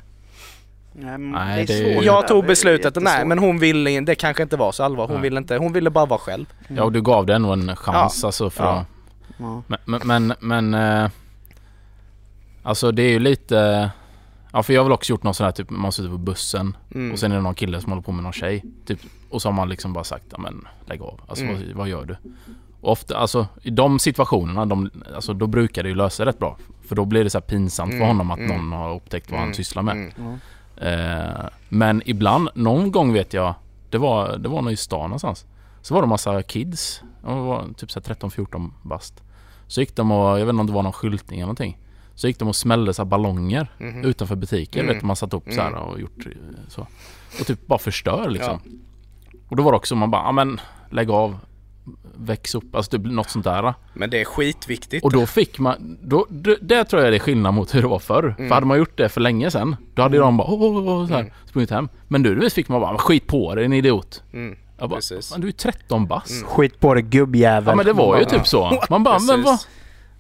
Nej, 1.18 1.66
det 1.66 1.74
är 1.74 1.84
det 2.00 2.06
Jag 2.06 2.28
tog 2.28 2.44
Det 2.44 2.48
beslutet, 2.48 2.96
nej 3.02 3.26
men 3.26 3.40
hon 3.40 3.60
ville, 3.60 4.00
det 4.00 4.16
kanske 4.16 4.44
inte 4.44 4.58
var 4.58 4.72
så 4.72 4.84
allvar. 4.84 5.08
Hon 5.08 5.14
Nej. 5.16 5.22
ville 5.22 5.38
inte, 5.38 5.58
hon 5.58 5.74
ville 5.74 5.90
bara 5.90 6.06
vara 6.06 6.20
själv. 6.20 6.46
Ja, 6.68 6.84
och 6.84 6.92
du 6.92 7.02
gav 7.02 7.26
den 7.26 7.36
ändå 7.46 7.54
en 7.54 7.76
chans 7.76 8.24
alltså 8.24 8.50
för 8.50 8.64
Ja. 8.64 8.72
att... 8.80 8.88
Ja. 9.38 9.62
Men, 9.68 9.80
men, 9.86 10.02
men, 10.40 10.70
men 10.70 11.04
eh, 11.04 11.10
Alltså 12.64 12.92
det 12.92 13.04
är 13.04 13.10
ju 13.10 13.20
lite 13.20 13.90
Ja 14.54 14.64
för 14.64 14.74
jag 14.74 14.82
har 14.82 14.86
väl 14.86 14.92
också 14.94 15.14
gjort 15.14 15.24
något 15.24 15.36
sånt 15.36 15.46
här 15.46 15.52
typ, 15.52 15.70
man 15.70 15.92
sitter 15.92 16.10
på 16.10 16.18
bussen 16.18 16.78
Mm. 16.96 17.12
och 17.12 17.20
sen 17.20 17.32
är 17.32 17.36
det 17.36 17.42
någon 17.42 17.56
kille 17.56 17.82
som 17.82 17.92
håller 17.92 18.02
på 18.04 18.12
med 18.12 18.24
någon 18.24 18.34
tjej. 18.34 18.64
Typ, 18.86 19.00
och 19.30 19.42
så 19.42 19.48
har 19.48 19.54
man 19.54 19.70
liksom 19.70 19.94
bara 19.94 20.04
sagt, 20.04 20.24
ja 20.32 20.38
men 20.38 20.68
lägg 20.86 21.02
av. 21.02 21.22
Alltså 21.28 21.46
Mm. 21.46 21.56
vad, 21.68 21.76
vad 21.76 21.88
gör 21.88 22.06
du? 22.06 22.16
Och 22.82 22.92
ofta, 22.92 23.18
alltså 23.18 23.48
i 23.62 23.70
de 23.70 24.00
situationerna, 24.00 24.66
de, 24.66 24.90
alltså, 25.16 25.34
då 25.34 25.48
brukar 25.48 25.84
det 25.84 25.90
ju 25.90 25.96
lösa 25.96 26.26
rätt 26.26 26.40
bra. 26.40 26.58
För 26.88 26.96
då 26.96 27.06
blir 27.06 27.24
det 27.24 27.30
så 27.30 27.38
här 27.38 27.42
pinsamt 27.46 27.92
för 27.92 27.96
Mm, 27.98 28.08
honom 28.08 28.32
att 28.32 28.40
mm. 28.40 28.58
någon 28.58 28.72
har 28.80 28.96
upptäckt 28.96 29.30
vad 29.32 29.40
han 29.40 29.48
Mm, 29.48 29.56
sysslar 29.56 29.84
med. 29.84 30.12
Mm. 30.80 31.00
Ja. 31.00 31.28
Eh, 31.44 31.46
men 31.70 32.02
ibland, 32.06 32.50
någon 32.56 32.92
gång 32.92 33.14
vet 33.14 33.34
jag, 33.34 33.54
det 33.90 33.98
var, 33.98 34.38
det 34.38 34.50
var 34.50 34.62
nog 34.62 34.72
i 34.74 34.76
stan 34.78 35.02
någonstans. 35.10 35.46
Så 35.82 35.94
var 35.94 36.02
det 36.02 36.08
massa 36.08 36.44
kids, 36.44 37.02
de 37.24 37.40
var 37.46 37.66
typ 37.78 37.92
så 37.92 38.00
här 38.00 38.16
13-14 38.16 38.72
bast. 38.82 39.24
Så 39.68 39.80
gick 39.82 39.96
de 39.96 40.12
och, 40.12 40.40
jag 40.40 40.46
vet 40.46 40.50
inte 40.54 40.60
om 40.62 40.68
det 40.68 40.74
var 40.74 40.84
någon 40.84 40.94
skyltning 40.94 41.40
eller 41.40 41.46
någonting. 41.46 41.78
Så 42.16 42.28
gick 42.28 42.40
de 42.40 42.48
och 42.48 42.56
smällde 42.56 42.94
så 42.94 43.06
ballonger 43.06 43.68
Mhm. 43.78 44.06
utanför 44.06 44.36
butiker. 44.36 44.84
Mm. 44.84 44.94
Vet 44.96 45.04
man 45.04 45.16
satt 45.16 45.34
upp 45.34 45.44
så 45.54 45.62
här 45.62 45.68
Mm. 45.68 45.80
och 45.82 46.00
gjort 46.00 46.26
eh, 46.26 46.32
så. 46.68 46.88
Och 47.40 47.46
typ 47.48 47.68
bara 47.68 47.80
förstör 47.80 48.30
liksom. 48.30 48.60
Och 49.50 49.56
då 49.56 49.64
var 49.64 49.72
det 49.72 49.76
också 49.78 49.96
man 49.96 50.12
bara, 50.12 50.22
ja 50.24 50.32
men 50.32 50.60
lägg 50.90 51.10
av. 51.10 51.38
Väx 52.18 52.56
upp, 52.56 52.76
alltså 52.76 52.92
typ 52.98 53.06
något 53.12 53.30
sånt 53.30 53.46
där. 53.46 53.74
Men 53.94 54.10
det 54.10 54.22
är 54.22 54.26
skitviktigt. 54.26 55.06
Och 55.06 55.12
då 55.12 55.26
fick 55.26 55.60
man, 55.60 55.98
då, 56.02 56.26
det, 56.30 56.58
det 56.62 56.84
tror 56.84 57.02
jag 57.04 57.12
det 57.14 57.18
är 57.18 57.20
skillnad 57.20 57.54
mot 57.54 57.76
hur 57.76 57.82
det 57.82 57.88
var 57.88 58.00
förr. 58.00 58.24
Mm. 58.38 58.48
För 58.50 58.56
hade 58.56 58.66
man 58.68 58.78
gjort 58.78 58.98
det 58.98 59.10
för 59.10 59.22
länge 59.22 59.52
sedan, 59.52 59.76
då 59.94 60.02
hade 60.02 60.18
de 60.18 60.38
bara 60.38 60.48
åh, 60.48 60.62
åh, 60.62 60.88
åh, 60.88 61.08
så 61.08 61.14
här, 61.14 61.20
Mm. 61.22 61.34
sprungit 61.46 61.70
hem. 61.72 61.90
Men 62.08 62.22
nu 62.22 62.50
fick 62.50 62.70
man 62.70 62.82
bara, 62.82 62.98
skit 62.98 63.28
på 63.28 63.56
dig 63.56 63.66
en 63.66 63.74
idiot. 63.74 64.24
Mm. 64.34 64.58
Jag 64.78 64.90
bara, 64.90 64.96
Precis. 64.96 65.30
"Fan, 65.30 65.42
du 65.42 65.48
är 65.48 65.52
13 65.52 66.08
bast. 66.08 66.32
Mm. 66.32 66.44
Skit 66.48 66.80
på 66.80 66.94
det 66.94 67.02
gubbjävel. 67.02 67.72
Ja 67.72 67.76
men 67.76 67.86
det 67.86 67.94
var 67.94 68.20
ju 68.20 68.26
typ 68.26 68.48
så. 68.48 68.80
Man 68.90 69.04
bara, 69.04 69.20
men 69.20 69.44
vad? 69.44 69.60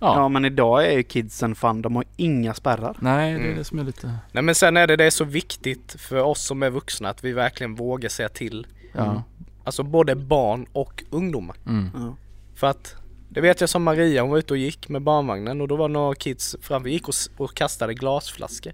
Ja. 0.01 0.15
Ja 0.15 0.27
men 0.29 0.45
idag 0.45 0.85
är 0.87 0.91
ju 0.97 1.03
kidsen 1.03 1.55
fan, 1.55 1.81
de 1.81 1.95
har 1.95 2.05
inga 2.17 2.53
spärrar. 2.53 2.97
Nej, 2.99 3.33
det 3.33 3.39
är 3.39 3.43
Mm. 3.43 3.57
det 3.57 3.63
som 3.63 3.79
är 3.79 3.83
lite... 3.83 4.13
Nej 4.31 4.43
men 4.43 4.55
sen 4.55 4.77
är 4.77 4.87
det, 4.87 4.95
det 4.95 5.05
är 5.05 5.09
så 5.09 5.23
viktigt 5.25 5.95
för 5.99 6.23
oss 6.23 6.45
som 6.45 6.63
är 6.63 6.69
vuxna 6.69 7.09
att 7.09 7.23
vi 7.23 7.31
verkligen 7.33 7.75
vågar 7.75 8.09
säga 8.09 8.29
till. 8.29 8.67
Ja. 8.93 9.23
Alltså 9.69 9.83
både 9.83 10.15
barn 10.15 10.65
och 10.73 11.03
ungdomar. 11.09 11.55
Mm. 11.67 11.89
Ja. 11.95 12.15
För 12.55 12.67
att 12.67 12.95
det 13.29 13.41
vet 13.41 13.61
jag 13.61 13.69
som 13.69 13.83
Maria, 13.83 14.21
hon 14.21 14.31
var 14.31 14.37
ute 14.37 14.53
och 14.53 14.57
gick 14.57 14.89
med 14.89 15.01
barnvagnen 15.01 15.61
och 15.61 15.67
då 15.67 15.75
var 15.75 15.87
några 15.89 16.15
kids 16.15 16.55
framför, 16.61 16.89
gick 16.89 17.07
och, 17.07 17.13
och 17.37 17.53
kastade 17.55 17.93
glasflaskor. 17.93 18.73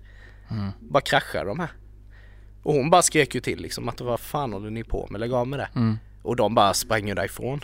Mm. 0.51 0.71
Bara 0.79 1.01
kraschade 1.01 1.45
de 1.45 1.59
här. 1.59 1.69
Och 2.63 2.73
hon 2.73 2.89
bara 2.89 3.01
skrek 3.01 3.35
ju 3.35 3.41
till 3.41 3.59
liksom 3.61 3.89
att 3.89 4.01
vad 4.01 4.19
fan 4.19 4.53
håller 4.53 4.69
ni 4.69 4.83
på 4.83 5.07
med? 5.11 5.19
Lägg 5.21 5.33
av 5.33 5.47
med 5.47 5.59
det. 5.59 5.69
Mm. 5.75 5.97
Och 6.23 6.35
de 6.35 6.55
bara 6.55 6.73
sprang 6.73 7.07
ju 7.07 7.13
därifrån. 7.15 7.59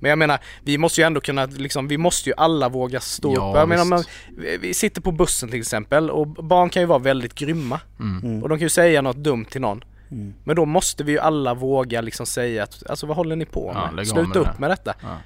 Men 0.00 0.08
jag 0.08 0.18
menar, 0.18 0.38
vi 0.62 0.78
måste 0.78 1.00
ju 1.00 1.06
ändå 1.06 1.20
kunna 1.20 1.46
liksom, 1.46 1.88
vi 1.88 1.98
måste 1.98 2.28
ju 2.30 2.34
alla 2.36 2.68
våga 2.68 3.00
stå 3.00 3.34
Ja, 3.34 3.50
upp. 3.50 3.56
Jag 3.56 3.68
menar, 3.68 3.84
man, 3.84 4.04
vi- 4.36 4.56
vi 4.56 4.74
sitter 4.74 5.00
på 5.00 5.12
bussen 5.12 5.48
till 5.50 5.60
exempel 5.60 6.10
och 6.10 6.26
barn 6.28 6.70
kan 6.70 6.82
ju 6.82 6.86
vara 6.86 6.98
väldigt 6.98 7.34
grymma. 7.34 7.80
Mm. 8.00 8.24
Mm. 8.24 8.42
Och 8.42 8.48
de 8.48 8.58
kan 8.58 8.64
ju 8.66 8.70
säga 8.70 9.02
något 9.02 9.16
dumt 9.16 9.44
till 9.44 9.60
någon. 9.60 9.84
Mm. 10.14 10.34
Men 10.44 10.56
då 10.56 10.64
måste 10.64 11.04
vi 11.04 11.12
ju 11.12 11.18
alla 11.18 11.54
våga 11.54 12.00
liksom 12.00 12.26
säga 12.26 12.62
att, 12.62 12.82
alltså 12.90 13.06
vad 13.06 13.16
håller 13.16 13.36
ni 13.36 13.44
på 13.44 13.70
Ja, 13.74 13.90
med? 13.90 14.00
av 14.00 14.04
Sluta 14.04 14.28
med 14.28 14.36
upp 14.36 14.46
det. 14.46 14.58
med 14.58 14.70
detta. 14.70 14.94
Ja. 15.02 15.16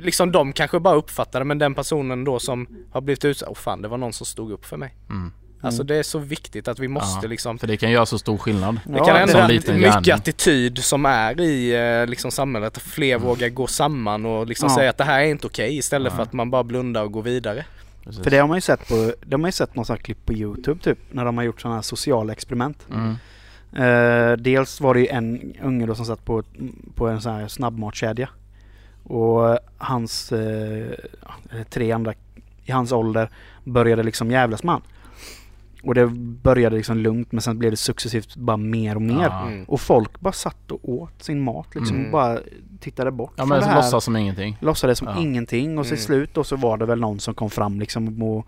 Liksom 0.00 0.32
de 0.32 0.52
kanske 0.52 0.80
bara 0.80 0.94
uppfattar 0.94 1.38
det 1.40 1.44
men 1.44 1.58
den 1.58 1.74
personen 1.74 2.24
då 2.24 2.38
som 2.38 2.66
har 2.90 3.00
blivit 3.00 3.24
utsatt, 3.24 3.48
åh 3.48 3.54
fan 3.54 3.82
det 3.82 3.88
var 3.88 3.98
någon 3.98 4.12
som 4.12 4.26
stod 4.26 4.52
upp 4.52 4.64
för 4.64 4.76
mig. 4.76 4.94
Mm. 5.08 5.32
Alltså 5.62 5.82
det 5.82 5.96
är 5.96 6.02
så 6.02 6.18
viktigt 6.18 6.68
att 6.68 6.78
vi 6.78 6.88
måste 6.88 7.26
Ja, 7.26 7.30
liksom 7.30 7.58
För 7.58 7.66
det 7.66 7.76
kan 7.76 7.90
göra 7.90 8.06
så 8.06 8.18
stor 8.18 8.38
skillnad. 8.38 8.80
det 8.84 8.98
Ja, 8.98 9.04
kan 9.04 9.48
liten 9.50 9.76
mycket 9.76 9.92
gärning. 9.94 10.12
attityd 10.12 10.78
som 10.78 11.06
är 11.06 11.40
i 11.40 11.74
eh, 12.02 12.06
liksom 12.06 12.30
samhället, 12.30 12.76
att 12.76 12.82
fler 12.82 13.18
vågar 13.18 13.48
gå 13.48 13.66
samman 13.66 14.26
och 14.26 14.46
liksom 14.46 14.68
Ja. 14.68 14.74
säga 14.76 14.90
att 14.90 14.98
det 14.98 15.04
här 15.04 15.20
är 15.20 15.24
inte 15.24 15.46
okej 15.46 15.76
istället 15.78 16.12
Ja. 16.12 16.16
för 16.16 16.22
att 16.22 16.32
man 16.32 16.50
bara 16.50 16.64
blundar 16.64 17.02
och 17.02 17.12
går 17.12 17.22
vidare. 17.22 17.64
Precis. 18.04 18.22
För 18.22 18.30
det 18.30 18.38
har 18.38 18.48
man 18.48 18.56
ju 18.56 18.60
sett 18.60 18.88
på, 18.88 19.12
de 19.26 19.40
har 19.40 19.48
ju 19.48 19.52
sett 19.52 19.74
något 19.74 19.86
sånt 19.86 19.98
här 19.98 20.04
klipp 20.04 20.26
på 20.26 20.32
Youtube 20.32 20.80
typ, 20.82 20.98
när 21.10 21.24
de 21.24 21.36
har 21.36 21.44
gjort 21.44 21.60
sådana 21.60 21.74
här 21.76 21.82
sociala 21.82 22.32
experiment. 22.32 22.86
Mm. 22.90 23.14
Eh, 23.72 24.32
dels 24.32 24.80
var 24.80 24.94
det 24.94 25.00
ju 25.00 25.06
en 25.06 25.52
unge 25.62 25.86
då 25.86 25.94
som 25.94 26.04
satt 26.04 26.24
på, 26.24 26.42
på 26.94 27.08
en 27.08 27.20
sån 27.20 27.32
här 27.34 27.48
snabbmatskedja. 27.48 28.28
Och 29.02 29.58
hans 29.78 30.32
eh, 30.32 30.90
ja, 31.22 31.58
tre 31.70 31.92
andra 31.92 32.12
i 32.64 32.72
hans 32.72 32.92
ålder 32.92 33.30
började 33.64 34.02
liksom 34.02 34.30
jävlas 34.30 34.62
med 34.62 34.72
han. 34.72 34.82
Och 35.82 35.94
det 35.94 36.06
började 36.42 36.76
liksom 36.76 36.96
lugnt 36.98 37.32
men 37.32 37.42
sen 37.42 37.58
blev 37.58 37.70
det 37.70 37.76
successivt 37.76 38.36
bara 38.36 38.56
mer 38.56 38.94
och 38.96 39.02
mer. 39.02 39.22
Ja. 39.22 39.46
Mm. 39.46 39.64
Och 39.64 39.80
folk 39.80 40.20
bara 40.20 40.32
satt 40.32 40.70
och 40.70 40.88
åt 40.88 41.22
sin 41.22 41.40
mat 41.40 41.74
liksom. 41.74 41.96
Mm. 41.96 42.06
Och 42.06 42.12
bara 42.12 42.38
tittade 42.80 43.10
bort 43.10 43.32
Ja 43.36 43.44
men 43.44 43.74
låtsas 43.74 44.04
som 44.04 44.16
ingenting. 44.16 44.56
Låtsades 44.60 44.98
som 44.98 45.08
Ja. 45.08 45.18
ingenting 45.20 45.78
och 45.78 45.84
till 45.84 45.92
Mm. 45.92 46.02
slut 46.04 46.34
då 46.34 46.44
så 46.44 46.56
var 46.56 46.76
det 46.76 46.86
väl 46.86 47.00
någon 47.00 47.20
som 47.20 47.34
kom 47.34 47.50
fram 47.50 47.80
liksom 47.80 48.22
och, 48.22 48.46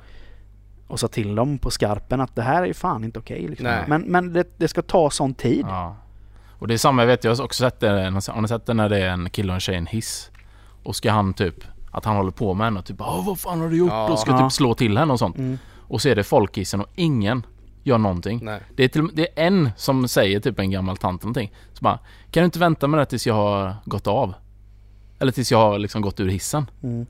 och 0.92 1.00
sa 1.00 1.08
till 1.08 1.34
dem 1.34 1.58
på 1.58 1.70
skarpen 1.70 2.20
att 2.20 2.34
det 2.34 2.42
här 2.42 2.62
är 2.62 2.66
ju 2.66 2.74
fan 2.74 3.04
inte 3.04 3.18
okej 3.18 3.48
liksom. 3.48 3.66
Nej. 3.66 3.84
Men, 3.88 4.02
men 4.02 4.32
det, 4.32 4.58
det 4.58 4.68
ska 4.68 4.82
ta 4.82 5.10
sån 5.10 5.34
tid. 5.34 5.66
Ja. 5.68 5.96
Och 6.58 6.68
det 6.68 6.74
är 6.74 6.78
samma, 6.78 7.02
jag 7.02 7.06
vet 7.06 7.24
jag 7.24 7.34
har 7.34 7.44
också 7.44 7.60
sett 7.64 7.80
det, 7.80 7.88
har 7.88 8.40
ni 8.40 8.48
sett 8.48 8.66
det 8.66 8.74
när 8.74 8.88
det 8.88 8.98
är 8.98 9.08
en 9.08 9.30
kille 9.30 9.48
och 9.52 9.54
en 9.54 9.60
tjej 9.60 9.74
i 9.74 9.78
en 9.78 9.86
hiss? 9.86 10.30
Och 10.82 10.96
ska 10.96 11.12
han 11.12 11.34
typ, 11.34 11.54
att 11.90 12.04
han 12.04 12.16
håller 12.16 12.30
på 12.30 12.54
med 12.54 12.66
henne 12.66 12.78
och 12.78 12.84
typ 12.86 12.98
vad 12.98 13.38
fan 13.38 13.60
har 13.60 13.68
du 13.68 13.76
gjort? 13.76 13.90
Ja. 13.90 14.08
Och 14.08 14.18
ska 14.18 14.30
Ja. 14.30 14.38
typ 14.38 14.52
slå 14.52 14.74
till 14.74 14.98
henne 14.98 15.12
och 15.12 15.18
sånt. 15.18 15.38
Mm. 15.38 15.58
Och 15.78 16.02
så 16.02 16.08
är 16.08 16.14
det 16.16 16.24
folk 16.24 16.58
i 16.58 16.60
isen 16.60 16.80
och 16.80 16.86
ingen 16.94 17.46
gör 17.82 17.98
någonting. 17.98 18.40
Nej. 18.42 18.60
Det 18.76 18.84
är, 18.84 18.88
till, 18.88 19.08
det 19.14 19.22
är 19.22 19.46
en 19.46 19.70
som 19.76 20.08
säger, 20.08 20.40
typ 20.40 20.58
en 20.58 20.70
gammal 20.70 20.96
tant 20.96 21.22
eller 21.22 21.26
någonting. 21.28 21.52
Så 21.72 21.82
bara, 21.82 21.98
kan 22.30 22.40
du 22.40 22.44
inte 22.44 22.58
vänta 22.58 22.86
med 22.86 23.00
det 23.00 23.06
tills 23.06 23.26
jag 23.26 23.34
har 23.34 23.76
gått 23.84 24.06
av? 24.06 24.34
Eller 25.18 25.32
tills 25.32 25.52
jag 25.52 25.58
har 25.58 25.78
liksom 25.78 26.02
gått 26.02 26.20
ur 26.20 26.28
hissen. 26.28 26.70
Mm. 26.82 27.06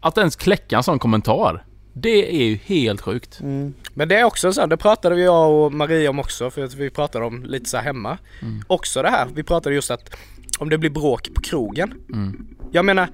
Att 0.00 0.18
ens 0.18 0.36
kläcka 0.36 0.76
en 0.76 0.82
sån 0.82 0.98
kommentar. 0.98 1.64
Det 1.96 2.42
är 2.42 2.44
ju 2.44 2.58
helt 2.64 3.00
sjukt. 3.00 3.40
Mm. 3.40 3.74
Men 3.94 4.08
det 4.08 4.16
är 4.16 4.24
också 4.24 4.52
så 4.52 4.60
här, 4.60 4.68
det 4.68 4.76
pratade 4.76 5.14
vi 5.14 5.24
jag 5.24 5.52
och 5.52 5.72
Maria 5.72 6.10
om 6.10 6.18
också 6.18 6.50
för 6.50 6.64
att 6.64 6.74
vi 6.74 6.90
pratade 6.90 7.24
om 7.24 7.44
lite 7.44 7.70
så 7.70 7.76
här 7.76 7.84
hemma. 7.84 8.18
Mm. 8.42 8.62
Också 8.66 9.02
det 9.02 9.10
här, 9.10 9.28
vi 9.34 9.42
pratade 9.42 9.74
just 9.74 9.90
att 9.90 10.16
om 10.58 10.68
det 10.68 10.78
blir 10.78 10.90
bråk 10.90 11.34
på 11.34 11.40
krogen. 11.40 11.94
Mm. 12.12 12.46
Jag 12.72 12.84
menar, 12.84 13.08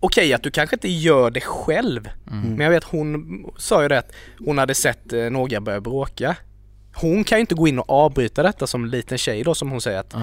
okej 0.00 0.32
att 0.32 0.42
du 0.42 0.50
kanske 0.50 0.76
inte 0.76 0.88
gör 0.88 1.30
det 1.30 1.40
själv. 1.40 2.08
Mm. 2.30 2.48
Men 2.48 2.60
jag 2.60 2.70
vet 2.70 2.84
hon 2.84 3.44
sa 3.56 3.82
ju 3.82 3.88
det 3.88 3.98
att 3.98 4.12
hon 4.38 4.58
hade 4.58 4.74
sett 4.74 5.12
eh, 5.12 5.30
några 5.30 5.60
börja 5.60 5.80
bråka. 5.80 6.36
Hon 6.94 7.24
kan 7.24 7.38
ju 7.38 7.40
inte 7.40 7.54
gå 7.54 7.68
in 7.68 7.78
och 7.78 7.90
avbryta 7.90 8.42
detta 8.42 8.66
som 8.66 8.86
liten 8.86 9.18
tjej 9.18 9.42
då 9.44 9.54
som 9.54 9.70
hon 9.70 9.80
säger 9.80 9.98
att. 9.98 10.14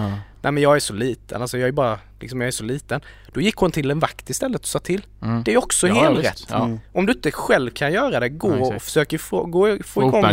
Nej 0.46 0.52
men 0.52 0.64
jag 0.64 0.76
är 0.76 0.80
så 0.80 0.94
liten, 0.94 1.42
alltså 1.42 1.58
jag 1.58 1.68
är 1.68 1.72
bara, 1.72 2.00
liksom 2.20 2.42
jag 2.42 2.48
är 2.48 2.52
så 2.52 2.64
liten. 2.64 3.02
Då 3.34 3.42
gick 3.42 3.56
hon 3.56 3.72
till 3.72 3.92
en 3.92 4.00
vakt 4.00 4.30
istället 4.30 4.62
och 4.62 4.68
sa 4.68 4.80
till. 4.80 5.06
Mm. 5.22 5.44
Det 5.44 5.54
är 5.54 5.58
också 5.58 5.88
Ja, 5.88 5.94
helt 5.94 6.26
rätt. 6.26 6.48
Ja. 6.50 6.66
Mm. 6.66 6.80
Om 6.94 7.06
du 7.06 7.14
inte 7.14 7.32
själv 7.32 7.70
kan 7.72 7.94
göra 7.94 8.20
det, 8.20 8.30
gå 8.30 8.58
Ja, 8.58 8.76
och 8.76 8.82
försök 8.82 9.20
få, 9.22 9.46
gå, 9.46 9.78
få 9.78 9.84
Få 9.84 10.02
igång 10.02 10.24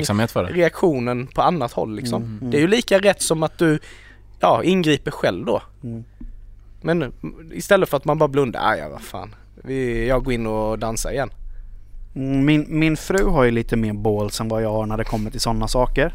reaktionen 0.51 1.27
på 1.27 1.43
annat 1.43 1.73
håll 1.73 1.97
liksom. 1.97 2.23
Mm. 2.23 2.51
Det 2.51 2.57
är 2.57 2.61
ju 2.61 2.67
lika 2.67 2.99
rätt 2.99 3.23
som 3.23 3.43
att 3.43 3.59
du 3.59 3.79
ja, 4.41 4.63
ingriper 4.65 5.11
själv 5.11 5.47
då. 5.47 5.63
Mm. 5.83 6.05
Men 6.83 7.03
mm, 7.03 7.15
istället 7.53 7.89
för 7.89 7.97
att 7.97 8.05
man 8.05 8.19
bara 8.19 8.29
blundar, 8.29 8.61
"Ah, 8.65 8.77
ja 8.77 8.89
vad 8.89 9.03
fan. 9.03 9.35
Vi, 9.55 10.09
jag 10.09 10.25
går 10.25 10.35
in 10.35 10.47
och 10.47 10.79
dansar 10.79 11.11
igen. 11.11 11.31
Mm, 12.15 12.45
Min, 12.45 12.67
min 12.69 12.97
fru 12.97 13.25
har 13.25 13.45
ju 13.45 13.51
lite 13.51 13.77
mer 13.77 13.93
balls 13.93 14.41
än 14.41 14.49
vad 14.49 14.63
jag 14.63 14.73
har 14.73 14.87
när 14.87 14.97
det 14.97 15.05
kommer 15.05 15.31
till 15.31 15.41
sådana 15.41 15.69
saker. 15.69 16.15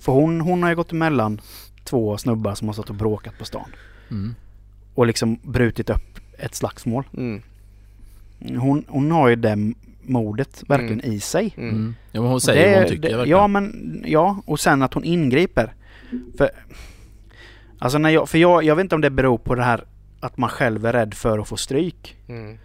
För 0.00 0.12
hon, 0.12 0.40
hon 0.40 0.62
har 0.62 0.70
ju 0.70 0.76
gått 0.76 0.92
emellan 0.92 1.40
två 1.86 2.16
snubbar 2.18 2.54
som 2.54 2.68
har 2.68 2.72
stått 2.72 2.90
och 2.90 2.94
bråkat 2.96 3.38
på 3.38 3.44
stan. 3.44 3.68
Mm. 4.10 4.34
Och 4.94 5.06
liksom 5.06 5.38
brutit 5.42 5.90
upp 5.90 6.18
ett 6.38 6.54
slagsmål. 6.54 7.04
Mm. 7.16 7.42
Hon, 8.58 8.84
hon 8.88 9.10
har 9.10 9.28
ju 9.28 9.36
det 9.36 9.72
modet 10.02 10.62
verkligen 10.68 11.04
i 11.04 11.20
sig. 11.20 11.54
Mm. 11.56 11.70
Mm. 11.70 11.94
Ja, 12.12 12.20
men 12.20 12.30
hon 12.30 12.40
säger 12.40 12.62
Det- 12.62 12.70
vad 12.72 12.78
hon 12.80 12.88
tycker 12.88 13.08
det, 13.08 13.16
verkligen. 13.16 13.38
Ja 13.38 13.48
men, 13.48 14.02
ja 14.06 14.42
och 14.46 14.60
sen 14.60 14.82
att 14.82 14.94
hon 14.94 15.04
ingriper. 15.04 15.74
För, 16.38 16.50
alltså 17.78 17.98
när 17.98 18.10
jag, 18.10 18.28
för 18.28 18.38
jag, 18.38 18.64
jag 18.64 18.76
vet 18.76 18.82
inte 18.82 18.94
om 18.94 19.00
det 19.00 19.10
beror 19.10 19.38
på 19.38 19.54
det 19.54 19.62
här 19.64 19.84
att 20.20 20.38
man 20.38 20.50
själv 20.50 20.86
är 20.86 20.92
rädd 20.92 21.14
för 21.14 21.38
att 21.38 21.48
få 21.48 21.56
stryk. 21.56 22.16
Mm. 22.28 22.58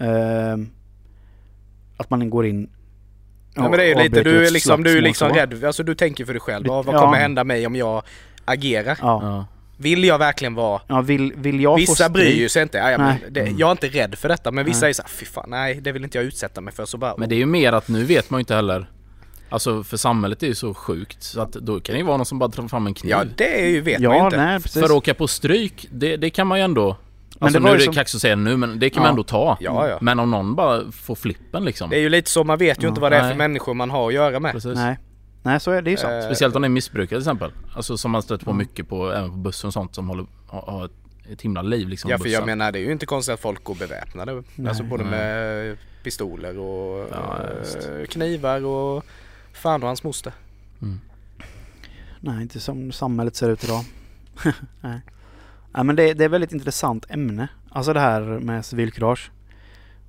Ehm, 0.00 0.68
att 1.96 2.10
man 2.10 2.30
går 2.30 2.46
in 2.46 2.70
Ja, 3.56 3.62
men 3.62 3.72
det 3.72 3.84
är 3.84 3.88
ju 3.88 3.94
lite, 3.94 4.22
du 4.22 4.46
är 4.46 4.50
liksom, 4.50 4.82
du 4.82 4.98
är 4.98 5.02
liksom 5.02 5.28
så. 5.28 5.34
rädd, 5.34 5.64
alltså 5.64 5.82
du 5.82 5.94
tänker 5.94 6.24
för 6.24 6.32
dig 6.32 6.40
själv. 6.40 6.66
Vad, 6.66 6.84
vad 6.84 6.94
ja. 6.94 7.00
kommer 7.00 7.16
hända 7.16 7.44
mig 7.44 7.66
om 7.66 7.76
jag 7.76 8.02
agerar? 8.44 8.98
Ja. 9.02 9.20
Ja. 9.22 9.46
Vill 9.76 10.04
jag 10.04 10.18
verkligen 10.18 10.54
vara 10.54 10.80
ja, 10.86 11.00
vill, 11.00 11.32
vill 11.36 11.60
jag 11.60 11.72
få 11.72 11.76
Vissa 11.76 12.08
bryr 12.08 12.34
ju 12.36 12.48
sig 12.48 12.62
inte. 12.62 12.78
Ja, 12.78 12.90
ja, 12.90 12.98
men 12.98 13.16
det, 13.30 13.40
Mm. 13.40 13.58
jag 13.58 13.66
är 13.66 13.70
inte 13.72 13.88
rädd 13.88 14.14
för 14.18 14.28
detta 14.28 14.50
men 14.50 14.64
vissa 14.64 14.80
Nej. 14.80 14.88
är 14.88 14.92
såhär, 14.92 15.08
fy 15.08 15.26
fan 15.26 15.44
nej 15.50 15.80
det 15.80 15.92
vill 15.92 16.04
inte 16.04 16.18
jag 16.18 16.24
utsätta 16.24 16.60
mig 16.60 16.74
för. 16.74 16.84
Så 16.84 16.98
bara, 16.98 17.14
Men 17.18 17.28
det 17.28 17.34
är 17.34 17.38
ju 17.38 17.46
mer 17.46 17.72
att 17.72 17.88
nu 17.88 18.04
vet 18.04 18.30
man 18.30 18.38
ju 18.38 18.40
inte 18.42 18.54
heller 18.54 18.90
Alltså 19.48 19.82
för 19.84 19.96
samhället 19.96 20.42
är 20.42 20.46
ju 20.46 20.54
så 20.54 20.74
sjukt 20.74 21.22
så 21.22 21.40
att 21.40 21.52
då 21.52 21.80
kan 21.80 21.92
det 21.92 21.98
ju 21.98 22.04
vara 22.04 22.16
någon 22.16 22.26
som 22.26 22.38
bara 22.38 22.48
drar 22.48 22.68
fram 22.68 22.86
en 22.86 22.94
kniv. 22.94 23.10
Ja 23.10 23.24
det 23.36 23.60
är 23.64 23.66
ju, 23.68 23.80
vet 23.80 24.00
man 24.00 24.12
ju 24.12 24.18
Ja, 24.18 24.24
inte. 24.24 24.36
nej 24.36 24.60
precis. 24.60 24.72
för 24.82 24.84
att 24.84 24.90
åka 24.90 25.14
på 25.14 25.28
stryk, 25.28 25.86
det, 25.90 26.16
det 26.16 26.30
kan 26.30 26.46
man 26.46 26.58
ju 26.58 26.64
ändå 26.64 26.96
Alltså 27.38 27.58
det 27.58 27.64
nu 27.64 27.70
är 27.72 27.78
det 27.78 27.84
som- 27.84 27.94
kaxigt 27.94 28.14
att 28.16 28.20
säga 28.22 28.36
nu 28.36 28.56
men 28.56 28.78
det 28.78 28.90
kan 28.90 29.00
Ja. 29.00 29.02
man 29.02 29.10
ändå 29.10 29.22
ta. 29.22 29.56
Ja, 29.60 29.88
ja. 29.88 29.98
Men 30.00 30.18
om 30.20 30.30
någon 30.30 30.54
bara 30.54 30.92
får 30.92 31.14
flippen 31.14 31.64
liksom. 31.64 31.90
Det 31.90 31.96
är 31.96 32.00
ju 32.00 32.08
lite 32.08 32.30
så, 32.30 32.44
man 32.44 32.58
vet 32.58 32.78
ju 32.78 32.82
Ja. 32.82 32.88
inte 32.88 33.00
vad 33.00 33.12
det 33.12 33.16
är 33.16 33.20
för 33.20 33.28
Nej. 33.28 33.36
människor 33.36 33.74
man 33.74 33.90
har 33.90 34.08
att 34.08 34.14
göra 34.14 34.40
med. 34.40 34.52
Precis. 34.52 34.74
Nej. 34.74 34.98
Nej 35.44 35.60
så 35.60 35.70
är 35.70 35.82
det 35.82 35.90
ju 35.90 35.96
sant. 35.96 36.12
Eh, 36.12 36.20
Speciellt 36.24 36.56
om 36.56 36.62
det 36.62 36.66
är 36.68 36.70
missbrukare 36.70 37.08
till 37.08 37.18
exempel. 37.28 37.52
Alltså 37.76 37.96
som 37.98 38.10
man 38.10 38.22
stöter 38.22 38.44
på 38.44 38.50
Mm. 38.50 38.58
mycket 38.58 38.88
på, 38.88 39.10
även 39.12 39.30
på 39.30 39.36
bussen 39.36 39.68
och 39.68 39.72
sånt 39.72 39.94
som 39.94 40.08
håller, 40.08 40.26
har, 40.46 40.90
ett, 41.30 41.42
himla 41.42 41.62
liv 41.62 41.88
liksom. 41.88 42.10
Ja 42.10 42.18
för 42.18 42.28
jag 42.28 42.46
menar 42.46 42.72
det 42.72 42.78
är 42.78 42.84
ju 42.84 42.92
inte 42.92 43.06
konstigt 43.06 43.34
att 43.34 43.40
folk 43.40 43.64
går 43.64 43.74
beväpnade. 43.74 44.42
Nej. 44.54 44.68
alltså 44.68 44.82
både 44.84 45.04
Nej. 45.04 45.10
med 45.10 45.76
pistoler 46.02 46.58
och 46.58 47.08
Ja, 47.12 47.38
eh, 48.00 48.06
knivar 48.06 48.64
och 48.64 49.04
Fan 49.52 49.82
och 49.82 49.86
hans 49.86 50.02
moster. 50.02 50.32
Mm. 50.82 51.00
Nej, 52.20 52.42
inte 52.42 52.60
som 52.60 52.92
samhället 52.92 53.36
ser 53.36 53.50
ut 53.50 53.64
idag. 53.64 53.84
Nej. 54.80 55.00
Nej 55.72 55.84
men 55.84 55.96
det, 55.96 56.14
det 56.14 56.24
är 56.24 56.26
ett 56.26 56.32
väldigt 56.32 56.52
intressant 56.52 57.06
ämne. 57.10 57.48
Alltså 57.70 57.92
det 57.92 58.00
här 58.00 58.20
med 58.20 58.64
civilkurage. 58.64 59.30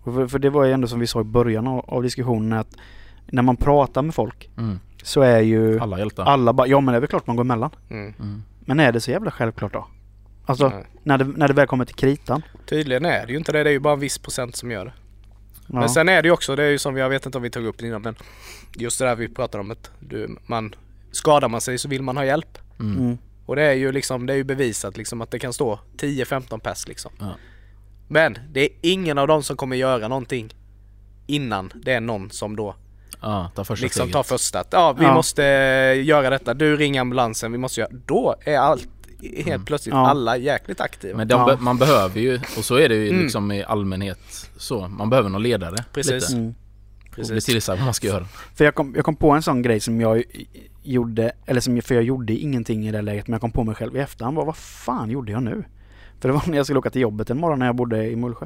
För, 0.03 0.27
för 0.27 0.39
det 0.39 0.49
var 0.49 0.65
ju 0.65 0.71
ändå 0.71 0.87
som 0.87 0.99
vi 0.99 1.07
sa 1.07 1.21
i 1.21 1.23
början 1.23 1.67
av, 1.67 1.79
av 1.87 2.03
diskussionen 2.03 2.59
att 2.59 2.75
när 3.25 3.41
man 3.41 3.57
pratar 3.57 4.01
med 4.01 4.15
folk 4.15 4.49
Mm. 4.57 4.79
Så 5.05 5.21
är 5.21 5.39
ju 5.39 5.79
Alla 5.79 5.99
hjältar. 5.99 6.23
alla 6.23 6.53
bara, 6.53 6.67
ja 6.67 6.81
men 6.81 6.91
det 6.91 6.97
är 6.97 6.99
väl 6.99 7.09
klart 7.09 7.27
man 7.27 7.35
går 7.35 7.43
emellan. 7.43 7.69
Mm. 7.89 8.13
Mm. 8.19 8.43
Men 8.59 8.79
är 8.79 8.91
det 8.91 9.01
så 9.01 9.11
jävla 9.11 9.31
självklart 9.31 9.73
då? 9.73 9.87
Alltså 10.45 10.69
Nej. 10.69 10.85
när, 11.03 11.17
det, 11.17 11.25
när 11.25 11.47
det 11.47 11.53
väl 11.53 11.67
kommer 11.67 11.85
till 11.85 11.95
kritan. 11.95 12.41
Tydligen 12.65 13.05
är 13.05 13.25
det 13.25 13.31
ju 13.31 13.37
inte 13.37 13.51
det. 13.51 13.63
Det 13.63 13.69
är 13.69 13.71
ju 13.71 13.79
bara 13.79 13.93
en 13.93 13.99
viss 13.99 14.17
procent 14.17 14.55
som 14.55 14.71
gör 14.71 14.85
det. 14.85 14.93
Ja. 15.67 15.79
Men 15.79 15.89
sen 15.89 16.09
är 16.09 16.21
det 16.21 16.27
ju 16.27 16.31
också, 16.31 16.55
det 16.55 16.63
är 16.63 16.69
ju 16.69 16.77
som 16.77 16.97
jag 16.97 17.09
vet 17.09 17.25
inte 17.25 17.37
om 17.37 17.41
vi 17.41 17.49
tog 17.49 17.65
upp 17.65 17.77
det 17.77 17.87
innan 17.87 18.01
men 18.01 18.15
just 18.75 18.99
det 18.99 19.05
där 19.05 19.15
vi 19.15 19.27
pratade 19.27 19.61
om 19.61 19.71
att 19.71 19.91
du, 19.99 20.37
man 20.45 20.75
skadar 21.11 21.49
man 21.49 21.61
sig 21.61 21.77
så 21.77 21.87
vill 21.87 22.01
man 22.01 22.17
ha 22.17 22.25
hjälp. 22.25 22.57
Mm. 22.79 22.97
mm. 22.97 23.17
Och 23.45 23.55
det 23.55 23.63
är 23.63 23.73
ju 23.73 23.91
liksom, 23.91 24.25
det 24.25 24.33
är 24.33 24.37
ju 24.37 24.43
bevisat 24.43 24.97
liksom 24.97 25.21
att 25.21 25.31
det 25.31 25.39
kan 25.39 25.53
stå 25.53 25.79
10-15 25.97 26.59
pers 26.59 26.87
liksom. 26.87 27.11
Ja. 27.19 27.35
Men 28.07 28.37
det 28.51 28.61
är 28.61 28.69
ingen 28.81 29.17
av 29.17 29.27
dem 29.27 29.43
som 29.43 29.57
kommer 29.57 29.75
göra 29.75 30.07
någonting 30.07 30.53
innan 31.27 31.71
det 31.75 31.93
är 31.93 32.01
någon 32.01 32.31
som 32.31 32.55
då 32.55 32.75
Ja, 33.21 33.51
ta 33.55 33.63
första 33.63 33.83
liksom 33.83 33.99
steget. 33.99 34.13
tar 34.13 34.23
första. 34.23 34.63
Ja, 34.71 34.93
vi 34.99 35.03
Ja. 35.05 35.13
måste 35.13 35.45
eh, 35.45 36.03
göra 36.05 36.29
detta. 36.29 36.53
Du 36.53 36.75
ringer 36.77 37.01
ambulansen, 37.01 37.51
vi 37.51 37.57
måste 37.57 37.79
göra. 37.81 37.91
Då 38.05 38.35
är 38.45 38.57
allt 38.57 38.87
helt 39.35 39.47
Mm. 39.47 39.65
plötsligt 39.65 39.93
Ja. 39.95 40.07
alla 40.09 40.37
jäkligt 40.37 40.81
aktiva. 40.81 41.17
Men 41.17 41.27
de, 41.27 41.39
Ja. 41.39 41.45
be- 41.45 41.57
man 41.63 41.77
behöver 41.77 42.19
ju, 42.19 42.35
och 42.57 42.65
så 42.65 42.75
är 42.75 42.89
det 42.89 42.95
ju 42.95 43.09
Mm. 43.09 43.21
liksom 43.23 43.51
i 43.51 43.63
allmänhet 43.63 44.49
så, 44.57 44.87
man 44.87 45.09
behöver 45.09 45.29
någon 45.29 45.43
ledare. 45.43 45.75
Precis. 45.93 46.11
Lite. 46.13 46.33
Mm. 46.33 46.49
Och 47.09 47.15
bli 47.15 47.23
Precis. 47.29 47.45
tillsagd 47.45 47.77
vad 47.79 47.85
man 47.85 47.93
ska 47.93 48.07
göra. 48.07 48.25
För 48.55 48.65
jag 48.65 48.75
kom, 48.75 48.93
jag 48.95 49.05
kom 49.05 49.15
på 49.15 49.31
en 49.31 49.41
sån 49.41 49.61
grej 49.61 49.79
som 49.79 50.01
jag 50.01 50.23
gjorde, 50.83 51.31
eller 51.45 51.61
som, 51.61 51.81
för 51.81 51.95
jag 51.95 52.03
gjorde 52.03 52.33
ingenting 52.33 52.87
i 52.87 52.91
det 52.91 53.01
läget 53.01 53.27
men 53.27 53.33
jag 53.33 53.41
kom 53.41 53.51
på 53.51 53.63
mig 53.63 53.75
själv 53.75 53.95
i 53.95 53.99
efterhand. 53.99 54.37
Vad, 54.37 54.45
vad 54.45 54.57
fan 54.57 55.09
gjorde 55.09 55.31
jag 55.31 55.43
nu? 55.43 55.63
För 56.19 56.29
det 56.29 56.33
var 56.33 56.43
när 56.47 56.57
jag 56.57 56.65
skulle 56.65 56.79
åka 56.79 56.89
till 56.89 57.01
jobbet 57.01 57.29
en 57.29 57.37
morgon 57.39 57.59
när 57.59 57.65
jag 57.65 57.75
bodde 57.75 58.07
i 58.09 58.15
Mullsjö. 58.15 58.45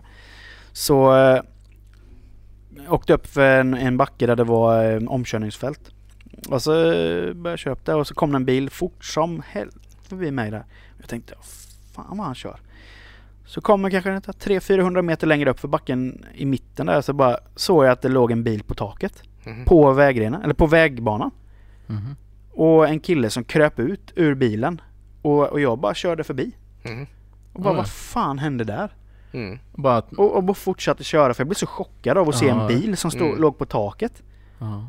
Så 0.72 1.15
eh, 1.17 1.41
åkte 2.89 3.13
upp 3.13 3.27
för 3.27 3.59
en, 3.59 3.73
en 3.73 3.97
backe 3.97 4.25
där 4.27 4.35
det 4.35 4.43
var 4.43 4.91
eh, 4.91 5.03
omkörningsfält. 5.07 5.91
Och 6.49 6.61
så 6.61 6.71
eh, 6.91 7.33
började 7.33 7.49
jag 7.49 7.59
köpa 7.59 7.91
det 7.91 7.97
och 7.97 8.07
så 8.07 8.13
kom 8.13 8.31
det 8.31 8.35
en 8.35 8.45
bil 8.45 8.69
fort 8.69 9.05
som 9.05 9.43
helvete 9.47 9.79
förbi 10.09 10.31
mig 10.31 10.51
där. 10.51 10.63
Jag 10.99 11.07
tänkte, 11.09 11.33
fan 11.93 12.17
vad 12.17 12.25
han 12.25 12.35
kör. 12.35 12.59
Så 13.45 13.61
kommer 13.61 13.89
kanske 13.89 14.09
300-400 14.11 15.01
meter 15.01 15.27
längre 15.27 15.49
upp 15.49 15.59
för 15.59 15.67
backen 15.67 16.25
i 16.35 16.45
mitten 16.45 16.85
där 16.85 17.01
så 17.01 17.13
bara 17.13 17.37
såg 17.55 17.85
jag 17.85 17.91
att 17.91 18.01
det 18.01 18.09
låg 18.09 18.31
en 18.31 18.43
bil 18.43 18.63
på 18.63 18.73
taket 18.73 19.23
Mhm. 19.45 19.65
på 19.65 19.91
vägrenen, 19.91 20.41
eller 20.41 20.53
på 20.53 20.67
vägbanan. 20.67 21.31
Mhm. 21.87 22.15
Och 22.51 22.87
en 22.89 22.99
kille 22.99 23.29
som 23.29 23.43
kröp 23.43 23.79
ut 23.79 24.11
ur 24.15 24.35
bilen. 24.35 24.81
Och, 25.21 25.47
och 25.47 25.59
jag 25.59 25.79
bara 25.79 25.93
körde 25.93 26.23
förbi. 26.23 26.51
Mhm. 26.83 27.07
Och 27.53 27.61
bara 27.61 27.73
vad 27.73 27.89
fan 27.89 28.39
hände 28.39 28.63
där? 28.63 28.89
Mm. 29.32 29.59
Bara 29.75 29.97
att, 29.97 30.13
Och, 30.13 30.36
och 30.36 30.43
bara 30.43 30.53
fortsatte 30.53 31.03
köra 31.03 31.34
för 31.34 31.41
jag 31.41 31.47
blev 31.47 31.55
så 31.55 31.65
chockad 31.67 32.17
av 32.17 32.30
att 32.30 32.36
se 32.36 32.45
Ja. 32.47 32.61
en 32.61 32.67
bil 32.67 32.97
som 32.97 33.11
stod, 33.11 33.27
Mm. 33.27 33.41
låg 33.41 33.57
på 33.57 33.65
taket. 33.65 34.23
ja. 34.59 34.88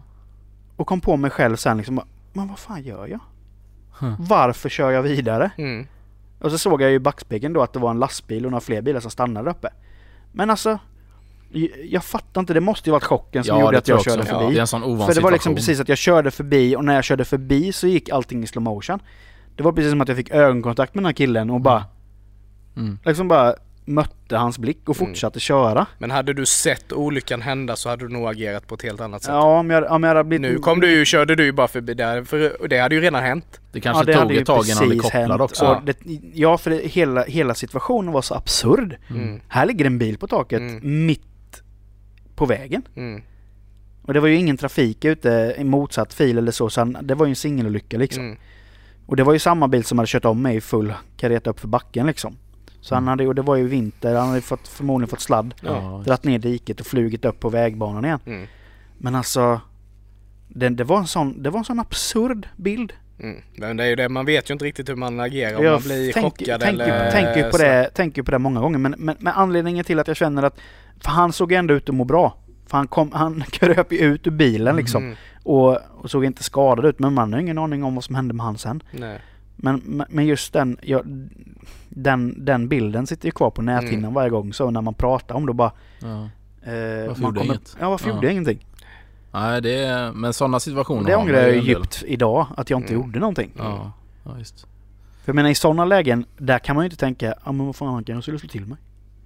Och 0.77 0.87
kom 0.87 1.01
på 1.01 1.17
mig 1.17 1.31
själv 1.31 1.57
sen 1.57 1.77
liksom 1.77 2.01
Men 2.33 2.49
vad 2.49 2.59
fan 2.59 2.83
gör 2.83 3.07
jag? 3.07 3.21
Huh. 3.99 4.15
Varför 4.19 4.69
kör 4.69 4.91
jag 4.91 5.03
vidare? 5.03 5.51
Mm. 5.59 5.87
Och 6.39 6.51
så 6.51 6.59
såg 6.59 6.83
jag 6.83 6.91
ju 6.91 6.97
i 6.97 6.99
backspegeln 6.99 7.53
då 7.55 7.63
att 7.63 7.73
det 7.73 7.79
var 7.79 7.91
en 7.91 7.99
lastbil 7.99 8.45
och 8.45 8.51
några 8.51 8.61
fler 8.61 8.83
bilar 8.83 9.01
som 9.01 9.11
stannade 9.11 9.51
uppe. 9.51 9.69
Men 10.33 10.51
alltså 10.51 10.79
jag 11.85 12.05
fattar 12.05 12.41
inte, 12.41 12.55
det 12.55 12.61
måste 12.61 12.89
ju 12.89 12.93
varit 12.93 13.05
chocken 13.05 13.45
som 13.45 13.57
ja, 13.59 13.65
gjorde 13.65 13.79
att 13.79 13.89
jag 13.89 13.97
jag 13.97 14.05
körde 14.05 14.23
också. 14.23 14.35
förbi. 14.35 14.53
Det 14.53 14.59
är 14.59 14.61
en 14.61 14.67
sån 14.67 14.85
ovan 14.85 15.07
För 15.07 15.15
det 15.15 15.21
var 15.21 15.31
liksom 15.31 15.55
precis 15.55 15.81
att 15.81 15.89
jag 15.89 15.99
körde 15.99 16.31
förbi 16.31 16.77
och 16.77 16.85
när 16.85 16.95
jag 16.95 17.05
körde 17.05 17.25
förbi 17.25 17.73
så 17.73 17.87
gick 17.87 18.09
allting 18.09 18.43
i 18.43 18.47
slow 18.47 18.63
motion. 18.63 18.99
Det 19.57 19.63
var 19.63 19.73
precis 19.73 19.91
som 19.91 20.01
att 20.01 20.09
jag 20.09 20.17
fick 20.17 20.31
ögonkontakt 20.31 20.95
med 20.95 21.03
den 21.03 21.07
här 21.07 21.13
killen 21.13 21.51
och 21.51 21.61
bara 21.61 21.85
Mm. 22.77 22.99
liksom 23.05 23.29
bara 23.29 23.55
mötte 23.85 24.37
hans 24.37 24.59
blick 24.59 24.89
och 24.89 24.97
Mm. 25.01 25.09
fortsatte 25.09 25.41
köra. 25.41 25.87
Men 25.99 26.11
hade 26.11 26.33
du 26.33 26.47
sett 26.47 26.93
olyckan 26.93 27.43
hända 27.43 27.77
så 27.77 27.89
hade 27.89 28.05
du 28.05 28.13
nog 28.13 28.27
agerat 28.29 28.67
på 28.67 28.75
ett 28.75 28.83
helt 28.83 29.01
annat 29.01 29.23
sätt. 29.23 29.33
Ja, 29.35 29.59
om 29.59 29.71
jag, 29.71 29.91
om 29.93 30.03
jag 30.03 30.11
hade 30.11 30.25
blivit... 30.25 30.53
Nu 30.53 30.59
kom 30.59 30.81
du 30.81 30.91
ju, 30.91 31.05
körde 31.05 31.35
du 31.35 31.45
ju 31.45 31.53
bara 31.53 31.69
förbi 31.69 31.95
där, 31.95 32.25
för 32.25 32.69
det 32.69 32.79
hade 32.79 32.95
ju 32.95 33.01
redan 33.01 33.23
hänt. 33.23 33.61
Det 33.73 33.81
kanske 33.81 34.05
det 34.05 34.13
tog 34.15 34.33
ett 34.33 34.47
tag 34.47 34.69
innan 34.69 34.89
det 34.89 34.97
kopplade 34.99 35.29
hänt. 35.29 35.41
också. 35.41 35.67
Och 35.67 35.85
det, 35.85 35.97
ja, 36.35 36.59
för 36.59 36.71
det, 36.71 36.77
hela, 36.87 37.25
hela 37.25 37.55
situationen 37.55 38.13
var 38.13 38.23
så 38.23 38.35
absurd. 38.35 38.97
Mm. 39.11 39.41
Här 39.49 39.67
ligger 39.67 39.85
en 39.85 39.99
bil 39.99 40.19
på 40.19 40.27
taket 40.27 40.61
Mm. 40.61 41.07
mitt 41.07 41.63
på 42.35 42.47
vägen. 42.47 42.83
Mm. 42.97 43.23
Och 44.03 44.15
det 44.15 44.21
var 44.21 44.29
ju 44.29 44.35
ingen 44.37 44.57
trafik 44.57 45.05
ute 45.05 45.55
i 45.59 45.65
motsatt 45.65 46.15
fil 46.15 46.39
eller 46.39 46.53
så, 46.53 46.71
så 46.71 46.85
det 46.85 47.15
var 47.15 47.27
ju 47.27 47.31
en 47.31 47.37
singelolycka 47.37 47.99
liksom. 47.99 48.25
Mm. 48.25 48.39
Och 49.07 49.17
det 49.17 49.23
var 49.25 49.33
ju 49.33 49.39
samma 49.39 49.69
bil 49.69 49.85
som 49.85 49.99
hade 49.99 50.07
kört 50.09 50.25
om 50.25 50.43
mig 50.43 50.57
i 50.57 50.61
full 50.61 50.93
kareta 51.17 51.51
upp 51.51 51.61
för 51.61 51.69
backen 51.69 52.07
liksom. 52.07 52.37
Så 52.81 52.95
han 52.95 53.03
Mm. 53.05 53.09
hade, 53.09 53.27
och 53.27 53.35
det 53.35 53.43
var 53.43 53.57
ju 53.57 53.67
vinter, 53.69 54.15
han 54.15 54.29
hade 54.29 54.41
fått, 54.41 54.69
förmodligen 54.69 55.09
fått 55.09 55.21
sladd, 55.21 55.55
Ja. 55.63 56.03
dratt 56.07 56.25
ner 56.25 56.39
diket 56.39 56.81
och 56.81 56.87
flugit 56.87 57.25
upp 57.25 57.41
på 57.41 57.49
vägbanan 57.49 58.05
igen. 58.05 58.19
Mm. 58.27 58.47
Men 58.99 59.15
alltså, 59.15 59.61
det, 60.49 60.69
det, 60.69 60.85
var 60.85 60.99
en 60.99 61.07
sån, 61.07 61.43
det 61.43 61.51
var 61.51 61.59
en 61.59 61.65
sån 61.65 61.81
absurd 61.81 62.49
bild. 62.57 62.93
Mm. 63.21 63.37
Men 63.57 63.77
det 63.77 63.85
är 63.85 63.89
ju 63.89 63.97
det, 63.97 64.09
man 64.09 64.27
vet 64.27 64.51
ju 64.51 64.53
inte 64.53 64.65
riktigt 64.65 64.89
hur 64.89 64.97
man 64.97 65.21
agerar, 65.21 65.59
om 65.59 65.65
Jag 65.65 65.73
man 65.73 65.83
blir 65.83 66.13
tänk- 66.13 66.25
chockad 66.27 66.61
tänker, 66.61 66.85
eller... 66.85 67.11
tänker 67.11 67.45
ju 67.45 67.51
på 67.51 67.59
det, 67.59 67.91
tänker 67.95 68.23
på 68.23 68.31
det 68.31 68.39
många 68.39 68.61
gånger 68.61 68.79
men, 68.79 68.95
men, 68.99 69.17
men 69.19 69.33
anledningen 69.37 69.85
till 69.85 69.99
att 69.99 70.09
jag 70.09 70.17
känner 70.17 70.43
att 70.43 70.59
för 71.01 71.11
han 71.11 71.33
såg 71.33 71.53
ändå 71.53 71.75
ut 71.75 71.89
att 71.89 71.95
må 71.95 72.05
bra. 72.05 72.37
För 72.67 72.77
han, 72.77 72.87
kom, 72.89 73.13
han 73.13 73.41
kröp 73.51 73.93
ju 73.93 73.99
ut 73.99 74.27
ur 74.27 74.31
bilen 74.31 74.77
liksom 74.77 75.03
Mm. 75.05 75.17
och, 75.43 75.79
och 76.01 76.11
såg 76.11 76.25
inte 76.25 76.43
skadad 76.43 76.85
ut 76.87 76.99
men 76.99 77.15
man 77.15 77.33
har 77.33 77.41
ingen 77.41 77.59
aning 77.59 77.85
om 77.85 77.95
vad 77.95 78.05
som 78.05 78.15
hände 78.15 78.35
med 78.35 78.47
han 78.47 78.59
sen. 78.59 78.83
Nej. 78.93 79.19
Men, 79.57 80.05
men- 80.11 80.27
just 80.27 80.53
den, 80.53 80.77
ja, 80.83 81.03
den, 81.91 82.45
den 82.45 82.69
bilden 82.69 83.07
sitter 83.07 83.27
ju 83.27 83.33
kvar 83.33 83.51
på 83.51 83.63
näthinnan 83.63 83.99
Mm. 83.99 84.15
varje 84.15 84.31
gång 84.31 84.53
så 84.53 84.71
när 84.71 84.81
man 84.81 84.95
pratar 84.95 85.35
om 85.35 85.47
det 85.47 85.53
bara... 85.53 85.73
Ja. 86.01 86.07
Eh, 86.63 87.07
Varför 87.09 87.23
man 87.23 87.29
gjorde 87.29 87.39
jag 87.41 87.47
inget? 87.47 87.77
Ja 87.81 87.91
varför 87.91 88.09
Ja. 88.09 88.15
gjorde 88.15 88.27
jag 88.27 88.33
ingenting? 88.33 88.67
Nej, 89.33 89.63
det 89.63 89.75
är, 89.85 90.13
men 90.13 90.33
sådana 90.33 90.61
situationer 90.61 91.05
Det 91.11 91.17
ångrar 91.17 91.39
jag 91.41 91.57
djupt 91.57 92.03
idag 92.07 92.47
att 92.57 92.71
jag 92.71 92.81
inte 92.81 92.95
Mm. 92.95 93.07
gjorde 93.07 93.19
någonting. 93.19 93.53
Ja, 93.59 93.93
ja 94.25 94.33
visst. 94.33 94.61
För 95.25 95.29
jag 95.33 95.35
menar 95.35 95.51
i 95.51 95.55
sådana 95.55 95.85
lägen, 95.85 96.25
där 96.39 96.59
kan 96.59 96.77
man 96.77 96.85
ju 96.85 96.87
inte 96.87 96.97
tänka 96.97 97.35
ja 97.45 97.53
men 97.53 97.67
vad 97.67 97.77
fan 97.77 97.89
han 97.95 98.05
kan 98.05 98.17
ju 98.17 98.23
slå 98.23 98.39
till 98.39 98.67
mig. 98.67 98.79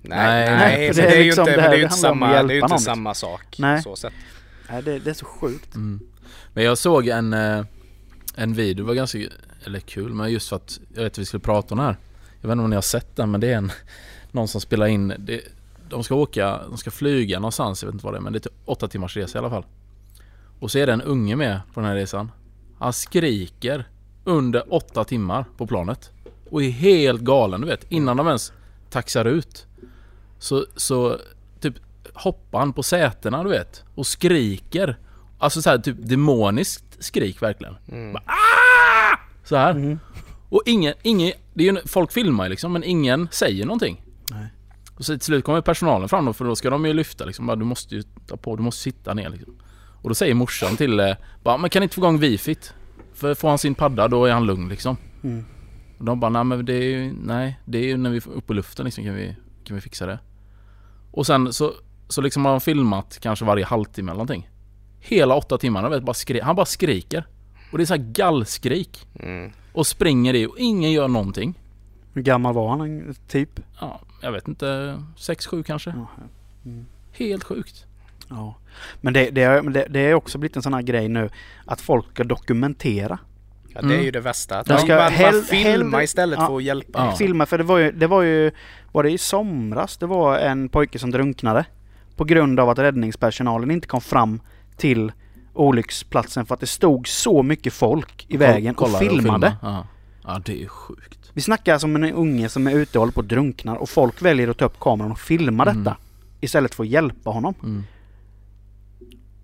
Nej, 0.02 0.50
Nej, 0.50 0.56
nej, 0.56 0.88
det 0.88 1.02
det 1.02 1.08
är 1.14 1.18
ju 1.18 1.24
liksom 1.24 1.42
inte, 1.48 1.56
det 1.56 1.62
det 1.62 1.76
det 1.76 1.82
inte 1.82 1.94
samma, 1.94 2.28
det 2.28 2.38
är 2.38 2.48
ju 2.48 2.54
inte 2.56 2.68
någon. 2.68 2.78
samma 2.78 3.14
sak. 3.14 3.56
Nej. 3.58 3.82
Så 3.82 3.96
sätt. 3.96 4.12
Nej 4.70 4.82
det, 4.82 4.98
det 4.98 5.10
är 5.10 5.14
så 5.14 5.24
sjukt. 5.26 5.74
Mm. 5.74 6.00
Men 6.52 6.64
jag 6.64 6.78
såg 6.78 7.06
en, 7.08 7.32
eh, 7.32 7.64
en 8.34 8.54
video, 8.54 8.84
det 8.84 8.88
var 8.88 8.94
ganska, 8.94 9.18
eller 9.64 9.80
kul, 9.80 10.12
men 10.14 10.32
just 10.32 10.48
för 10.48 10.56
att 10.56 10.80
jag 10.94 11.02
vet 11.02 11.12
att 11.12 11.18
vi 11.18 11.24
skulle 11.24 11.40
prata 11.40 11.74
om 11.74 11.78
det 11.78 11.84
här. 11.84 11.96
Jag 12.44 12.48
vet 12.48 12.52
inte 12.52 12.64
om 12.64 12.70
ni 12.70 12.76
har 12.76 12.82
sett 12.82 13.16
den, 13.16 13.30
men 13.30 13.40
det 13.40 13.52
är 13.52 13.56
en, 13.56 13.72
någon 14.32 14.48
som 14.48 14.60
spelar 14.60 14.86
in, 14.86 15.14
det, 15.18 15.40
de 15.88 16.04
ska 16.04 16.14
åka, 16.14 16.60
de 16.68 16.76
ska 16.76 16.90
flyga 16.90 17.38
någonstans, 17.38 17.82
jag 17.82 17.86
vet 17.86 17.94
inte 17.94 18.04
vad 18.04 18.14
det 18.14 18.18
är, 18.18 18.20
men 18.20 18.32
det 18.32 18.38
är 18.38 18.40
typ 18.40 18.52
åtta 18.64 18.88
timmars 18.88 19.16
resa 19.16 19.38
i 19.38 19.40
alla 19.40 19.50
fall. 19.50 19.64
Och 20.60 20.70
så 20.70 20.78
är 20.78 20.86
det 20.86 20.92
en 20.92 21.02
unge 21.02 21.36
med 21.36 21.60
på 21.74 21.80
den 21.80 21.88
här 21.88 21.96
resan. 21.96 22.30
Han 22.78 22.92
skriker 22.92 23.88
under 24.24 24.74
åtta 24.74 25.04
timmar 25.04 25.44
på 25.56 25.66
planet. 25.66 26.10
Och 26.50 26.62
är 26.62 26.70
helt 26.70 27.20
galen, 27.20 27.60
du 27.60 27.66
vet. 27.66 27.86
Innan 27.88 28.16
de 28.16 28.26
ens 28.26 28.52
taxar 28.90 29.24
ut. 29.24 29.66
Så, 30.38 30.66
så 30.76 31.18
typ 31.60 31.74
hoppar 32.14 32.58
han 32.58 32.72
på 32.72 32.82
sätena, 32.82 33.42
du 33.42 33.50
vet. 33.50 33.84
Och 33.94 34.06
skriker. 34.06 34.98
Alltså 35.38 35.62
så 35.62 35.70
här 35.70 35.78
typ 35.78 35.96
demoniskt 35.98 37.04
skrik 37.04 37.42
verkligen. 37.42 37.76
Mm. 37.88 38.22
Så 39.44 39.56
här. 39.56 39.70
Mm. 39.70 39.98
Och 40.48 40.62
ingen, 40.66 40.94
ingen, 41.02 41.32
det 41.54 41.68
är 41.68 41.72
ju, 41.72 41.80
folk 41.86 42.12
filmar 42.12 42.44
ju 42.44 42.50
liksom 42.50 42.72
men 42.72 42.84
ingen 42.84 43.28
säger 43.30 43.66
någonting. 43.66 44.02
Nej. 44.30 44.46
Och 44.96 45.04
så 45.04 45.12
till 45.12 45.20
slut 45.20 45.44
kommer 45.44 45.60
personalen 45.60 46.08
fram 46.08 46.24
då, 46.24 46.32
för 46.32 46.44
då 46.44 46.56
ska 46.56 46.70
de 46.70 46.86
ju 46.86 46.92
lyfta 46.92 47.24
liksom. 47.24 47.46
Bara, 47.46 47.56
du 47.56 47.64
måste 47.64 47.94
ju 47.94 48.02
ta 48.26 48.36
på, 48.36 48.56
du 48.56 48.62
måste 48.62 48.82
sitta 48.82 49.14
ner 49.14 49.28
liksom. 49.28 49.54
Och 50.02 50.08
då 50.08 50.14
säger 50.14 50.34
morsan 50.34 50.76
till, 50.76 51.00
eh, 51.00 51.14
bara, 51.42 51.56
men 51.58 51.70
kan 51.70 51.82
inte 51.82 51.94
få 51.94 52.00
igång 52.00 52.18
wifit? 52.18 52.74
För 53.14 53.34
får 53.34 53.48
han 53.48 53.58
sin 53.58 53.74
padda 53.74 54.08
då 54.08 54.24
är 54.24 54.32
han 54.32 54.46
lugn 54.46 54.68
liksom. 54.68 54.96
Mm. 55.24 55.44
Och 55.98 56.04
de 56.04 56.20
bara, 56.20 56.28
nej 56.30 56.44
men 56.44 56.64
det 56.64 56.74
är 56.74 56.82
ju, 56.82 57.12
nej, 57.22 57.60
det 57.64 57.78
är 57.78 57.84
ju 57.86 57.96
när 57.96 58.10
vi 58.10 58.20
får 58.20 58.32
upp 58.32 58.50
i 58.50 58.54
luften 58.54 58.84
liksom 58.84 59.04
kan 59.04 59.14
vi, 59.14 59.36
kan 59.64 59.74
vi 59.74 59.80
fixa 59.80 60.06
det. 60.06 60.18
Och 61.10 61.26
sen 61.26 61.52
så, 61.52 61.72
så 62.08 62.20
liksom 62.20 62.44
har 62.44 62.52
de 62.52 62.60
filmat 62.60 63.18
kanske 63.22 63.44
varje 63.44 63.64
halvtimme 63.64 64.10
eller 64.10 64.16
någonting. 64.18 64.50
Hela 65.00 65.34
åtta 65.34 65.58
timmar, 65.58 65.88
vet, 65.90 66.02
bara 66.02 66.12
skri- 66.14 66.40
han 66.40 66.56
bara 66.56 66.66
skriker. 66.66 67.26
Och 67.72 67.78
det 67.78 67.84
är 67.84 67.86
så 67.86 67.94
här 67.94 68.02
gallskrik. 68.12 69.06
Mm. 69.20 69.52
Och 69.74 69.86
springer 69.86 70.34
i 70.34 70.46
och 70.46 70.58
ingen 70.58 70.92
gör 70.92 71.08
någonting. 71.08 71.54
Hur 72.12 72.22
gammal 72.22 72.54
var 72.54 72.68
han 72.76 73.14
typ? 73.28 73.60
Ja, 73.80 74.00
jag 74.22 74.32
vet 74.32 74.48
inte, 74.48 74.98
sex 75.16 75.46
sju 75.46 75.62
kanske. 75.62 75.90
Ja. 75.90 76.06
Mm. 76.64 76.86
Helt 77.12 77.44
sjukt. 77.44 77.84
Ja. 78.28 78.54
Men 79.00 79.12
det, 79.12 79.30
det, 79.30 79.60
det, 79.70 79.86
det 79.90 80.00
är 80.00 80.14
också 80.14 80.38
blivit 80.38 80.56
en 80.56 80.62
sån 80.62 80.74
här 80.74 80.82
grej 80.82 81.08
nu 81.08 81.30
att 81.66 81.80
folk 81.80 82.06
ska 82.12 82.24
dokumentera. 82.24 83.18
Ja, 83.74 83.80
det 83.82 83.86
är 83.86 83.92
Mm. 83.92 84.04
ju 84.04 84.10
det 84.10 84.20
värsta. 84.20 84.58
Att 84.58 84.66
De 84.66 84.72
man, 84.72 84.80
ska 84.82 84.94
man, 84.96 85.12
man 85.32 85.42
filmar 85.42 85.98
hellre- 85.98 86.04
istället 86.04 86.38
ja. 86.38 86.46
för 86.46 86.56
att 86.56 86.62
hjälpa. 86.62 87.06
Ja. 87.10 87.16
Filma 87.16 87.46
för 87.46 87.58
det 87.58 87.64
var 87.64 87.78
ju, 87.78 87.92
det 87.92 88.06
var 88.06 88.22
ju, 88.22 88.50
var 88.92 89.02
det 89.02 89.10
i 89.10 89.18
somras 89.18 89.96
det 89.96 90.06
var 90.06 90.38
en 90.38 90.68
pojke 90.68 90.98
som 90.98 91.10
drunknade. 91.10 91.64
På 92.16 92.24
grund 92.24 92.60
av 92.60 92.68
att 92.68 92.78
räddningspersonalen 92.78 93.70
inte 93.70 93.86
kom 93.88 94.00
fram 94.00 94.40
till 94.76 95.12
olycksplatsen 95.54 96.46
för 96.46 96.54
att 96.54 96.60
det 96.60 96.66
stod 96.66 97.08
så 97.08 97.42
mycket 97.42 97.72
folk 97.72 98.26
i 98.28 98.36
vägen 98.36 98.70
och 98.70 98.76
Kollade 98.76 98.98
filmade. 98.98 99.22
filmade. 99.22 99.56
Ja. 99.62 99.86
ja, 100.24 100.40
det 100.44 100.62
är 100.62 100.66
sjukt. 100.68 101.30
Vi 101.32 101.40
snackar 101.40 101.72
alltså 101.72 101.86
om 101.86 101.96
en 101.96 102.12
unge 102.12 102.48
som 102.48 102.66
är 102.66 102.72
ute 102.74 102.98
och 102.98 103.02
håller 103.02 103.12
på 103.12 103.20
och 103.20 103.24
drunknar 103.24 103.76
och 103.76 103.88
folk 103.88 104.22
väljer 104.22 104.48
att 104.48 104.58
ta 104.58 104.64
upp 104.64 104.80
kameran 104.80 105.12
och 105.12 105.18
filma 105.20 105.62
Mm. 105.62 105.84
detta. 105.84 105.96
Istället 106.40 106.74
för 106.74 106.82
att 106.84 106.88
hjälpa 106.90 107.30
honom. 107.30 107.54
Mm. 107.62 107.84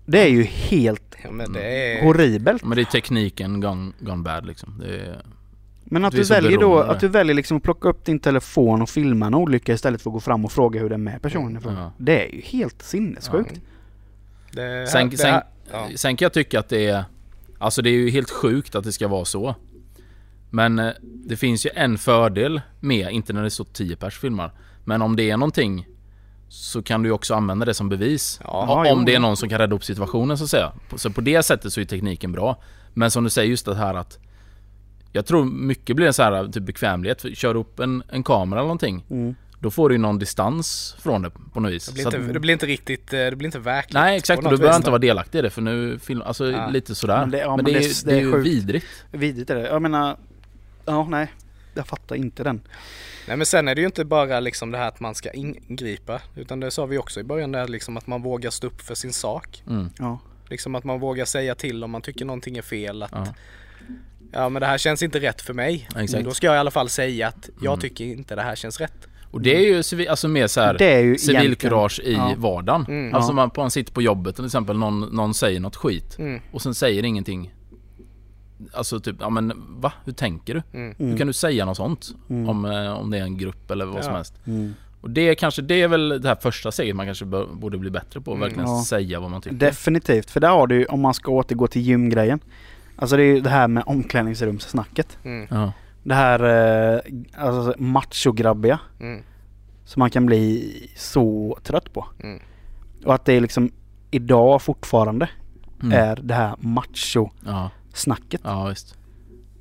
Det 0.05 0.19
är 0.23 0.27
ju 0.29 0.43
helt 0.43 1.01
Ja, 1.23 1.31
men 1.31 1.53
det 1.53 1.63
är... 1.99 2.03
horribelt. 2.05 2.63
Men 2.63 2.75
det 2.75 2.81
är 2.81 2.85
tekniken 2.85 3.59
gone, 3.61 3.91
gone 3.99 4.23
bad 4.23 4.45
liksom. 4.45 4.79
Det 4.79 4.95
är, 4.99 5.21
Men 5.83 6.05
att 6.05 6.11
du 6.13 6.23
väljer 6.23 6.57
då, 6.57 6.79
att 6.79 6.99
du 6.99 7.07
väljer 7.07 7.35
liksom 7.35 7.57
att 7.57 7.63
plocka 7.63 7.89
upp 7.89 8.05
din 8.05 8.19
telefon 8.19 8.81
och 8.81 8.89
filma 8.89 9.25
en 9.27 9.33
olycka 9.35 9.73
istället 9.73 10.01
för 10.01 10.09
att 10.09 10.13
gå 10.13 10.19
fram 10.19 10.45
och 10.45 10.51
fråga 10.51 10.79
hur 10.79 10.89
det 10.89 10.95
är 10.95 10.97
med 10.97 11.21
personen 11.21 11.61
ja. 11.65 11.91
Det 11.97 12.25
är 12.29 12.35
ju 12.35 12.41
helt 12.41 12.81
sinnessjukt. 12.81 13.61
Det, 14.51 14.87
Sen, 14.89 15.09
det, 15.09 15.17
sen, 15.17 15.41
ja. 15.71 15.89
sen 15.95 16.17
kan 16.17 16.25
jag 16.25 16.33
tycka 16.33 16.59
att 16.59 16.69
det 16.69 16.85
är... 16.85 17.03
Alltså 17.59 17.81
det 17.81 17.89
är 17.89 17.93
ju 17.93 18.09
helt 18.09 18.31
sjukt 18.31 18.75
att 18.75 18.83
det 18.83 18.91
ska 18.91 19.07
vara 19.07 19.25
så. 19.25 19.55
Men 20.49 20.79
eh, 20.79 20.91
det 21.01 21.37
finns 21.37 21.65
ju 21.65 21.69
en 21.75 21.97
fördel 21.97 22.61
med, 22.79 23.11
inte 23.11 23.33
när 23.33 23.43
det 23.43 23.49
står 23.49 23.65
10 23.65 23.95
pers 23.95 24.19
filmar. 24.19 24.51
Men 24.83 25.01
om 25.01 25.15
det 25.15 25.29
är 25.29 25.37
någonting 25.37 25.87
så 26.49 26.83
kan 26.83 27.03
du 27.03 27.09
ju 27.09 27.13
också 27.13 27.33
använda 27.33 27.65
det 27.65 27.73
som 27.73 27.89
bevis. 27.89 28.39
Ja, 28.43 28.91
om 28.91 28.99
jo. 28.99 29.05
det 29.05 29.15
är 29.15 29.19
någon 29.19 29.37
som 29.37 29.49
kan 29.49 29.57
rädda 29.57 29.75
upp 29.75 29.83
situationen 29.83 30.37
så 30.37 30.43
att 30.43 30.49
säga. 30.49 30.71
Så 30.95 31.09
på 31.09 31.21
det 31.21 31.43
sättet 31.43 31.73
så 31.73 31.81
är 31.81 31.85
tekniken 31.85 32.31
bra. 32.31 32.61
Men 32.93 33.11
som 33.11 33.23
du 33.23 33.29
säger 33.29 33.49
just 33.49 33.65
det 33.65 33.75
här 33.75 33.93
att 33.93 34.19
jag 35.11 35.25
tror 35.25 35.45
mycket 35.45 35.95
blir 35.95 36.07
en 36.07 36.13
så 36.13 36.23
här 36.23 36.47
typ 36.47 36.63
bekvämlighet. 36.63 37.21
För 37.21 37.29
Kör 37.29 37.55
upp 37.55 37.79
en, 37.79 38.03
en 38.09 38.23
kamera 38.23 38.59
eller 38.59 38.67
någonting. 38.67 39.05
Mm. 39.09 39.35
Då 39.61 39.71
får 39.71 39.89
du 39.89 39.95
ju 39.95 39.99
någon 39.99 40.19
distans 40.19 40.95
från 40.99 41.21
det 41.21 41.29
på 41.53 41.59
något 41.59 41.71
vis. 41.71 41.85
Det 41.85 41.93
blir, 41.93 42.03
Så 42.03 42.09
att- 42.09 42.15
inte, 42.15 42.33
det 42.33 42.39
blir 42.39 42.53
inte 42.53 42.65
riktigt, 42.65 43.13
eh, 43.13 43.17
det 43.19 43.35
blir 43.35 43.45
inte 43.47 43.59
verkligt. 43.59 43.93
Nej 43.93 44.17
exakt, 44.17 44.43
och 44.45 44.51
du 44.51 44.57
behöver 44.57 44.77
inte 44.77 44.89
vara 44.89 44.99
delaktig 44.99 45.39
i 45.39 45.41
det 45.41 45.49
för 45.49 45.61
nu 45.61 45.99
film, 45.99 46.21
alltså 46.21 46.51
Ja. 46.51 46.67
lite 46.69 46.95
sådär. 46.95 47.19
Men 47.19 47.31
det- 47.31 47.37
ja, 47.39 47.47
men 47.47 47.55
men 47.55 47.65
det, 47.65 47.71
är, 47.71 47.73
det- 47.79 47.85
ju- 47.87 47.93
det 47.93 48.05
det 48.05 48.11
är 48.11 48.17
är 48.17 48.21
ju 48.21 48.31
sjukt. 48.31 48.45
vidrigt. 48.47 48.85
Vidrigt 49.11 49.49
är 49.49 49.55
det. 49.55 49.67
Jag 49.67 49.81
menar, 49.81 50.17
ja 50.85 51.07
nej. 51.09 51.31
Jag 51.73 51.87
fattar 51.87 52.15
inte 52.15 52.43
den. 52.43 52.61
Nej 53.27 53.37
men 53.37 53.45
sen 53.45 53.67
är 53.67 53.75
det 53.75 53.81
ju 53.81 53.87
inte 53.87 54.05
bara 54.05 54.39
liksom 54.39 54.71
det 54.71 54.77
här 54.77 54.87
att 54.87 54.99
man 54.99 55.15
ska 55.15 55.31
ingripa. 55.31 56.21
Utan 56.35 56.59
det 56.59 56.71
sa 56.71 56.85
vi 56.85 56.97
också 56.97 57.19
i 57.19 57.23
början 57.23 57.51
där 57.51 57.67
liksom 57.67 57.97
att 57.97 58.07
man 58.07 58.21
vågar 58.21 58.49
stå 58.49 58.67
upp 58.67 58.81
för 58.81 58.95
sin 58.95 59.13
sak. 59.13 59.63
Mm. 59.67 59.89
Ja. 59.99 60.19
Liksom 60.49 60.75
att 60.75 60.83
man 60.83 60.99
vågar 60.99 61.25
säga 61.25 61.55
till 61.55 61.83
om 61.83 61.91
man 61.91 62.01
tycker 62.01 62.25
någonting 62.25 62.57
är 62.57 62.61
fel. 62.61 63.03
Att 63.03 63.11
Ja. 63.11 63.25
ja 64.31 64.49
men 64.49 64.59
det 64.59 64.65
här 64.65 64.77
känns 64.77 65.03
inte 65.03 65.19
rätt 65.19 65.41
för 65.41 65.53
mig. 65.53 65.87
Exakt. 65.95 66.23
Då 66.23 66.31
ska 66.31 66.47
jag 66.47 66.55
i 66.55 66.59
alla 66.59 66.71
fall 66.71 66.89
säga 66.89 67.27
att 67.27 67.49
jag 67.61 67.73
Mm. 67.73 67.79
tycker 67.81 68.05
inte 68.05 68.35
det 68.35 68.41
här 68.41 68.55
känns 68.55 68.79
rätt. 68.79 69.07
Och 69.31 69.41
det 69.41 69.55
är 69.55 69.61
ju 69.75 69.83
civi, 69.83 70.07
alltså 70.07 70.27
mer 70.27 70.47
så 70.47 70.61
här, 70.61 71.17
civilkurage 71.17 71.99
i 72.03 72.13
Ja. 72.13 72.33
vardagen. 72.37 72.85
Mm. 72.87 73.13
Alltså 73.15 73.31
Ja. 73.31 73.35
man, 73.35 73.51
man 73.57 73.71
sitter 73.71 73.93
på 73.93 74.01
jobbet 74.01 74.35
till 74.35 74.45
exempel, 74.45 74.77
någon, 74.77 74.99
någon 74.99 75.33
säger 75.33 75.59
något 75.59 75.75
skit 75.75 76.19
Mm. 76.19 76.41
och 76.51 76.61
sen 76.61 76.73
säger 76.75 77.03
ingenting. 77.05 77.53
Alltså 78.73 78.99
typ, 78.99 79.15
ja 79.19 79.29
men 79.29 79.53
va? 79.81 79.93
Hur 80.05 80.13
tänker 80.13 80.53
du? 80.53 80.61
Mm. 80.79 80.95
Hur 80.97 81.17
kan 81.17 81.27
du 81.27 81.33
säga 81.33 81.65
något 81.65 81.77
sånt? 81.77 82.15
Mm. 82.29 82.49
Om, 82.49 82.65
eh, 82.65 82.91
om 82.93 83.09
det 83.11 83.17
är 83.17 83.23
en 83.23 83.37
grupp 83.37 83.71
eller 83.71 83.85
vad 83.85 83.97
Ja. 83.97 84.01
som 84.03 84.13
helst. 84.13 84.33
Mm. 84.47 84.73
Och 85.01 85.09
det 85.09 85.21
är 85.29 85.35
kanske, 85.35 85.61
det 85.61 85.81
är 85.81 85.87
väl 85.87 86.21
det 86.21 86.27
här 86.27 86.35
första 86.41 86.71
steget 86.71 86.95
man 86.95 87.05
kanske 87.05 87.25
borde 87.53 87.77
bli 87.77 87.89
bättre 87.89 88.21
på. 88.21 88.31
Mm. 88.31 88.41
Verkligen 88.41 88.69
Ja. 88.69 88.83
säga 88.87 89.19
vad 89.19 89.31
man 89.31 89.41
tycker. 89.41 89.55
Definitivt, 89.57 90.29
för 90.31 90.39
där 90.39 90.49
har 90.49 90.67
du 90.67 90.85
om 90.85 91.01
man 91.01 91.13
ska 91.13 91.31
återgå 91.31 91.67
till 91.67 91.81
gymgrejen. 91.81 92.39
Alltså 92.95 93.17
det 93.17 93.23
är 93.23 93.25
ju 93.35 93.41
det 93.41 93.49
här 93.49 93.67
med 93.67 93.83
omklädningsrumssnacket. 93.85 95.17
Mm. 95.23 95.47
Ja. 95.51 95.71
Det 96.03 96.13
här 96.15 96.39
eh, 96.95 96.99
alltså 97.37 97.75
machograbbiga 97.83 98.79
Mm. 98.99 99.23
som 99.85 99.99
man 99.99 100.09
kan 100.09 100.25
bli 100.25 100.73
så 100.97 101.57
trött 101.63 101.93
på. 101.93 102.07
Mm. 102.23 102.39
Och 103.05 103.13
att 103.13 103.25
det 103.25 103.33
är 103.33 103.41
liksom 103.41 103.71
idag 104.11 104.61
fortfarande 104.61 105.29
Mm. 105.83 105.97
är 105.99 106.15
det 106.23 106.33
här 106.33 106.55
macho-snacket 106.59 108.41
Ja. 108.43 108.69
ja, 108.69 108.75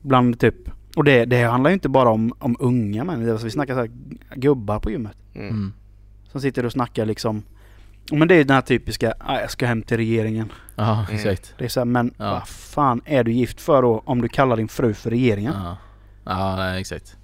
bland 0.02 0.40
typ 0.40 0.54
och 0.96 1.04
det, 1.04 1.24
det 1.24 1.42
handlar 1.42 1.70
ju 1.70 1.74
inte 1.74 1.88
bara 1.88 2.08
om, 2.08 2.32
om 2.38 2.56
unga 2.60 3.04
män. 3.04 3.30
Alltså 3.30 3.44
vi 3.44 3.50
snackar 3.50 3.74
så 3.74 3.80
här 3.80 3.90
gubbar 4.34 4.78
på 4.78 4.90
gymmet. 4.90 5.16
Mm. 5.34 5.48
Mm. 5.48 5.72
Som 6.32 6.40
sitter 6.40 6.66
och 6.66 6.72
snackar 6.72 7.06
liksom 7.06 7.42
Men 8.12 8.28
det 8.28 8.34
är 8.34 8.38
ju 8.38 8.44
den 8.44 8.54
här 8.54 8.60
typiska, 8.62 9.14
ah, 9.18 9.40
jag 9.40 9.50
ska 9.50 9.66
hem 9.66 9.82
till 9.82 9.96
regeringen. 9.96 10.52
Ja, 10.76 10.92
Mm. 11.04 11.14
exakt. 11.14 11.54
Det 11.58 11.64
är 11.64 11.68
så 11.68 11.80
här, 11.80 11.84
men 11.84 12.14
Ja. 12.18 12.30
vad 12.32 12.48
fan 12.48 13.00
är 13.04 13.24
du 13.24 13.32
gift 13.32 13.60
för 13.60 13.82
då 13.82 14.02
om 14.04 14.20
du 14.20 14.28
kallar 14.28 14.56
din 14.56 14.68
fru 14.68 14.94
för 14.94 15.10
regeringen? 15.10 15.54
Ja, 15.64 15.76
ja 16.24 16.56
nej, 16.56 16.80
exakt. 16.80 17.16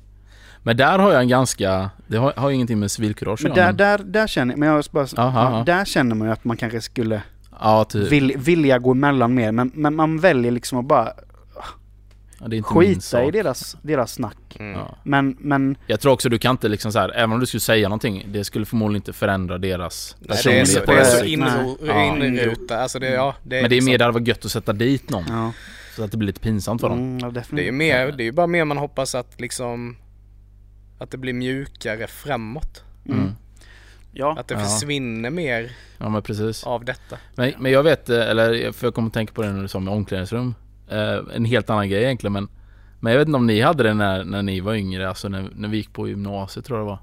Men 0.62 0.76
där 0.76 0.98
har 0.98 1.12
jag 1.12 1.22
en 1.22 1.28
ganska, 1.28 1.90
det 2.06 2.16
har, 2.16 2.32
har 2.36 2.48
ju 2.48 2.54
ingenting 2.54 2.78
med 2.78 2.90
civilkurage 2.90 3.42
Men 3.42 3.52
att 3.52 3.58
göra, 3.58 3.72
där, 3.72 3.98
där, 3.98 4.04
där 4.04 4.26
känner 4.26 4.56
men 4.56 4.68
jag 4.68 4.84
bara, 4.90 5.06
Aha, 5.16 5.58
ja. 5.58 5.64
där 5.64 5.84
känner 5.84 6.14
man 6.14 6.28
ju 6.28 6.32
att 6.32 6.44
man 6.44 6.56
kanske 6.56 6.80
skulle 6.80 7.22
Ja, 7.60 7.84
typ. 7.84 8.12
vill, 8.12 8.32
vilja 8.36 8.78
gå 8.78 8.90
emellan 8.90 9.34
mer 9.34 9.52
men, 9.52 9.70
men 9.74 9.94
man 9.94 10.18
väljer 10.20 10.50
liksom 10.52 10.78
att 10.78 10.84
bara 10.84 11.12
Ja, 12.40 12.48
det 12.48 12.56
är 12.56 12.58
inte 12.58 12.68
skita 12.70 13.24
i 13.24 13.30
deras, 13.30 13.76
deras 13.82 14.12
snack. 14.12 14.36
Mm. 14.58 14.72
Ja. 14.72 14.96
Men, 15.02 15.36
men 15.40 15.76
Jag 15.86 16.00
tror 16.00 16.12
också 16.12 16.28
du 16.28 16.38
kan 16.38 16.50
inte 16.50 16.68
liksom 16.68 16.92
så 16.92 16.98
här, 16.98 17.12
även 17.16 17.32
om 17.32 17.40
du 17.40 17.46
skulle 17.46 17.60
säga 17.60 17.88
någonting, 17.88 18.26
det 18.32 18.44
skulle 18.44 18.66
förmodligen 18.66 18.96
inte 19.00 19.12
förändra 19.12 19.58
deras 19.58 20.16
Nej, 20.20 20.38
det 20.44 20.60
är 20.60 20.64
så, 20.64 20.80
personlighet. 20.80 20.86
det 21.80 21.92
är 21.92 22.08
så 22.10 22.24
inrutat. 22.24 22.70
Alltså 22.80 22.98
det, 22.98 23.08
ja, 23.10 23.34
det 23.42 23.58
är 23.58 23.62
Men 23.62 23.70
det 23.70 23.74
är 23.74 23.76
liksom- 23.76 23.90
mer 23.90 23.98
det 23.98 24.04
hade 24.04 24.14
varit 24.14 24.28
gött 24.28 24.44
att 24.44 24.50
sätta 24.50 24.72
dit 24.72 25.10
någon. 25.10 25.52
Ja. 25.96 26.02
Så 26.02 26.04
att 26.04 26.10
det 26.10 26.16
blir 26.16 26.26
lite 26.26 26.40
pinsamt 26.40 26.80
för 26.80 26.88
dem. 26.88 26.98
Mm, 26.98 27.18
ja 27.18 27.30
Det 27.50 27.60
är 27.62 27.64
ju 27.64 27.72
mer, 27.72 28.12
det 28.12 28.24
är 28.26 28.32
bara 28.32 28.46
mer 28.46 28.64
man 28.64 28.76
hoppas 28.78 29.14
att 29.14 29.40
liksom 29.40 29.96
Att 30.98 31.10
det 31.10 31.18
blir 31.18 31.32
mjukare 31.32 32.06
framåt. 32.06 32.84
Mm. 33.08 33.30
Ja. 34.12 34.36
Att 34.38 34.48
det 34.48 34.54
Ja. 34.54 34.60
försvinner 34.60 35.30
mer 35.30 35.70
Ja 35.98 36.08
men 36.08 36.22
precis. 36.22 36.64
av 36.64 36.84
detta. 36.84 37.16
Men, 37.34 37.52
men 37.58 37.72
jag 37.72 37.82
vet, 37.82 38.08
eh, 38.08 38.20
eller 38.30 38.72
för 38.72 38.86
jag 38.86 38.94
kommer 38.94 39.08
att 39.08 39.14
tänka 39.14 39.32
på 39.32 39.42
det 39.42 39.52
när 39.52 39.62
du 39.62 39.68
sa 39.68 39.80
med 39.80 39.94
omklädningsrum. 39.94 40.54
Eh, 40.88 41.18
en 41.34 41.44
helt 41.44 41.70
annan 41.70 41.88
grej 41.88 42.02
egentligen 42.04 42.32
men 42.32 42.48
Men 43.00 43.12
jag 43.12 43.18
vet 43.18 43.28
inte 43.28 43.36
om 43.36 43.46
ni 43.46 43.60
hade 43.60 43.82
det 43.82 43.94
när, 43.94 44.24
när 44.24 44.42
ni 44.42 44.60
var 44.60 44.74
yngre, 44.74 45.08
alltså 45.08 45.28
när, 45.28 45.50
när 45.54 45.68
vi 45.68 45.76
gick 45.76 45.92
på 45.92 46.08
gymnasiet 46.08 46.66
tror 46.66 46.78
jag 46.78 46.86
det 46.86 46.90
var. 46.90 47.00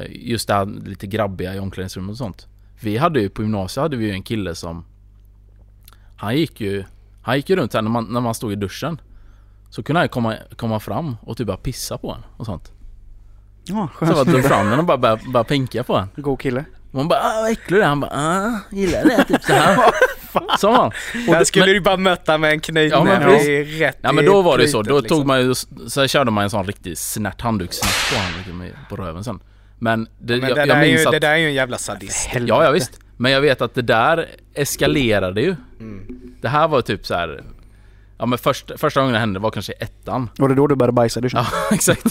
Eh, 0.00 0.06
just 0.10 0.48
det 0.48 0.54
här 0.54 0.66
lite 0.66 1.06
grabbiga 1.06 1.54
i 1.54 1.58
omklädningsrummet 1.58 2.10
och 2.10 2.18
sånt. 2.18 2.46
Vi 2.80 2.96
hade 2.96 3.20
ju 3.20 3.28
på 3.28 3.42
gymnasiet 3.42 3.82
hade 3.82 3.96
vi 3.96 4.04
ju 4.06 4.12
en 4.12 4.22
kille 4.22 4.54
som 4.54 4.84
Han 6.16 6.36
gick 6.36 6.60
ju 6.60 6.84
Han 7.22 7.36
gick 7.36 7.50
ju 7.50 7.56
runt 7.56 7.74
här 7.74 7.82
när 7.82 7.90
man, 7.90 8.04
när 8.04 8.20
man 8.20 8.34
stod 8.34 8.52
i 8.52 8.56
duschen. 8.56 9.00
Så 9.70 9.82
kunde 9.82 10.00
han 10.00 10.08
komma, 10.08 10.34
komma 10.56 10.80
fram 10.80 11.16
och 11.22 11.36
typ 11.36 11.46
bara 11.46 11.56
pissa 11.56 11.98
på 11.98 12.10
en 12.12 12.22
och 12.36 12.46
sånt. 12.46 12.72
Ja, 13.64 13.88
Så 13.98 14.04
jag 14.04 14.08
bara 14.08 14.16
skönt. 14.16 14.28
drog 14.28 14.44
fram 14.44 14.70
den 14.70 14.78
och 14.78 14.84
bara 14.84 14.96
började, 14.98 15.22
började 15.32 15.48
pinka 15.48 15.84
på 15.84 15.96
en. 15.96 16.08
God 16.16 16.40
kille. 16.40 16.64
Man 16.90 17.08
bara 17.08 17.20
ah, 17.20 17.40
vad 17.42 17.50
äcklig 17.50 17.78
du 17.78 17.82
är. 17.82 17.86
Han 17.86 18.00
bara 18.00 18.10
ah, 18.14 18.58
gillar 18.70 19.04
det 19.04 19.24
typ 19.24 19.42
så 19.44 19.52
här. 19.52 19.78
Sa 20.58 20.74
han. 20.76 20.86
Och 20.86 20.92
Där 21.32 21.38
det- 21.38 21.44
skulle 21.44 21.64
men- 21.66 21.74
du 21.74 21.80
bara 21.80 21.96
möta 21.96 22.38
med 22.38 22.52
en 22.52 22.60
Ja, 22.90 23.04
men 23.04 23.20
knytnäve 23.20 23.42
i 23.42 23.80
rätt 23.80 23.98
Ja 24.02 24.12
men 24.12 24.24
då 24.24 24.42
var 24.42 24.58
det 24.58 24.68
så, 24.68 24.78
plytet, 24.78 24.88
då 24.94 25.00
liksom. 25.00 25.18
tog 25.18 25.26
man 25.26 25.40
ju, 25.40 25.54
så 25.86 26.06
körde 26.06 26.30
man 26.30 26.44
en 26.44 26.50
sån 26.50 26.66
riktig 26.66 26.98
snärt 26.98 27.40
handdukssnack 27.40 27.92
på 28.12 28.16
honom 28.18 28.32
liksom, 28.38 28.86
på 28.88 28.96
röven 28.96 29.24
sen. 29.24 29.40
Men, 29.78 30.08
det, 30.18 30.36
Men 30.36 30.48
jag, 30.48 30.56
det, 30.56 30.60
jag 30.60 30.68
där 30.68 30.76
är 30.76 30.80
minns 30.86 31.00
ju, 31.00 31.06
att... 31.06 31.12
det 31.12 31.18
där 31.18 31.30
är 31.32 31.36
ju 31.36 31.46
en 31.46 31.54
jävla 31.54 31.78
sadist. 31.78 32.28
Ja, 32.34 32.64
ja 32.64 32.70
visst. 32.70 32.98
Men 33.16 33.32
jag 33.32 33.40
vet 33.40 33.60
att 33.62 33.74
det 33.74 33.82
där 33.82 34.28
eskalerade 34.54 35.40
ju. 35.40 35.56
Mm. 35.80 36.18
Det 36.42 36.48
här 36.48 36.68
var 36.68 36.80
typ 36.82 37.06
så 37.06 37.14
här. 37.14 37.42
Ja 38.18 38.26
men 38.26 38.38
först, 38.38 38.72
första 38.76 39.00
gången 39.00 39.12
det 39.12 39.18
hände 39.20 39.38
var 39.40 39.50
kanske 39.50 39.72
ettan. 39.72 40.30
Och 40.38 40.48
det 40.48 40.54
då 40.54 40.66
du 40.66 40.74
började 40.74 40.92
bajsa 40.92 41.20
i 41.20 41.22
duschen? 41.22 41.40
Ja 41.44 41.46
exakt. 41.74 42.02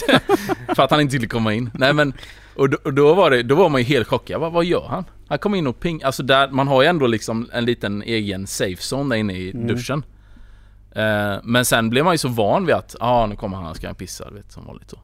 För 0.76 0.84
att 0.84 0.92
han 0.92 1.02
inte 1.02 1.14
ville 1.16 1.28
komma 1.28 1.54
in. 1.54 1.70
Nej 1.74 1.94
men, 1.94 2.14
och 2.56 2.70
då, 2.70 2.78
och 2.84 2.94
då 2.94 3.14
var 3.14 3.32
det, 3.32 3.44
då 3.44 3.56
var 3.56 3.70
man 3.70 3.82
ju 3.82 3.86
helt 3.88 4.08
chockad. 4.08 4.42
Vad, 4.42 4.52
vad 4.52 4.66
gör 4.66 4.88
han? 4.90 5.06
Han 5.28 5.40
kom 5.40 5.56
in 5.56 5.68
och 5.68 5.80
ping, 5.80 6.04
alltså 6.04 6.24
där, 6.24 6.48
man 6.50 6.68
har 6.68 6.82
ju 6.82 6.88
ändå 6.88 7.08
liksom 7.08 7.50
en 7.54 7.66
liten 7.66 8.02
egen 8.02 8.48
safe 8.48 8.82
zone 8.96 9.16
där 9.16 9.20
inne 9.20 9.34
i 9.34 9.52
Mm. 9.52 9.68
duschen. 9.68 10.04
Eh, 10.96 11.36
men 11.44 11.66
sen 11.66 11.90
blev 11.90 12.04
man 12.06 12.14
ju 12.14 12.18
så 12.18 12.28
van 12.28 12.66
vid 12.66 12.76
att, 12.76 12.96
ja 13.00 13.06
ah, 13.06 13.26
nu 13.28 13.36
kommer 13.36 13.58
han, 13.58 13.76
ska 13.76 13.88
han 13.88 13.96
pissa, 13.96 14.30
du 14.30 14.36
vet 14.36 14.52
som 14.52 14.66
vanligt 14.66 14.90
så. 14.90 15.00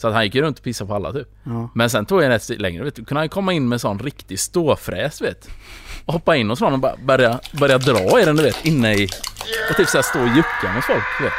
Så 0.00 0.08
att 0.08 0.14
han 0.14 0.24
gick 0.24 0.34
ju 0.34 0.42
runt 0.42 0.58
och 0.58 0.64
pissade 0.64 0.88
på 0.88 0.94
alla 0.94 1.12
typ. 1.12 1.28
Ja. 1.44 1.70
Men 1.74 1.90
sen 1.90 2.06
tog 2.06 2.22
jag 2.22 2.42
steg 2.42 2.60
längre, 2.60 2.84
vet 2.84 2.94
du. 2.94 3.04
Kunde 3.04 3.20
han 3.20 3.28
komma 3.28 3.52
in 3.52 3.68
med 3.68 3.80
sån 3.80 3.98
riktig 3.98 4.38
ståfräs 4.40 5.22
vet. 5.22 5.48
Och 6.04 6.12
hoppa 6.12 6.36
in 6.36 6.50
hos 6.50 6.60
någon 6.60 6.72
och 6.72 6.78
bara 6.78 6.96
börja, 7.04 7.40
börja 7.52 7.78
dra 7.78 8.20
i 8.20 8.24
den 8.24 8.36
du 8.36 8.42
vet, 8.42 8.64
inne 8.64 8.94
i... 8.94 9.08
Och 9.70 9.76
typ 9.76 9.88
såhär 9.88 10.02
stå 10.02 10.20
och 10.20 10.26
jucka 10.26 10.72
mot 10.74 10.84
folk 10.84 11.02
du 11.18 11.24
vet. 11.24 11.32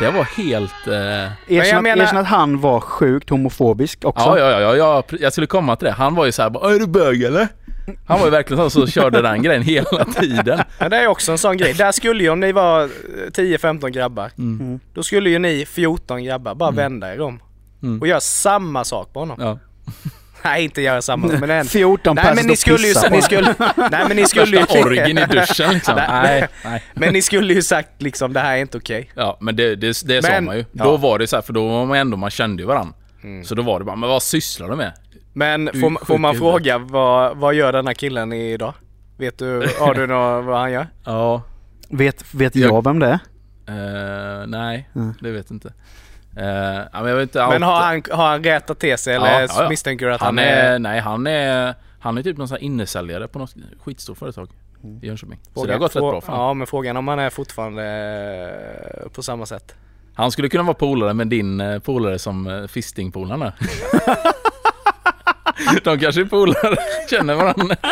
Det 0.00 0.10
var 0.10 0.24
helt... 0.24 0.86
Eh, 0.86 1.54
Erkänn, 1.58 1.82
menar- 1.82 2.02
erkänn 2.04 2.18
att 2.18 2.26
han 2.26 2.60
var 2.60 2.80
sjukt 2.80 3.30
homofobisk 3.30 4.04
också. 4.04 4.24
Ja, 4.26 4.38
ja, 4.38 4.50
ja, 4.50 4.60
ja, 4.60 4.76
ja, 4.76 5.16
jag 5.20 5.32
skulle 5.32 5.46
komma 5.46 5.76
till 5.76 5.86
det. 5.86 5.92
Han 5.92 6.14
var 6.14 6.26
ju 6.26 6.32
såhär 6.32 6.50
bara, 6.50 6.74
är 6.74 6.78
du 6.78 6.86
bög 6.86 7.22
eller? 7.22 7.48
Han 8.06 8.18
var 8.18 8.26
ju 8.26 8.30
verkligen 8.30 8.70
så, 8.70 8.80
så 8.80 8.86
körde 8.86 9.22
den 9.22 9.42
grejen 9.42 9.62
hela 9.62 10.04
tiden. 10.04 10.60
Men 10.78 10.90
det 10.90 10.96
är 10.96 11.06
också 11.06 11.32
en 11.32 11.38
sån 11.38 11.56
grej. 11.56 11.74
Där 11.74 11.92
skulle 11.92 12.22
ju 12.22 12.30
om 12.30 12.40
ni 12.40 12.52
var 12.52 12.82
eh, 12.82 12.88
10-15 13.30 13.88
grabbar. 13.88 14.30
Mm. 14.38 14.60
Mm. 14.60 14.80
Då 14.94 15.02
skulle 15.02 15.30
ju 15.30 15.38
ni 15.38 15.66
14 15.66 16.24
grabbar 16.24 16.54
bara 16.54 16.70
vända 16.70 17.14
er 17.14 17.20
om. 17.20 17.40
Mm. 17.84 18.00
Och 18.00 18.06
göra 18.08 18.20
samma 18.20 18.84
sak 18.84 19.12
på 19.12 19.20
honom. 19.20 19.36
Ja. 19.40 19.58
Nej 20.44 20.64
inte 20.64 20.82
göra 20.82 21.02
samma 21.02 21.26
men 21.26 21.50
en. 21.50 21.64
14 21.66 22.14
Nej 22.16 22.24
pers 22.24 22.36
men 22.36 22.46
ni 22.46 22.56
skulle 22.56 22.86
ju, 22.88 22.94
ni 23.10 23.22
skulle, 23.22 23.54
nej 23.90 24.04
men 24.08 24.16
ni 24.16 24.26
skulle 24.26 24.56
ju, 24.56 24.64
orgien 24.64 25.18
i 25.18 25.26
duschen 25.26 25.70
liksom. 25.74 25.94
Nej. 25.96 26.08
Nej, 26.22 26.48
nej. 26.64 26.82
men 26.94 27.12
ni 27.12 27.22
skulle 27.22 27.54
ju 27.54 27.62
sagt 27.62 28.02
liksom 28.02 28.32
det 28.32 28.40
här 28.40 28.52
är 28.56 28.60
inte 28.60 28.76
okej. 28.78 29.10
Ja, 29.14 29.38
men 29.40 29.56
det, 29.56 29.76
det, 29.76 30.02
det 30.04 30.22
sa 30.22 30.28
Men- 30.30 30.44
man 30.44 30.56
ju. 30.56 30.64
ja. 30.72 30.84
Då 30.84 30.96
var 30.96 31.18
det 31.18 31.26
så 31.26 31.36
här, 31.36 31.42
för 31.42 31.52
då 31.52 31.68
var 31.68 31.86
man 31.86 31.96
ändå, 31.98 32.16
man 32.16 32.30
kände 32.30 32.62
ju 32.62 32.66
varandra. 32.66 32.94
Mm. 33.22 33.44
Så 33.44 33.54
då 33.54 33.62
var 33.62 33.78
det 33.78 33.84
bara, 33.84 33.96
men 33.96 34.08
vad 34.08 34.22
sysslar 34.22 34.68
du 34.68 34.76
med? 34.76 34.92
Men 35.32 35.64
Du 35.64 35.80
får, 35.80 36.04
får 36.04 36.18
man 36.18 36.34
fråga 36.34 36.78
vad, 36.78 37.36
vad 37.36 37.54
gör 37.54 37.72
den 37.72 37.86
här 37.86 37.94
killen 37.94 38.32
idag? 38.32 38.74
Vet 39.18 39.38
du, 39.38 39.68
har 39.80 39.94
du 39.94 40.06
något 40.06 40.44
vad 40.44 40.58
han 40.60 40.72
gör? 40.72 40.86
Ja. 41.04 41.42
Vet, 41.88 42.24
vet 42.34 42.56
Jag- 42.56 42.70
jag 42.70 42.84
vem 42.84 42.98
det 42.98 43.06
är? 43.06 43.18
Eh, 43.68 44.46
nej, 44.46 44.88
Mm. 44.94 45.14
det 45.20 45.30
vet 45.30 45.50
inte. 45.50 45.72
Ja, 46.92 47.02
men 47.02 47.20
inte. 47.20 47.46
Men 47.48 47.62
har 47.62 47.80
han, 47.80 48.02
har 48.10 48.28
han 48.28 48.44
rättat 48.44 48.78
till 48.78 48.98
sig 48.98 49.14
eller 49.14 49.40
Ja, 49.40 49.48
ja, 49.56 49.68
misstänker 49.68 50.06
du 50.06 50.14
att 50.14 50.20
han 50.20 50.38
är, 50.38 50.78
nej 50.78 51.00
han 51.00 51.26
är, 51.26 51.74
han 52.00 52.18
är 52.18 52.22
typ 52.22 52.36
någon 52.36 52.48
sån 52.48 52.56
här 52.56 52.62
innesäljare 52.62 53.28
på 53.28 53.38
något 53.38 53.54
skitstort 53.84 54.18
företag 54.18 54.48
i 55.02 55.06
Jönköping. 55.06 55.40
Så 55.54 55.66
det 55.66 55.72
har 55.72 55.78
gått 55.78 55.96
rätt 55.96 56.02
bra 56.02 56.20
för 56.20 56.32
honom. 56.32 56.46
Ja 56.46 56.54
men 56.54 56.66
frågan 56.66 56.96
om 56.96 57.08
han 57.08 57.18
är 57.18 57.30
fortfarande 57.30 57.84
eh, 59.04 59.08
på 59.08 59.22
samma 59.22 59.46
sätt. 59.46 59.74
Han 60.14 60.30
skulle 60.30 60.48
kunna 60.48 60.62
vara 60.62 60.74
polare 60.74 61.14
med 61.14 61.26
din 61.26 61.60
eh, 61.60 61.78
polare 61.78 62.18
som 62.18 62.46
uh, 62.46 62.66
fistingpolarna. 62.66 63.52
De 65.84 65.98
kanske 65.98 66.20
är 66.20 66.24
polare, 66.24 66.76
känner 67.10 67.34
varandra. 67.34 67.76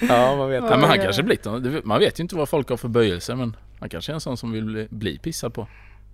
Ja 0.00 0.36
man 0.36 0.50
vet 0.50 0.64
Ja, 0.64 0.76
men 0.76 0.88
han 0.88 0.98
kanske 0.98 1.22
blivit 1.22 1.84
Man 1.84 1.98
vet 1.98 2.18
ju 2.18 2.22
inte 2.22 2.36
vad 2.36 2.48
folk 2.48 2.68
har 2.68 2.76
för 2.76 2.88
böjelser 2.88 3.34
men 3.34 3.56
han 3.80 3.88
kanske 3.88 4.12
är 4.12 4.14
en 4.14 4.20
sån 4.20 4.36
som 4.36 4.52
vill 4.52 4.64
bli, 4.64 4.88
bli 4.90 5.18
pissad 5.18 5.54
på. 5.54 5.66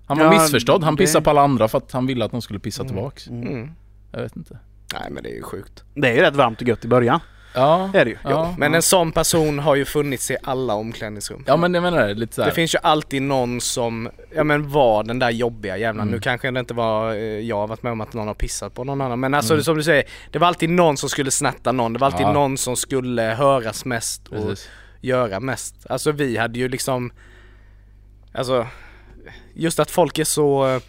Han 0.07 0.19
var 0.19 0.25
Ja, 0.25 0.31
missförstådd, 0.31 0.85
han 0.85 0.95
det- 0.97 1.03
pissade 1.03 1.25
på 1.25 1.31
alla 1.31 1.43
andra 1.43 1.69
för 1.69 1.79
att 1.79 1.93
han 1.93 2.07
ville 2.07 2.25
att 2.25 2.31
de 2.31 2.43
skulle 2.43 2.59
pissa 2.59 2.85
tillbaks. 2.85 3.29
Mm. 3.29 3.71
Jag 4.13 4.21
vet 4.23 4.37
inte. 4.37 4.59
Nej 4.93 5.11
men 5.11 5.23
det 5.23 5.29
är 5.31 5.35
ju 5.35 5.43
sjukt. 5.43 5.85
Det 5.95 6.09
är 6.09 6.13
ju 6.15 6.21
rätt 6.21 6.37
varmt 6.37 6.61
och 6.63 6.69
gött 6.69 6.85
i 6.85 6.89
början. 6.89 7.21
Ja, 7.55 7.91
Är 7.95 8.05
det 8.05 8.11
ju. 8.11 8.17
ja. 8.25 8.55
Men 8.59 8.75
en 8.75 8.83
sån 8.83 9.13
person 9.13 9.59
har 9.59 9.75
ju 9.75 9.85
funnits 9.85 10.31
i 10.31 10.37
alla 10.43 10.75
omklädningsrum. 10.75 11.45
ja 11.47 11.57
men 11.57 11.75
jag 11.75 11.83
menar 11.83 12.07
det, 12.09 12.15
lite 12.15 12.35
såhär. 12.35 12.49
Det 12.49 12.55
finns 12.55 12.75
ju 12.75 12.79
alltid 12.83 13.23
någon 13.23 13.61
som, 13.61 14.09
ja 14.35 14.45
men 14.45 14.71
var 14.71 15.05
den 15.05 15.19
där 15.19 15.31
jobbiga 15.31 15.77
jävlan. 15.77 16.03
Mm. 16.09 16.15
Nu 16.15 16.21
kanske 16.21 16.51
det 16.51 16.61
inte 16.61 16.75
var, 16.75 17.13
eh, 17.15 17.19
jag 17.23 17.57
har 17.57 17.67
varit 17.67 17.83
med 17.83 17.93
om 17.93 18.01
att 18.01 18.13
någon 18.15 18.27
har 18.27 18.35
pissat 18.35 18.75
på 18.75 18.85
någon 18.85 19.01
annan. 19.01 19.21
Men 19.21 19.35
alltså 19.35 19.53
Mm. 19.55 19.65
som 19.65 19.77
du 19.77 19.83
säger, 19.83 20.05
det 20.31 20.39
var 20.39 20.47
alltid 20.49 20.71
någon 20.71 20.97
som 20.97 21.09
skulle 21.09 21.31
snatta 21.31 21.73
någon. 21.73 21.93
Det 21.93 21.99
var 21.99 22.07
alltid 22.07 22.27
Ja. 22.27 22.33
någon 22.33 22.59
som 22.59 22.77
skulle 22.77 23.23
höras 23.23 23.85
mest 23.85 24.29
och 24.29 24.49
Precis. 24.49 24.69
göra 25.01 25.41
mest. 25.41 25.87
Alltså 25.91 26.13
vi 26.13 26.37
hade 26.37 26.59
ju 26.59 26.69
liksom, 26.69 27.13
alltså 28.35 28.67
just 29.55 29.79
att 29.79 29.91
folk 29.91 30.19
är 30.19 30.25
så, 30.25 30.81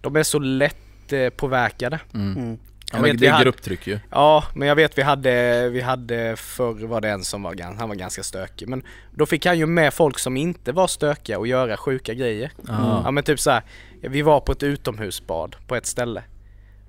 de 0.00 0.16
är 0.16 0.22
så 0.22 0.38
lätt 0.38 1.12
eh, 1.12 1.28
påverkade. 1.30 2.00
Mm. 2.14 2.36
Mm. 2.36 2.58
Ja, 2.92 3.00
men 3.00 3.16
det 3.16 3.26
är 3.26 3.30
hade- 3.30 3.44
grupptryck 3.44 3.86
ju. 3.86 3.98
Ja, 4.10 4.44
men 4.54 4.68
jag 4.68 4.74
vet 4.76 4.98
vi 4.98 5.02
hade, 5.02 5.68
vi 5.68 5.80
hade 5.80 6.36
förr 6.36 6.86
var 6.86 7.00
det 7.00 7.08
en 7.10 7.24
som 7.24 7.42
var, 7.42 7.74
han 7.78 7.88
var 7.88 7.96
ganska 7.96 8.22
stökig. 8.22 8.68
Men 8.68 8.82
då 9.10 9.26
fick 9.26 9.46
han 9.46 9.58
ju 9.58 9.66
med 9.66 9.94
folk 9.94 10.18
som 10.18 10.36
inte 10.36 10.72
var 10.72 10.86
stökiga 10.86 11.38
och 11.38 11.46
göra 11.46 11.76
sjuka 11.76 12.14
grejer. 12.14 12.52
Ja. 12.68 13.02
Ja 13.04 13.10
men 13.10 13.24
typ 13.24 13.40
så 13.40 13.50
här, 13.50 13.62
vi 14.00 14.22
var 14.22 14.40
på 14.40 14.52
ett 14.52 14.62
utomhusbad 14.62 15.56
på 15.66 15.76
ett 15.76 15.86
ställe. 15.86 16.22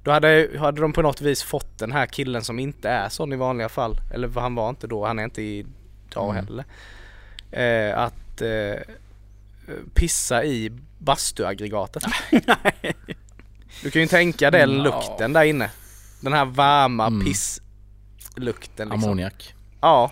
Då 0.03 0.11
hade, 0.11 0.49
hade 0.59 0.81
de 0.81 0.93
på 0.93 1.01
något 1.01 1.21
vis 1.21 1.43
fått 1.43 1.79
den 1.79 1.91
här 1.91 2.05
killen 2.05 2.41
som 2.43 2.59
inte 2.59 2.89
är 2.89 3.09
sån 3.09 3.33
i 3.33 3.35
vanliga 3.35 3.69
fall, 3.69 3.97
eller 4.13 4.27
vad 4.27 4.43
han 4.43 4.55
var 4.55 4.69
inte 4.69 4.87
då, 4.87 5.05
han 5.05 5.19
är 5.19 5.23
inte 5.23 5.41
idag 5.41 6.29
Mm. 6.35 6.45
heller. 6.45 6.65
Eh, 7.51 7.99
att 7.99 8.41
eh, 8.41 8.81
pissa 9.93 10.43
i 10.43 10.71
bastuaggregatet. 10.99 12.03
du 13.83 13.91
kan 13.91 14.01
ju 14.01 14.07
tänka 14.07 14.51
den 14.51 14.75
Ja. 14.77 14.83
lukten 14.83 15.33
där 15.33 15.43
inne. 15.43 15.69
Den 16.19 16.33
här 16.33 16.45
varma 16.45 17.07
Mm. 17.07 17.25
pisslukten 17.25 18.89
liksom. 18.89 19.03
Ammoniak. 19.03 19.53
Ja. 19.81 20.11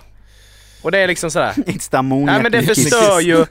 Och 0.81 0.91
det 0.91 0.97
är 0.97 1.07
liksom 1.07 1.31
sådär. 1.31 1.53
Inte 1.69 1.99
ammoniak. 1.99 2.33
Nej 2.33 2.43
men 2.43 2.51
det 2.51 2.63
förstör 2.75 3.19
ju, 3.19 3.45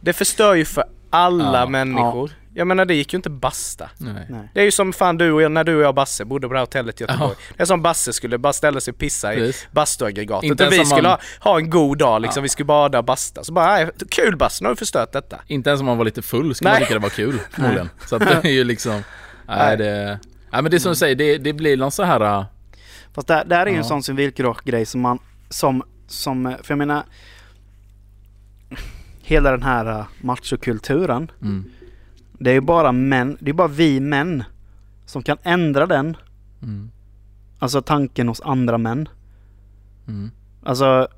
det 0.00 0.12
förstör 0.12 0.54
ju 0.54 0.64
för 0.64 0.84
alla 1.10 1.58
Ja. 1.60 1.68
människor. 1.68 2.30
Jag 2.54 2.66
menar 2.66 2.84
det 2.84 2.94
gick 2.94 3.12
ju 3.12 3.16
inte 3.16 3.30
basta. 3.30 3.90
Nej. 3.98 4.26
Nej. 4.28 4.48
Det 4.54 4.60
är 4.60 4.64
ju 4.64 4.70
som 4.70 4.92
fan 4.92 5.18
du 5.18 5.32
och 5.32 5.42
jag, 5.42 5.52
när 5.52 5.64
du 5.64 5.76
och 5.76 5.82
jag 5.82 5.88
och 5.88 5.94
Basse 5.94 6.24
bodde 6.24 6.46
på 6.48 6.52
det 6.52 6.58
här 6.58 6.66
hotellet 6.66 7.00
i 7.00 7.04
Göteborg. 7.04 7.34
Det 7.56 7.62
är 7.62 7.66
som 7.66 7.82
Basse 7.82 8.12
skulle 8.12 8.38
bara 8.38 8.52
ställa 8.52 8.80
sig 8.80 8.92
och 8.92 8.98
pissa 8.98 9.34
i 9.34 9.52
bastuaggregatet. 9.70 10.50
Inte 10.50 10.66
Och 10.66 10.72
vi 10.72 10.84
skulle 10.84 11.02
man- 11.02 11.18
ha, 11.40 11.50
ha 11.50 11.58
en 11.58 11.70
god 11.70 11.98
dag 11.98 12.22
liksom, 12.22 12.40
Ja. 12.40 12.42
vi 12.42 12.48
skulle 12.48 12.66
bada 12.66 12.98
och 12.98 13.04
basta. 13.04 13.44
Så 13.44 13.52
bara, 13.52 13.66
nej, 13.66 13.90
kul 14.10 14.36
Basse, 14.36 14.64
nu 14.64 14.68
har 14.68 14.74
du 14.74 14.78
förstört 14.78 15.12
detta. 15.12 15.40
Inte 15.46 15.70
ens 15.70 15.80
om 15.80 15.86
man 15.86 15.98
var 15.98 16.04
lite 16.04 16.22
full 16.22 16.54
skulle 16.54 16.70
Nej. 16.70 16.80
man 16.80 16.86
tycka 16.86 16.94
det 16.94 17.02
var 17.02 17.08
kul 17.10 17.38
förmodligen. 17.50 17.88
Så 18.06 18.16
att 18.16 18.22
det 18.42 18.48
är 18.48 18.52
ju 18.52 18.64
liksom, 18.64 18.92
nej 18.92 19.02
Nej. 19.46 19.76
det, 19.76 20.18
nej 20.52 20.62
men 20.62 20.70
det 20.70 20.76
är 20.76 20.78
som 20.78 20.92
du 20.92 20.96
säger, 20.96 21.14
det, 21.16 21.38
det 21.38 21.52
blir 21.52 21.76
någon 21.76 21.90
så 21.92 22.02
här 22.02 22.20
äh, 22.20 22.44
Fast 23.14 23.28
där, 23.28 23.44
där 23.44 23.60
är 23.60 23.66
ju 23.66 23.72
en 23.72 23.76
Ja. 23.76 23.82
sån 23.84 24.02
civilkurage-grej 24.02 24.86
som 24.86 25.00
man, 25.00 25.18
som, 25.48 25.82
som, 26.06 26.44
för 26.62 26.72
jag 26.72 26.78
menar 26.78 27.02
Hela 29.22 29.50
den 29.50 29.62
här 29.62 29.98
uh, 29.98 30.04
machokulturen 30.20 31.30
mm, 31.42 31.64
Det 32.42 32.50
är 32.50 32.54
ju 32.54 32.60
bara 32.60 32.92
män, 32.92 33.36
det 33.40 33.50
är 33.50 33.54
bara 33.54 33.68
vi 33.68 34.00
män 34.00 34.44
Som 35.06 35.22
kan 35.22 35.38
ändra 35.42 35.86
den. 35.86 36.16
Mm, 36.62 36.90
Alltså 37.58 37.82
tanken 37.82 38.28
hos 38.28 38.40
andra 38.40 38.78
män. 38.78 39.08
Mm, 40.08 40.30
Alltså 40.62 41.08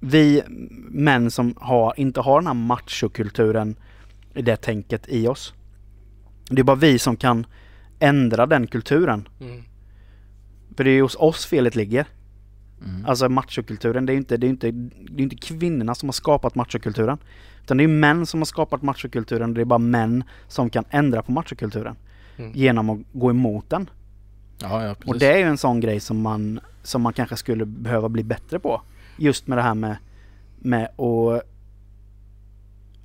Vi 0.00 0.42
män 0.90 1.30
som 1.30 1.54
har, 1.56 1.94
inte 1.96 2.20
har 2.20 2.40
den 2.40 2.46
här 2.46 2.54
machokulturen 2.54 3.76
I 4.34 4.42
det 4.42 4.56
tänket 4.56 5.08
i 5.08 5.28
oss. 5.28 5.54
Det 6.50 6.60
är 6.60 6.64
bara 6.64 6.76
vi 6.76 6.98
som 6.98 7.16
kan 7.16 7.46
ändra 7.98 8.46
den 8.46 8.66
kulturen. 8.66 9.28
För 10.76 10.84
det 10.84 10.90
är 10.90 10.94
ju 10.94 11.02
hos 11.02 11.16
oss 11.18 11.46
felet 11.46 11.74
ligger 11.76 12.06
mm. 12.84 13.06
Alltså 13.06 13.28
machokulturen, 13.28 14.06
det 14.06 14.12
är 14.12 14.14
ju 14.14 14.18
inte, 14.18 14.36
det 14.36 14.44
är 14.44 14.48
ju 14.48 14.52
inte, 14.52 14.70
det 15.10 15.20
är 15.20 15.22
inte 15.22 15.36
kvinnorna 15.36 15.94
som 15.94 16.08
har 16.08 16.12
skapat 16.12 16.54
machokulturen. 16.54 17.18
Utan 17.62 17.76
det 17.76 17.84
är 17.84 17.88
män 17.88 18.26
som 18.26 18.40
har 18.40 18.44
skapat 18.44 18.82
machokulturen. 18.82 19.54
Det 19.54 19.60
är 19.60 19.64
bara 19.64 19.78
män 19.78 20.24
som 20.48 20.70
kan 20.70 20.84
ändra 20.90 21.22
på 21.22 21.32
machokulturen. 21.32 21.96
Mm. 22.36 22.52
Genom 22.54 22.90
att 22.90 22.98
gå 23.12 23.30
emot 23.30 23.70
den. 23.70 23.90
Ja, 24.58 24.84
ja. 24.84 24.94
Och 25.06 25.18
det 25.18 25.32
är 25.32 25.38
ju 25.38 25.44
en 25.44 25.58
sån 25.58 25.80
grej 25.80 26.00
som 26.00 26.20
man, 26.20 26.60
som 26.82 27.02
man 27.02 27.12
kanske 27.12 27.36
skulle 27.36 27.64
behöva 27.64 28.08
bli 28.08 28.24
bättre 28.24 28.58
på. 28.58 28.82
Just 29.16 29.46
med 29.46 29.58
det 29.58 29.62
här 29.62 29.74
med, 29.74 29.96
med 30.58 30.84
att 30.84 31.42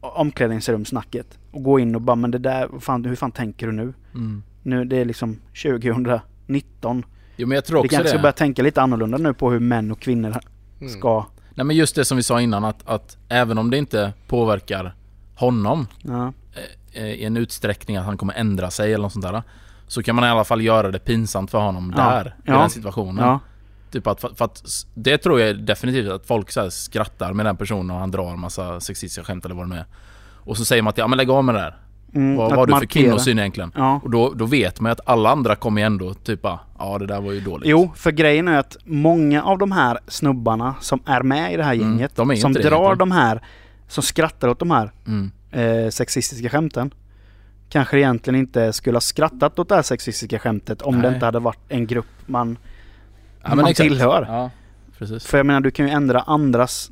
omklädningsrumsnacket. 0.02 1.40
Och 1.52 1.64
gå 1.64 1.80
in 1.80 1.96
och 1.96 2.02
bara, 2.02 2.16
men 2.16 2.32
det 2.32 2.38
där, 2.38 2.80
fan, 2.80 3.06
hur 3.06 3.16
fan 3.16 3.32
tänker 3.32 3.68
du 3.68 3.74
nu? 3.74 3.94
mm. 4.14 4.44
Nu, 4.64 4.86
det 4.86 4.98
är 4.98 5.06
liksom 5.06 5.40
2019. 5.64 7.06
Jo 7.38 7.48
men 7.48 7.56
jag 7.56 7.66
tror 7.66 7.82
Vi 7.82 7.88
också 7.88 7.96
kanske 7.96 8.10
ska 8.10 8.20
börja 8.20 8.34
tänka 8.34 8.64
lite 8.64 8.82
annorlunda 8.82 9.18
nu 9.18 9.34
på 9.34 9.52
hur 9.52 9.60
män 9.60 9.92
och 9.92 10.00
kvinnor 10.00 10.36
Mm. 10.82 10.94
ska... 10.94 11.26
Nej 11.56 11.66
men 11.66 11.76
just 11.76 11.96
det 11.96 12.06
som 12.06 12.18
vi 12.18 12.24
sa 12.24 12.42
innan 12.42 12.66
att, 12.66 12.88
att 12.88 13.18
även 13.30 13.58
om 13.58 13.72
det 13.72 13.78
inte 13.78 14.14
påverkar 14.28 14.96
honom 15.36 15.88
Ja. 16.02 16.34
eh, 16.94 17.04
i 17.06 17.24
en 17.26 17.38
utsträckning 17.38 17.98
att 17.98 18.06
han 18.06 18.18
kommer 18.18 18.34
ändra 18.34 18.72
sig 18.72 18.94
eller 18.94 19.02
något 19.04 19.12
sånt 19.14 19.26
där. 19.26 19.44
Så 19.88 20.04
kan 20.04 20.16
man 20.16 20.24
i 20.26 20.28
alla 20.28 20.44
fall 20.44 20.62
göra 20.62 20.92
det 20.92 21.00
pinsamt 21.00 21.52
för 21.52 21.58
honom 21.60 21.94
Ja. 21.98 22.04
där, 22.04 22.28
i 22.28 22.32
Ja. 22.44 22.60
den 22.60 22.70
situationen. 22.70 23.26
Ja. 23.26 23.40
Typ 23.92 24.08
att, 24.08 24.22
för, 24.22 24.34
att 24.46 24.64
det 24.94 25.18
tror 25.18 25.42
jag 25.42 25.64
definitivt 25.64 26.12
att 26.12 26.26
folk 26.26 26.52
så 26.52 26.62
här 26.62 26.70
skrattar 26.70 27.34
med 27.34 27.46
den 27.46 27.58
personen 27.58 27.92
och 27.92 27.98
han 28.00 28.12
drar 28.12 28.32
en 28.34 28.40
massa 28.40 28.80
sexistiska 28.80 29.24
skämt 29.24 29.46
eller 29.46 29.56
vad 29.56 29.66
det 29.70 29.74
nu 29.74 29.80
är. 29.80 29.86
Och 30.34 30.58
så 30.58 30.66
säger 30.66 30.82
man 30.82 30.90
att 30.90 30.98
ja 30.98 31.08
men 31.08 31.18
lägg 31.18 31.30
av 31.30 31.44
med 31.44 31.56
det 31.56 31.62
där. 31.62 31.78
Mm, 32.16 32.36
vad 32.38 32.52
har 32.54 32.66
du 32.68 32.74
för 32.74 32.86
kvinnosyn 32.86 33.40
egentligen? 33.40 33.72
Ja. 33.76 34.00
Och 34.04 34.10
då, 34.10 34.34
då 34.34 34.46
vet 34.46 34.80
man 34.80 34.92
att 34.92 35.00
alla 35.06 35.30
andra 35.30 35.56
kommer 35.56 35.82
ju 35.82 35.86
ändå 35.86 36.14
typ 36.14 36.40
ja 36.80 36.98
det 37.00 37.06
där 37.06 37.22
var 37.22 37.32
ju 37.32 37.40
dåligt. 37.40 37.70
Jo, 37.70 37.92
för 37.96 38.12
grejen 38.12 38.48
är 38.48 38.58
att 38.58 38.78
många 38.84 39.44
av 39.44 39.58
de 39.58 39.72
här 39.72 40.00
snubbarna 40.08 40.76
som 40.82 41.00
är 41.06 41.22
med 41.24 41.54
i 41.54 41.58
det 41.58 41.64
här 41.64 41.74
Mm, 41.74 41.88
gänget, 41.92 42.16
de 42.16 42.30
är 42.30 42.34
ju 42.36 42.42
som 42.42 42.54
det 42.54 42.60
drar 42.62 42.70
egentligen. 42.78 42.98
de 42.98 43.12
här, 43.12 43.42
som 43.88 44.04
skrattar 44.04 44.48
åt 44.48 44.60
de 44.60 44.72
här 44.72 44.92
Mm. 45.08 45.32
eh, 45.52 45.90
sexistiska 45.90 46.50
skämten, 46.50 46.94
kanske 47.70 47.98
egentligen 47.98 48.40
inte 48.40 48.74
skulle 48.74 48.96
ha 48.96 49.02
skrattat 49.02 49.60
åt 49.60 49.70
det 49.70 49.76
här 49.76 49.82
sexistiska 49.82 50.40
skämtet 50.40 50.82
om 50.82 50.96
det 50.96 51.02
Nej. 51.02 51.14
inte 51.14 51.26
hade 51.26 51.40
varit 51.40 51.60
en 51.70 51.88
grupp 51.88 52.06
man, 52.26 52.58
Ja, 53.44 53.56
man 53.56 53.74
tillhör. 53.74 54.26
Ja. 54.30 54.50
För 55.20 55.38
jag 55.38 55.46
menar, 55.46 55.60
du 55.62 55.72
kan 55.72 55.86
ju 55.88 55.92
ändra 55.92 56.20
andras, 56.22 56.92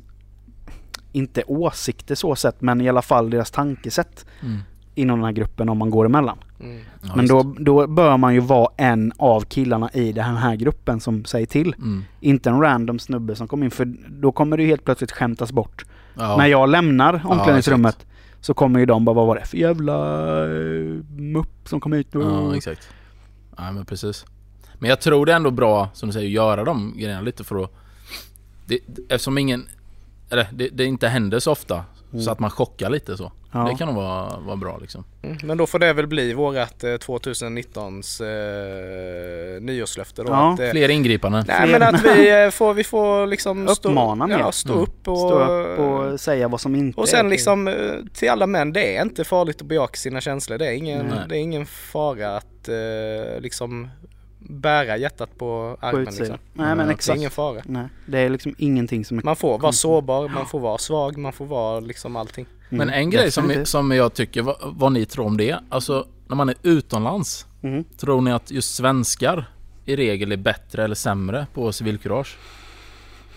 inte 1.12 1.42
åsikter 1.46 2.14
så 2.14 2.36
sett, 2.36 2.60
men 2.60 2.80
i 2.80 2.88
alla 2.88 3.02
fall 3.02 3.30
deras 3.30 3.50
tankesätt 3.50 4.26
Mm. 4.42 4.58
Inom 4.94 5.18
den 5.18 5.24
här 5.24 5.32
gruppen 5.32 5.68
om 5.68 5.78
man 5.78 5.90
går 5.90 6.06
emellan. 6.06 6.38
Mm. 6.60 6.80
Ja, 7.02 7.16
men 7.16 7.26
då, 7.26 7.54
då 7.58 7.86
bör 7.86 8.16
man 8.16 8.34
ju 8.34 8.40
vara 8.40 8.68
en 8.76 9.12
av 9.16 9.40
killarna 9.40 9.90
i 9.92 10.12
den 10.12 10.36
här 10.36 10.56
gruppen 10.56 11.00
som 11.00 11.24
säger 11.24 11.46
till. 11.46 11.74
Mm. 11.78 12.04
Inte 12.20 12.50
en 12.50 12.60
random 12.60 12.98
snubbe 12.98 13.36
som 13.36 13.48
kommer 13.48 13.64
in 13.64 13.70
för 13.70 13.94
då 14.08 14.32
kommer 14.32 14.56
det 14.56 14.62
ju 14.62 14.68
helt 14.68 14.84
plötsligt 14.84 15.12
skämtas 15.12 15.52
bort. 15.52 15.84
Ja. 16.14 16.36
När 16.36 16.46
jag 16.46 16.68
lämnar 16.68 17.22
omklädningsrummet 17.24 17.94
exakt. 17.94 18.10
så 18.40 18.54
kommer 18.54 18.80
ju 18.80 18.86
de 18.86 19.04
bara 19.04 19.14
vad 19.14 19.26
var 19.26 19.36
det 19.36 19.46
för 19.46 19.56
jävla 19.56 20.26
uh, 20.44 21.04
mupp 21.16 21.68
som 21.68 21.80
kom 21.80 21.92
hit? 21.92 22.08
Ja, 22.10 22.56
exakt. 22.56 22.88
Ja, 23.56 23.72
men 23.72 23.84
precis. 23.84 24.24
Men 24.78 24.90
jag 24.90 25.00
tror 25.00 25.26
det 25.26 25.32
är 25.32 25.36
ändå 25.36 25.50
bra, 25.50 25.88
som 25.92 26.08
du 26.08 26.12
säger, 26.12 26.26
att 26.26 26.32
göra 26.32 26.64
de 26.64 26.94
grejerna 26.96 27.20
lite 27.20 27.44
för 27.44 27.64
att... 27.64 27.74
Det, 28.66 28.78
eftersom 29.08 29.38
ingen... 29.38 29.68
Eller 30.30 30.48
det, 30.52 30.68
det 30.68 30.84
inte 30.84 31.08
händer 31.08 31.38
så 31.38 31.52
ofta, 31.52 31.84
så 32.20 32.30
att 32.30 32.38
man 32.38 32.50
chockar 32.50 32.90
lite 32.90 33.16
så. 33.16 33.32
Ja. 33.52 33.68
Det 33.70 33.74
kan 33.78 33.88
nog 33.88 33.96
vara, 33.96 34.38
vara 34.38 34.56
bra 34.56 34.78
liksom. 34.80 35.04
Mm. 35.22 35.36
Men 35.44 35.58
då 35.58 35.66
får 35.66 35.78
det 35.78 35.92
väl 35.92 36.06
bli 36.06 36.32
vårat 36.32 36.84
eh, 36.84 36.88
2019s 36.88 38.22
eh, 38.24 39.60
nyårslöfte 39.62 40.22
då. 40.22 40.28
Ja, 40.32 40.52
att, 40.52 40.60
eh, 40.60 40.70
Fler 40.70 40.88
ingripanden. 40.88 41.44
Nej 41.48 41.68
Fler- 41.68 41.78
men 41.78 41.94
att 41.94 42.04
vi 42.04 42.44
eh, 42.44 42.50
får, 42.50 42.74
vi 42.74 42.84
får 42.84 43.26
liksom 43.26 43.68
Uppmana 43.68 44.24
stå, 44.26 44.36
mer. 44.36 44.38
ja, 44.38 44.52
stå 44.52 44.72
Mm. 44.72 44.82
upp 44.82 45.08
och, 45.08 45.18
Stå 45.18 45.38
upp 45.44 45.78
och 45.78 46.20
säga 46.20 46.48
vad 46.48 46.60
som 46.60 46.74
inte 46.74 47.00
och 47.00 47.06
är 47.06 47.10
sen 47.10 47.20
okej. 47.20 47.30
liksom 47.30 47.68
eh, 47.68 47.74
till 48.14 48.30
alla 48.30 48.46
män, 48.46 48.72
det 48.72 48.96
är 48.96 49.02
inte 49.02 49.24
farligt 49.24 49.60
att 49.60 49.66
bejaka 49.68 49.96
sina 49.96 50.20
känslor. 50.20 50.58
Det 50.58 50.66
är 50.66 50.72
ingen, 50.72 51.06
Nej. 51.06 51.18
det 51.28 51.36
är 51.36 51.40
ingen 51.40 51.66
fara 51.66 52.36
att 52.36 52.68
eh, 52.68 53.40
liksom 53.40 53.88
bära 54.48 54.96
hjärtat 54.96 55.30
på 55.38 55.76
På 55.80 55.86
armen 55.86 56.02
utsidan. 56.08 56.26
liksom. 56.28 56.38
Nej 56.52 56.66
men 56.66 56.76
det 56.78 56.82
är 56.82 56.86
Det 56.86 56.90
är 56.90 56.94
exakt. 56.94 57.16
ingen 57.18 57.30
fara. 57.30 57.62
Nej, 57.64 57.86
det 58.06 58.18
är 58.18 58.28
liksom 58.30 58.54
ingenting 58.58 59.04
som 59.04 59.18
är... 59.18 59.22
Man 59.22 59.36
får 59.36 59.58
vara 59.58 59.72
sårbar, 59.72 60.28
man 60.28 60.46
får 60.46 60.60
vara 60.60 60.78
svag, 60.78 61.16
man 61.18 61.32
får 61.32 61.46
vara 61.46 61.80
liksom 61.80 62.16
allting. 62.16 62.46
Mm, 62.70 62.86
Men 62.86 62.94
en 62.94 63.10
grej 63.10 63.30
som, 63.32 63.64
som 63.64 63.90
jag 63.90 64.14
tycker, 64.14 64.42
vad, 64.42 64.56
vad 64.62 64.92
ni 64.92 65.06
tror 65.06 65.26
om 65.26 65.36
det? 65.36 65.56
Alltså 65.68 66.06
när 66.26 66.36
man 66.36 66.48
är 66.48 66.54
utomlands, 66.62 67.46
Mm. 67.62 67.84
tror 67.84 68.20
ni 68.20 68.32
att 68.32 68.50
just 68.50 68.74
svenskar 68.74 69.50
i 69.84 69.96
regel 69.96 70.32
är 70.32 70.36
bättre 70.36 70.84
eller 70.84 70.94
sämre 70.94 71.46
på 71.54 71.72
civilkurage? 71.72 72.36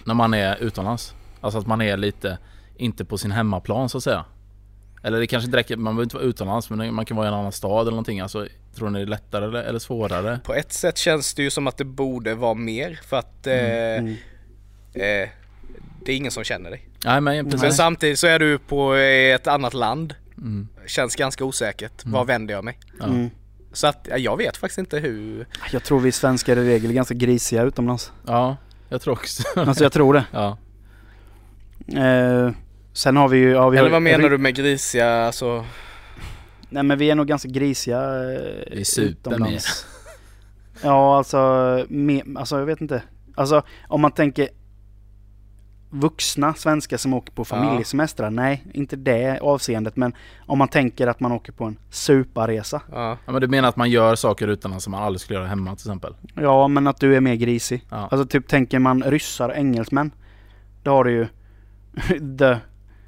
När 0.03 0.14
man 0.14 0.34
är 0.34 0.55
utomlands? 0.64 1.14
Alltså 1.41 1.60
att 1.60 1.68
man 1.68 1.82
är 1.82 1.97
lite, 1.97 2.38
inte 2.78 3.05
på 3.05 3.18
sin 3.18 3.32
hemmaplan 3.32 3.89
så 3.89 3.97
att 3.97 4.03
säga. 4.03 4.26
Eller 5.03 5.20
det 5.20 5.28
kanske 5.28 5.45
inte 5.45 5.58
räcker, 5.58 5.78
man 5.78 5.84
behöver 5.95 6.03
inte 6.03 6.16
vara 6.16 6.26
utomlands 6.26 6.70
men 6.70 6.93
man 6.93 7.05
kan 7.05 7.18
vara 7.18 7.28
i 7.28 7.30
en 7.30 7.34
annan 7.34 7.51
stad 7.51 7.82
eller 7.82 7.91
någonting. 7.91 8.20
Alltså, 8.20 8.47
tror 8.78 8.90
ni 8.90 9.00
det 9.00 9.06
är 9.06 9.08
lättare 9.08 9.60
eller, 9.60 9.80
svårare? 9.80 10.40
På 10.44 10.54
ett 10.54 10.74
sätt 10.74 10.98
känns 10.98 11.34
det 11.34 11.44
ju 11.44 11.50
som 11.50 11.68
att 11.68 11.78
det 11.78 11.86
borde 11.86 12.36
vara 12.36 12.54
mer 12.54 13.00
för 13.08 13.18
att 13.18 13.48
eh, 13.48 13.54
Mm. 13.54 14.16
eh, 14.94 15.30
det 16.06 16.12
är 16.12 16.16
ingen 16.16 16.32
som 16.32 16.44
känner 16.44 16.70
dig. 16.70 16.88
Nej 17.06 17.22
men 17.22 17.46
precis. 17.46 17.62
Sen 17.62 17.74
samtidigt 17.74 18.20
så 18.20 18.28
är 18.28 18.40
du 18.40 18.58
på 18.60 18.94
ett 18.94 19.48
annat 19.48 19.74
land. 19.74 20.16
Mm. 20.38 20.68
Känns 20.86 21.16
ganska 21.16 21.46
osäkert. 21.46 22.06
Var 22.06 22.26
vänder 22.26 22.54
jag 22.54 22.64
mig? 22.64 22.78
Ja. 23.00 23.06
Mm. 23.06 23.30
Så 23.74 23.88
att 23.88 24.08
ja, 24.10 24.18
jag 24.18 24.38
vet 24.38 24.58
faktiskt 24.58 24.78
inte 24.80 25.00
hur. 25.00 25.48
Jag 25.72 25.84
tror 25.84 26.00
vi 26.00 26.12
svenskar 26.12 26.58
i 26.58 26.68
regel 26.70 26.90
är 26.92 26.96
ganska 26.96 27.14
grisiga 27.14 27.64
utomlands. 27.64 28.12
ja, 28.28 28.58
jag 28.90 29.02
tror 29.02 29.14
också 29.14 29.44
Alltså 29.56 29.84
jag 29.84 29.92
tror 29.94 30.14
det. 30.14 30.24
Ja. 30.32 30.58
Eh, 32.04 32.52
sen 32.94 33.18
har 33.18 33.28
vi 33.28 33.38
ju... 33.38 33.52
Ja, 33.52 33.70
vi 33.70 33.78
Eller 33.78 33.90
har, 33.90 33.94
vad 33.94 34.02
menar 34.02 34.30
du 34.30 34.38
med 34.38 34.56
grisiga? 34.56 35.26
Alltså, 35.26 35.66
Nej 36.70 36.84
men 36.84 36.97
vi 36.97 37.09
är 37.09 37.15
nog 37.15 37.28
ganska 37.28 37.49
grisiga 37.49 37.99
eh, 38.34 38.63
Vi 38.72 38.86
super 38.86 39.39
mer. 39.39 39.61
Ja 40.84 41.18
alltså, 41.18 41.86
me, 41.89 42.22
alltså 42.36 42.59
jag 42.59 42.65
vet 42.65 42.82
inte. 42.82 43.03
Alltså 43.36 43.63
om 43.88 44.01
man 44.01 44.11
tänker 44.11 44.49
vuxna 45.89 46.53
svenskar 46.53 46.97
som 46.97 47.13
åker 47.13 47.34
på 47.34 47.45
familjesemestrar. 47.45 48.30
Nej, 48.30 48.63
inte 48.74 48.95
det 48.95 49.39
avseendet. 49.39 49.95
Men 49.95 50.13
om 50.45 50.57
man 50.57 50.68
tänker 50.68 51.07
att 51.07 51.20
man 51.20 51.32
åker 51.32 51.51
på 51.51 51.63
en 51.63 51.80
suparresa. 51.89 52.82
ja. 52.91 53.18
ja 53.26 53.32
men 53.32 53.41
du 53.41 53.47
menar 53.47 53.70
att 53.70 53.76
man 53.76 53.89
gör 53.89 54.15
saker 54.15 54.47
utomlands 54.47 54.84
som 54.84 54.91
man 54.91 55.03
aldrig 55.03 55.22
skulle 55.22 55.39
göra 55.39 55.47
hemma 55.47 55.76
till 55.76 55.88
exempel? 55.88 56.15
Ja, 56.36 56.68
men 56.68 56.88
att 56.88 56.99
du 56.99 57.15
är 57.15 57.22
mer 57.22 57.36
grisig. 57.36 57.86
Ja. 57.89 58.07
Alltså 58.11 58.26
typ 58.26 58.47
tänker 58.47 58.80
man 58.80 59.03
ryssar 59.03 59.49
och 59.49 59.55
engelsmän. 59.55 60.11
Då 60.84 60.91
har 60.91 61.03
du 61.03 61.11
ju... 61.11 61.28
the, 62.38 62.57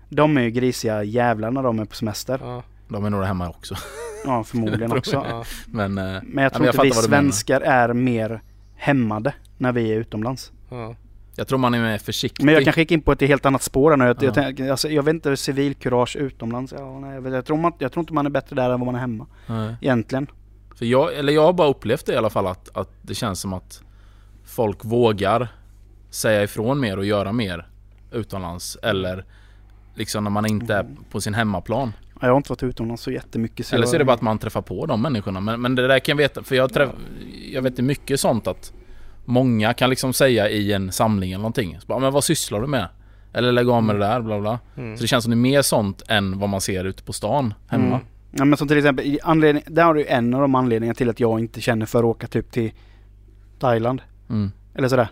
de 0.09 0.37
är 0.37 0.41
ju 0.41 0.51
grisiga 0.51 1.03
jävlar 1.03 1.51
när 1.51 1.63
de 1.63 1.79
är 1.79 1.85
på 1.85 1.95
semester. 1.95 2.63
Ja, 2.89 2.93
De 2.95 3.05
är 3.05 3.09
nog 3.09 3.23
hemma 3.23 3.49
också. 3.49 3.75
Ja, 4.25 4.43
förmodligen 4.43 4.91
också. 4.97 5.25
ja. 5.29 5.43
Men, 5.67 5.97
eh, 5.97 6.03
Men 6.03 6.13
jag 6.13 6.23
men 6.33 6.51
tror 6.51 6.65
jag 6.65 6.73
inte 6.75 6.81
vi 6.83 6.91
svenskar 6.91 7.61
är 7.61 7.93
mer 7.93 8.41
hämmade 8.75 9.33
när 9.57 9.71
vi 9.71 9.91
är 9.91 9.95
utomlands. 9.97 10.51
ja. 10.69 10.95
jag 11.35 11.47
tror 11.47 11.59
man 11.59 11.73
är 11.73 11.81
mer 11.81 11.97
försiktig. 11.97 12.45
Men 12.45 12.53
jag 12.53 12.63
kanske 12.63 12.81
gick 12.81 12.91
in 12.91 13.01
på 13.01 13.11
ett 13.11 13.21
helt 13.21 13.45
annat 13.45 13.61
spår 13.63 13.97
nu. 13.97 14.05
Jag, 14.05 14.17
Ja. 14.23 14.31
jag, 14.57 14.69
alltså, 14.69 14.89
jag 14.89 15.03
vet 15.03 15.13
inte, 15.13 15.37
civilkurage 15.37 16.15
utomlands. 16.15 16.73
Ja, 16.77 16.99
nej, 16.99 17.13
jag, 17.13 17.21
vet, 17.21 17.33
jag, 17.33 17.45
tror 17.45 17.57
man, 17.57 17.73
jag 17.79 17.91
tror 17.91 18.01
inte 18.03 18.13
man 18.13 18.25
är 18.25 18.29
bättre 18.29 18.55
där 18.55 18.69
än 18.69 18.79
vad 18.79 18.85
man 18.85 18.95
är 18.95 18.99
hemma. 18.99 19.25
Nej. 19.47 19.75
Egentligen. 19.81 20.27
För 20.75 20.85
jag, 20.85 21.13
eller 21.13 21.33
jag 21.33 21.41
har 21.45 21.53
bara 21.53 21.67
upplevt 21.67 22.05
det 22.05 22.13
i 22.13 22.17
alla 22.17 22.29
fall 22.29 22.47
att, 22.47 22.77
att 22.77 22.89
det 23.01 23.15
känns 23.15 23.39
som 23.41 23.53
att 23.53 23.81
folk 24.45 24.85
vågar 24.85 25.47
säga 26.09 26.43
ifrån 26.43 26.79
mer 26.79 26.97
och 26.97 27.05
göra 27.05 27.31
mer 27.31 27.67
utomlands. 28.11 28.77
Eller 28.83 29.25
liksom 29.95 30.23
när 30.23 30.31
man 30.31 30.45
inte 30.45 30.73
är 30.75 30.85
på 31.11 31.21
sin 31.21 31.33
hemmaplan. 31.33 31.93
Ja, 32.19 32.27
Jag 32.27 32.33
har 32.33 32.37
inte 32.37 32.51
varit 32.51 32.63
utomlands 32.63 33.03
så 33.03 33.11
jättemycket. 33.11 33.65
Så 33.65 33.75
Eller 33.75 33.85
så 33.85 33.95
är 33.95 33.99
det 33.99 34.05
bara 34.05 34.13
att 34.13 34.21
man 34.21 34.37
träffar 34.37 34.61
på 34.61 34.85
de 34.85 35.01
människorna. 35.01 35.39
Men, 35.39 35.61
men 35.61 35.75
det 35.75 35.87
där 35.87 35.99
kan 35.99 36.13
jag 36.13 36.17
veta, 36.17 36.43
för 36.43 36.55
jag, 36.55 36.73
träff, 36.73 36.89
jag 37.51 37.61
vet 37.61 37.77
mycket 37.77 38.19
sånt 38.19 38.47
att 38.47 38.73
många 39.25 39.73
kan 39.73 39.89
liksom 39.89 40.13
säga 40.13 40.49
i 40.49 40.73
en 40.73 40.91
samling 40.91 41.31
eller 41.31 41.41
någonting. 41.41 41.77
Så 41.79 41.87
bara, 41.87 41.99
men 41.99 42.13
vad 42.13 42.23
sysslar 42.23 42.61
du 42.61 42.67
med? 42.67 42.87
Eller 43.33 43.51
lägg 43.51 43.69
av 43.69 43.83
med 43.83 43.95
det 43.95 43.99
där, 43.99 44.21
bla 44.21 44.39
bla. 44.39 44.59
Mm. 44.77 44.97
Så 44.97 45.01
det 45.01 45.07
känns 45.07 45.23
som 45.23 45.31
det 45.31 45.35
är 45.35 45.37
mer 45.37 45.61
sånt 45.61 46.03
än 46.07 46.39
vad 46.39 46.49
man 46.49 46.61
ser 46.61 46.85
ute 46.85 47.03
på 47.03 47.13
stan 47.13 47.53
hemma. 47.67 47.85
Mm. 47.85 47.99
Ja, 48.31 48.45
men 48.45 48.57
som 48.57 48.67
till 48.67 48.77
exempel, 48.77 49.19
anledning, 49.23 49.63
där 49.67 49.83
har 49.83 49.93
du 49.93 50.05
en 50.05 50.33
av 50.33 50.41
de 50.41 50.55
anledningarna 50.55 50.95
till 50.95 51.09
att 51.09 51.19
jag 51.19 51.39
inte 51.39 51.61
känner 51.61 51.85
för 51.85 51.99
att 51.99 52.05
åka 52.05 52.27
typ 52.27 52.51
till 52.51 52.71
Thailand. 53.59 54.01
Mm. 54.29 54.51
Eller 54.75 54.87
sådär. 54.87 55.07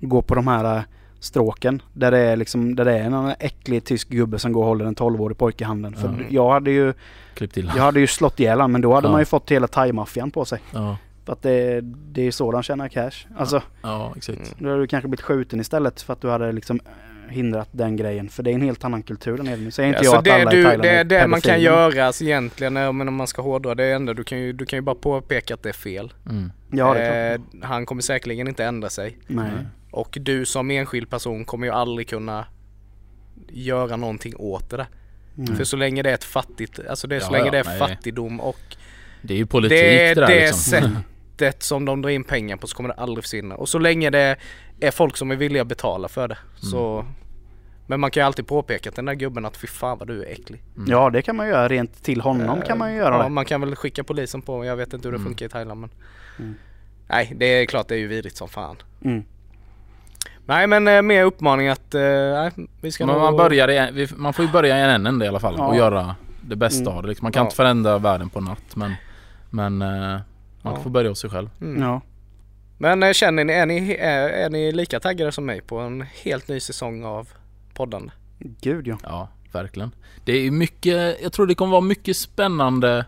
Gå 0.00 0.22
på 0.22 0.34
de 0.34 0.48
här 0.48 0.84
stråken. 1.22 1.82
Där 1.92 2.10
det 2.10 2.18
är 2.18 2.36
liksom, 2.36 2.74
där 2.76 2.84
det 2.84 2.98
är 2.98 3.04
en 3.04 3.34
äcklig 3.38 3.84
tysk 3.84 4.08
gubbe 4.08 4.38
som 4.38 4.52
går 4.52 4.60
och 4.60 4.66
håller 4.68 4.84
en 4.84 4.94
12-årig 4.96 5.38
pojke 5.38 5.64
i 5.64 5.66
handen. 5.66 5.94
För 5.96 6.08
Ja. 6.08 6.24
jag 6.28 6.50
hade 6.50 6.70
ju, 6.70 6.94
Klipp 7.34 7.52
till. 7.52 7.70
jag 7.76 7.82
hade 7.82 8.00
ju 8.00 8.06
slått 8.06 8.40
ihjäl 8.40 8.60
han, 8.60 8.72
men 8.72 8.80
då 8.80 8.94
hade 8.94 9.06
Ja. 9.06 9.12
man 9.12 9.20
ju 9.20 9.24
fått 9.24 9.50
hela 9.50 9.66
thai-maffian 9.66 10.30
på 10.30 10.44
sig. 10.44 10.60
Ja, 10.70 10.96
För 11.24 11.32
att 11.32 11.42
det, 11.42 11.80
det 11.84 12.26
är 12.26 12.30
så 12.30 12.52
de 12.52 12.62
tjänar 12.62 12.88
cash. 12.88 13.26
Alltså, 13.36 13.62
ja 13.82 14.12
exakt. 14.16 14.54
då 14.58 14.68
hade 14.68 14.80
du 14.80 14.86
kanske 14.86 15.08
blivit 15.08 15.22
skjuten 15.24 15.60
istället 15.60 16.02
för 16.02 16.12
att 16.12 16.20
du 16.20 16.30
hade 16.30 16.52
liksom 16.52 16.80
hindrat 17.28 17.68
den 17.72 17.96
grejen. 17.96 18.28
För 18.28 18.42
det 18.42 18.50
är 18.50 18.54
en 18.54 18.62
helt 18.62 18.84
annan 18.84 19.02
kultur 19.02 19.36
där 19.36 19.44
nere. 19.44 19.56
Nu 19.56 19.70
säger 19.70 19.88
inte 19.88 19.98
Alltså 19.98 20.12
jag 20.14 20.18
att 20.18 20.24
det, 20.24 20.32
alla 20.32 20.52
i 20.52 20.56
du, 20.56 20.62
Thailand 20.62 20.82
det, 20.82 20.90
är 20.90 21.04
det 21.04 21.26
man 21.26 21.40
kan 21.40 21.60
göra 21.60 22.06
alltså 22.06 22.24
egentligen, 22.24 22.72
men 22.72 23.08
om 23.08 23.14
man 23.14 23.26
ska 23.26 23.42
hårdra 23.42 23.74
det 23.74 23.92
enda, 23.92 24.14
du 24.14 24.24
kan 24.24 24.38
ju, 24.38 24.52
du 24.52 24.66
kan 24.66 24.76
ju 24.76 24.80
bara 24.80 24.94
påpeka 24.94 25.54
att 25.54 25.62
det 25.62 25.68
är 25.68 25.72
fel. 25.72 26.12
Mm. 26.30 26.52
Ja, 26.70 26.94
det 26.94 27.00
är 27.00 27.36
klart. 27.38 27.48
eh, 27.62 27.68
han 27.68 27.86
kommer 27.86 28.02
säkerligen 28.02 28.48
inte 28.48 28.64
ändra 28.64 28.90
sig. 28.90 29.18
Nej. 29.26 29.50
Och 29.90 30.18
du 30.20 30.44
som 30.46 30.70
enskild 30.70 31.10
person 31.10 31.44
kommer 31.44 31.66
ju 31.66 31.72
aldrig 31.72 32.08
kunna 32.08 32.44
göra 33.48 33.96
någonting 33.96 34.36
åt 34.36 34.70
det 34.70 34.76
där. 34.76 34.86
Mm. 35.38 35.56
För 35.56 35.64
så 35.64 35.76
länge 35.76 36.02
det 36.02 36.10
är 36.10 36.14
ett 36.14 36.24
fattigt, 36.24 36.80
alltså 36.90 37.06
det 37.06 37.16
är 37.16 37.20
så 37.20 37.26
Ja, 37.26 37.30
länge 37.32 37.44
ja, 37.44 37.50
det 37.50 37.58
är 37.58 37.64
nej. 37.64 37.78
fattigdom 37.78 38.40
och 38.40 38.76
Det 39.22 39.34
är 39.34 39.38
ju 39.38 39.46
politik 39.46 39.78
det 39.78 40.06
är 40.08 40.14
det 40.14 40.20
där 40.20 40.28
det 40.28 40.40
liksom. 40.46 40.62
sättet 41.36 41.62
som 41.62 41.84
de 41.84 42.02
drar 42.02 42.10
in 42.10 42.24
pengar 42.24 42.56
på 42.56 42.66
så 42.66 42.76
kommer 42.76 42.88
det 42.88 42.94
aldrig 42.94 43.24
försvinna. 43.24 43.54
Och 43.54 43.68
så 43.68 43.78
länge 43.78 44.10
det 44.10 44.36
är 44.86 44.90
folk 44.90 45.16
som 45.16 45.30
är 45.30 45.36
villiga 45.36 45.62
att 45.62 45.68
betala 45.68 46.08
för 46.08 46.28
det 46.28 46.38
så 46.56 47.04
Men 47.86 48.00
man 48.00 48.10
kan 48.10 48.20
ju 48.20 48.26
alltid 48.26 48.46
påpeka 48.46 48.90
till 48.90 48.96
den 48.96 49.04
där 49.04 49.14
gubben 49.14 49.44
att 49.44 49.56
fy 49.56 49.66
fan 49.66 49.98
vad 49.98 50.08
du 50.08 50.22
är 50.22 50.26
äcklig. 50.32 50.62
Ja, 50.86 51.10
det 51.10 51.22
kan 51.22 51.36
man 51.36 51.48
göra. 51.48 51.68
Rent 51.68 52.02
till 52.02 52.20
honom 52.20 52.58
Eh, 52.58 52.64
kan 52.64 52.78
man 52.78 52.90
ju 52.92 52.96
göra 52.98 53.16
ja, 53.16 53.22
det. 53.22 53.28
man 53.28 53.44
kan 53.44 53.60
väl 53.60 53.76
skicka 53.76 54.04
polisen 54.04 54.42
på, 54.42 54.64
jag 54.64 54.76
vet 54.76 54.92
inte 54.92 55.08
hur 55.08 55.12
det 55.12 55.16
Mm. 55.18 55.26
funkar 55.28 55.46
i 55.46 55.48
Thailand 55.48 55.80
men 55.80 55.90
Mm. 56.38 56.54
Nej 57.06 57.32
det 57.36 57.44
är 57.46 57.66
klart 57.66 57.88
det 57.88 57.94
är 57.94 57.98
ju 57.98 58.06
vidrigt 58.06 58.36
som 58.36 58.48
fan. 58.48 58.76
Mm. 59.04 59.24
Nej 60.46 60.66
men 60.66 60.88
eh, 60.88 61.02
mer 61.02 61.24
uppmaning 61.24 61.68
att, 61.68 61.94
eh, 61.94 62.00
nej, 62.02 62.50
vi 62.80 62.92
ska 62.92 63.06
Men 63.06 63.14
nog... 63.14 63.22
man, 63.24 63.36
börjar 63.36 63.70
i, 63.70 63.90
vi- 63.92 64.16
man 64.16 64.32
får 64.32 64.44
ju 64.44 64.50
börja 64.50 64.78
i 64.78 64.82
en 64.94 65.06
ände 65.06 65.24
i 65.24 65.28
alla 65.28 65.40
fall 65.40 65.54
Ja. 65.58 65.66
och 65.66 65.76
göra 65.76 66.14
det 66.40 66.56
bästa 66.56 66.82
Mm. 66.82 66.96
av 66.96 67.02
det. 67.02 67.08
Liksom. 67.08 67.24
Man 67.24 67.32
kan 67.32 67.40
Ja. 67.40 67.44
inte 67.46 67.56
förändra 67.56 67.98
världen 67.98 68.28
på 68.30 68.40
natt 68.40 68.76
men, 68.76 68.94
men 69.50 69.82
eh, 69.82 69.88
man 70.62 70.74
Ja. 70.74 70.76
får 70.82 70.90
börja 70.90 71.08
hos 71.08 71.20
sig 71.20 71.30
själv. 71.30 71.50
Mm. 71.60 71.82
Ja. 71.82 72.00
Men 72.82 73.02
eh, 73.02 73.12
känner 73.12 73.44
ni, 73.44 73.52
är 73.52 73.66
ni, 73.66 73.96
är, 74.00 74.28
är 74.28 74.50
ni 74.50 74.72
lika 74.72 75.00
taggade 75.00 75.32
som 75.32 75.46
mig 75.46 75.60
på 75.60 75.78
en 75.78 76.02
helt 76.02 76.48
ny 76.48 76.60
säsong 76.60 77.04
av 77.04 77.28
poddande? 77.74 78.12
Gud 78.38 78.86
ja. 78.88 78.98
Ja, 79.02 79.28
verkligen. 79.52 79.94
Det 80.24 80.32
är 80.32 80.50
mycket, 80.50 81.22
jag 81.22 81.32
tror 81.32 81.46
det 81.46 81.54
kommer 81.54 81.70
vara 81.70 81.80
mycket 81.80 82.16
spännande 82.16 83.06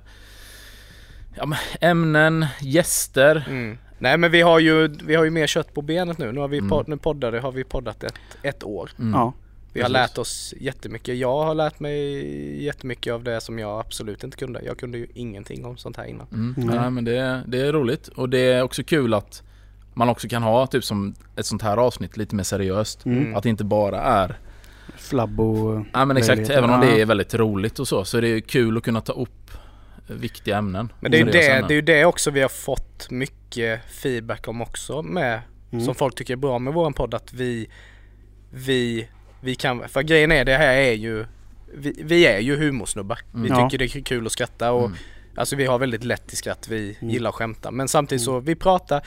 ja, 1.37 1.57
ämnen, 1.81 2.47
gäster. 2.61 3.47
Mm. 3.49 3.79
Nej 3.99 4.18
men 4.18 4.31
vi 4.31 4.41
har 4.41 4.59
ju, 4.59 4.89
vi 4.89 5.14
har 5.14 5.25
ju 5.25 5.31
mer 5.31 5.47
kött 5.47 5.75
på 5.75 5.83
benet 5.83 6.18
nu. 6.18 6.33
Nu 6.33 6.41
har 6.41 6.49
vi 6.49 6.59
Mm. 6.59 6.70
podd, 6.70 6.89
nu 6.89 6.97
poddade, 6.97 7.41
har 7.41 7.53
vi 7.53 7.64
poddat 7.64 8.05
ett, 8.05 8.14
ett 8.43 8.64
år. 8.64 8.91
Mm. 8.99 9.12
Ja. 9.14 9.33
Vi 9.72 9.83
har 9.83 9.89
lärt 9.89 10.18
oss 10.18 10.55
jättemycket. 10.61 11.16
Jag 11.16 11.45
har 11.45 11.55
lärt 11.55 11.81
mig 11.81 12.64
jättemycket 12.64 13.12
av 13.12 13.25
det 13.25 13.41
som 13.41 13.59
jag 13.59 13.81
absolut 13.81 14.25
inte 14.25 14.37
kunde. 14.37 14.62
Jag 14.64 14.79
kunde 14.79 14.99
ju 14.99 15.07
ingenting 15.14 15.64
om 15.64 15.77
sånt 15.77 15.97
här 15.97 16.05
innan. 16.05 16.27
Mm. 16.33 16.55
Mm. 16.59 16.77
Nej, 16.77 16.91
men 16.91 17.05
det, 17.05 17.43
det 17.47 17.61
är 17.61 17.72
roligt 17.72 18.09
och 18.09 18.29
det 18.29 18.39
är 18.53 18.62
också 18.62 18.83
kul 18.85 19.14
att 19.14 19.43
man 19.95 20.09
också 20.09 20.28
kan 20.28 20.42
ha 20.42 20.66
typ 20.66 20.84
som 20.84 21.14
ett 21.36 21.47
sånt 21.47 21.62
här 21.62 21.76
avsnitt 21.76 22.16
lite 22.16 22.34
mer 22.34 22.42
seriöst. 22.45 23.05
Mm. 23.07 23.34
Att 23.36 23.42
det 23.42 23.49
inte 23.49 23.64
bara 23.64 24.01
är 24.01 24.38
Flabbo. 24.97 25.84
Ja 25.92 26.05
men 26.05 26.16
exakt, 26.16 26.51
även 26.51 26.70
om 26.70 26.80
det 26.80 27.01
är 27.01 27.07
väldigt 27.07 27.34
roligt 27.34 27.78
och 27.78 27.88
så 27.88 28.05
så 28.05 28.18
är 28.18 28.22
det 28.22 28.40
kul 28.40 28.76
att 28.76 28.82
kunna 28.82 29.01
ta 29.01 29.12
upp 29.12 29.51
viktiga 30.07 30.57
ämnen. 30.59 30.92
Men 31.01 31.11
det 31.11 31.20
är, 31.20 31.24
ju 31.26 31.30
det, 31.32 31.49
ämnen. 31.49 31.68
det 31.68 31.74
är 31.74 31.76
ju 31.76 31.82
det 31.82 32.05
också 32.05 32.30
vi 32.30 32.40
har 32.40 32.49
fått 32.49 33.11
mycket 33.11 33.80
feedback 34.03 34.49
om 34.49 34.62
också 34.62 35.03
med 35.03 35.40
Mm. 35.72 35.84
som 35.84 35.95
folk 35.95 36.14
tycker 36.14 36.32
är 36.32 36.36
bra 36.36 36.59
med 36.59 36.74
våran 36.74 36.92
podd 36.92 37.14
att 37.14 37.32
vi 37.32 37.66
vi, 38.51 39.09
vi 39.40 39.55
kan, 39.55 39.88
för 39.88 40.03
grejen 40.03 40.32
är 40.32 40.45
det 40.45 40.57
här 40.57 40.74
är 40.74 40.92
ju 40.92 41.24
vi, 41.74 42.03
vi 42.05 42.26
är 42.26 42.38
ju 42.38 42.57
humorsnubbar. 42.57 43.18
Vi 43.32 43.38
Mm. 43.49 43.59
Ja. 43.59 43.68
tycker 43.70 43.78
det 43.78 43.97
är 43.99 44.03
kul 44.05 44.26
att 44.26 44.32
skratta 44.32 44.72
och 44.72 44.84
Mm. 44.86 44.99
alltså 45.36 45.57
vi 45.57 45.66
har 45.66 45.78
väldigt 45.78 46.05
lätt 46.05 46.26
till 46.26 46.36
skratt. 46.36 46.68
Vi 46.68 46.97
Mm. 47.01 47.14
gillar 47.14 47.30
att 47.30 47.34
skämta. 47.36 47.70
Men 47.70 47.88
samtidigt 47.88 48.24
så 48.24 48.40
vi 48.40 48.55
pratar 48.55 49.03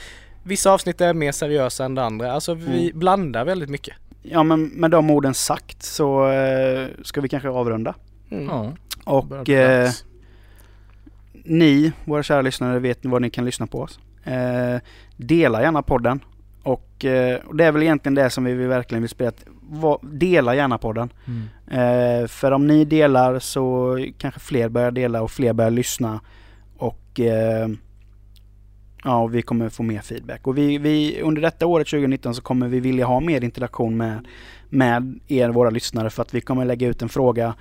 Vissa 0.48 0.70
avsnitt 0.72 1.00
är 1.00 1.14
mer 1.14 1.32
seriösa 1.32 1.84
än 1.84 1.94
det 1.94 2.02
andra. 2.04 2.32
Alltså 2.32 2.54
vi 2.54 2.84
Mm. 2.88 2.98
blandar 2.98 3.44
väldigt 3.44 3.70
mycket. 3.70 3.94
Ja 4.22 4.42
men 4.42 4.64
med 4.66 4.90
de 4.90 5.10
orden 5.10 5.34
sagt 5.34 5.82
så 5.82 6.28
eh, 6.30 6.86
ska 7.02 7.20
vi 7.20 7.28
kanske 7.28 7.48
avrunda. 7.48 7.94
Mm. 8.30 8.46
Ja, 8.46 8.72
Och 9.04 9.48
eh, 9.50 9.90
ni, 11.44 11.92
våra 12.04 12.22
kära 12.22 12.42
lyssnare, 12.42 12.78
vet 12.78 13.04
var 13.04 13.20
ni 13.20 13.30
kan 13.30 13.44
lyssna 13.44 13.66
på 13.66 13.80
oss. 13.80 13.98
Eh, 14.24 14.80
dela 15.16 15.62
gärna 15.62 15.82
podden. 15.82 16.20
Och, 16.62 17.04
eh, 17.04 17.38
och 17.46 17.56
det 17.56 17.64
är 17.64 17.72
väl 17.72 17.82
egentligen 17.82 18.14
det 18.14 18.30
som 18.30 18.44
vi 18.44 18.54
verkligen 18.54 19.02
vill 19.02 19.08
spela. 19.10 19.28
att 19.28 19.44
va- 19.70 19.98
Dela 20.02 20.54
gärna 20.54 20.78
podden. 20.78 21.08
Mm. 21.26 22.22
Eh, 22.22 22.26
för 22.28 22.52
om 22.52 22.66
ni 22.66 22.84
delar 22.84 23.38
så 23.38 23.96
kanske 24.18 24.40
fler 24.40 24.68
börjar 24.68 24.90
dela 24.90 25.22
och 25.22 25.30
fler 25.30 25.52
börjar 25.52 25.70
lyssna. 25.70 26.20
Och 26.76 27.20
eh, 27.20 27.68
Ja, 29.04 29.18
och 29.18 29.34
vi 29.34 29.42
kommer 29.42 29.68
få 29.68 29.82
mer 29.82 30.00
feedback. 30.00 30.46
Och 30.46 30.58
vi, 30.58 30.78
vi, 30.78 31.20
under 31.22 31.42
detta 31.42 31.66
året 31.66 31.86
2019 31.86 32.34
så 32.34 32.42
kommer 32.42 32.68
vi 32.68 32.80
vilja 32.80 33.06
ha 33.06 33.20
mer 33.20 33.44
interaktion 33.44 33.96
med, 33.96 34.26
med 34.68 35.20
er, 35.28 35.48
våra 35.48 35.70
lyssnare, 35.70 36.10
för 36.10 36.22
att 36.22 36.34
vi 36.34 36.40
kommer 36.40 36.64
lägga 36.64 36.88
ut 36.88 37.02
en 37.02 37.08
fråga 37.08 37.54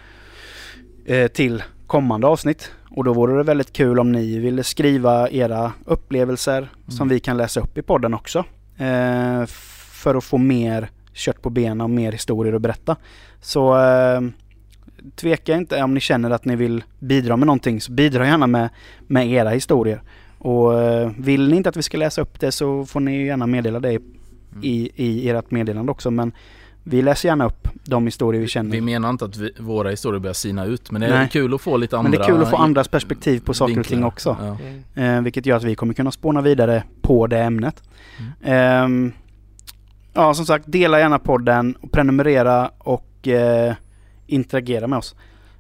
eh, 1.05 1.27
till 1.27 1.63
kommande 1.87 2.27
avsnitt. 2.27 2.71
Och 2.89 3.03
då 3.03 3.13
vore 3.13 3.37
det 3.37 3.43
väldigt 3.43 3.73
kul 3.73 3.99
om 3.99 4.11
ni 4.11 4.39
ville 4.39 4.63
skriva 4.63 5.29
era 5.29 5.73
upplevelser 5.85 6.69
som 6.87 7.09
vi 7.09 7.19
kan 7.19 7.37
läsa 7.37 7.59
upp 7.59 7.77
i 7.77 7.81
podden 7.81 8.13
också. 8.13 8.39
Eh, 8.77 9.45
för 9.91 10.15
att 10.15 10.23
få 10.23 10.37
mer 10.37 10.89
kött 11.13 11.41
på 11.41 11.49
benen 11.49 11.81
och 11.81 11.89
mer 11.89 12.11
historier 12.11 12.53
att 12.53 12.61
berätta. 12.61 12.95
Så 13.41 13.77
eh, 13.77 14.21
tveka 15.15 15.55
inte 15.55 15.83
om 15.83 15.93
ni 15.93 15.99
känner 15.99 16.31
att 16.31 16.45
ni 16.45 16.55
vill 16.55 16.83
bidra 16.99 17.37
med 17.37 17.47
någonting 17.47 17.81
så 17.81 17.91
bidra 17.91 18.27
gärna 18.27 18.47
med, 18.47 18.69
med 19.07 19.27
era 19.31 19.49
historier. 19.49 20.01
Och 20.37 20.81
eh, 20.81 21.11
vill 21.17 21.49
ni 21.49 21.55
inte 21.57 21.69
att 21.69 21.77
vi 21.77 21.83
ska 21.83 21.97
läsa 21.97 22.21
upp 22.21 22.39
det 22.39 22.51
så 22.51 22.85
får 22.85 22.99
ni 22.99 23.25
gärna 23.25 23.47
meddela 23.47 23.79
det 23.79 23.99
i, 24.61 24.91
i 24.95 25.29
ert 25.29 25.51
meddelande 25.51 25.91
också. 25.91 26.11
Men 26.11 26.31
vi 26.83 27.01
läser 27.01 27.29
gärna 27.29 27.45
upp 27.45 27.67
de 27.83 28.05
historier 28.05 28.41
vi 28.41 28.47
känner. 28.47 28.71
Vi 28.71 28.81
menar 28.81 29.09
inte 29.09 29.25
att 29.25 29.37
vi, 29.37 29.51
våra 29.59 29.89
historier 29.89 30.19
börjar 30.19 30.33
sina 30.33 30.65
ut 30.65 30.91
men 30.91 31.01
det 31.01 31.07
är 31.07 31.11
Nej. 31.11 31.29
kul 31.31 31.53
att 31.53 31.61
få 31.61 31.77
lite 31.77 31.97
andra 31.97 32.09
Men 32.09 32.19
det 32.19 32.25
är 32.25 32.27
kul 32.27 32.41
att 32.41 32.49
få 32.49 32.57
andras 32.57 32.87
perspektiv 32.87 33.39
på 33.39 33.53
saker 33.53 33.79
och 33.79 33.85
ting 33.85 33.97
vinklar. 33.97 34.07
också. 34.07 34.37
Ja. 34.39 34.57
Mm. 34.95 35.17
Eh, 35.17 35.23
vilket 35.23 35.45
gör 35.45 35.57
att 35.57 35.63
vi 35.63 35.75
kommer 35.75 35.93
kunna 35.93 36.11
spåna 36.11 36.41
vidare 36.41 36.83
på 37.01 37.27
det 37.27 37.39
ämnet. 37.39 37.83
Ehm, 38.43 39.11
ja, 40.13 40.33
som 40.33 40.45
sagt, 40.45 40.65
dela 40.67 40.99
gärna 40.99 41.19
podden, 41.19 41.75
och 41.81 41.91
prenumerera 41.91 42.71
och 42.77 43.27
eh, 43.27 43.73
interagera 44.27 44.87
med 44.87 44.99
oss. 44.99 45.15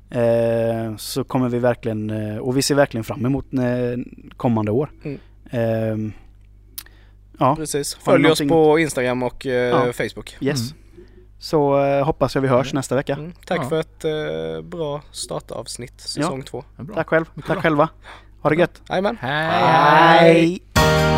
Eh, 0.09 0.95
så 0.97 1.23
kommer 1.23 1.49
vi 1.49 1.59
verkligen, 1.59 2.09
eh, 2.09 2.37
och 2.37 2.57
vi 2.57 2.61
ser 2.61 2.75
verkligen 2.75 3.03
fram 3.03 3.25
emot 3.25 3.45
eh, 3.53 3.59
kommande 4.37 4.71
år. 4.71 4.89
Mm. 5.03 5.19
Ehm, 5.51 6.13
ja, 7.39 7.55
Precis. 7.55 7.95
Följ 7.95 8.27
oss 8.27 8.39
på 8.49 8.79
Instagram 8.79 9.23
och 9.23 9.45
Ja. 9.45 9.93
Facebook. 9.93 10.37
yes. 10.39 10.59
Så 11.39 11.83
eh, 11.85 12.05
hoppas 12.05 12.35
jag 12.35 12.41
vi 12.41 12.47
hörs 12.47 12.73
nästa 12.73 12.95
vecka. 12.95 13.13
Mm. 13.13 13.33
Tack 13.45 13.59
Ja. 13.59 13.69
för 13.69 13.79
ett 13.79 14.05
eh, 14.05 14.61
bra 14.63 15.01
startavsnitt, 15.11 16.01
säsong 16.01 16.41
två. 16.43 16.63
Ja, 16.77 16.83
bra. 16.83 16.95
Tack 16.95 17.07
själv. 17.07 17.25
Tack 17.35 17.45
bra. 17.45 17.55
själva. 17.61 17.89
Ha 18.41 18.49
det 18.49 18.55
gött. 18.55 18.81
Jajamän. 18.89 19.17
Hej! 19.21 19.49
Hej. 20.19 21.16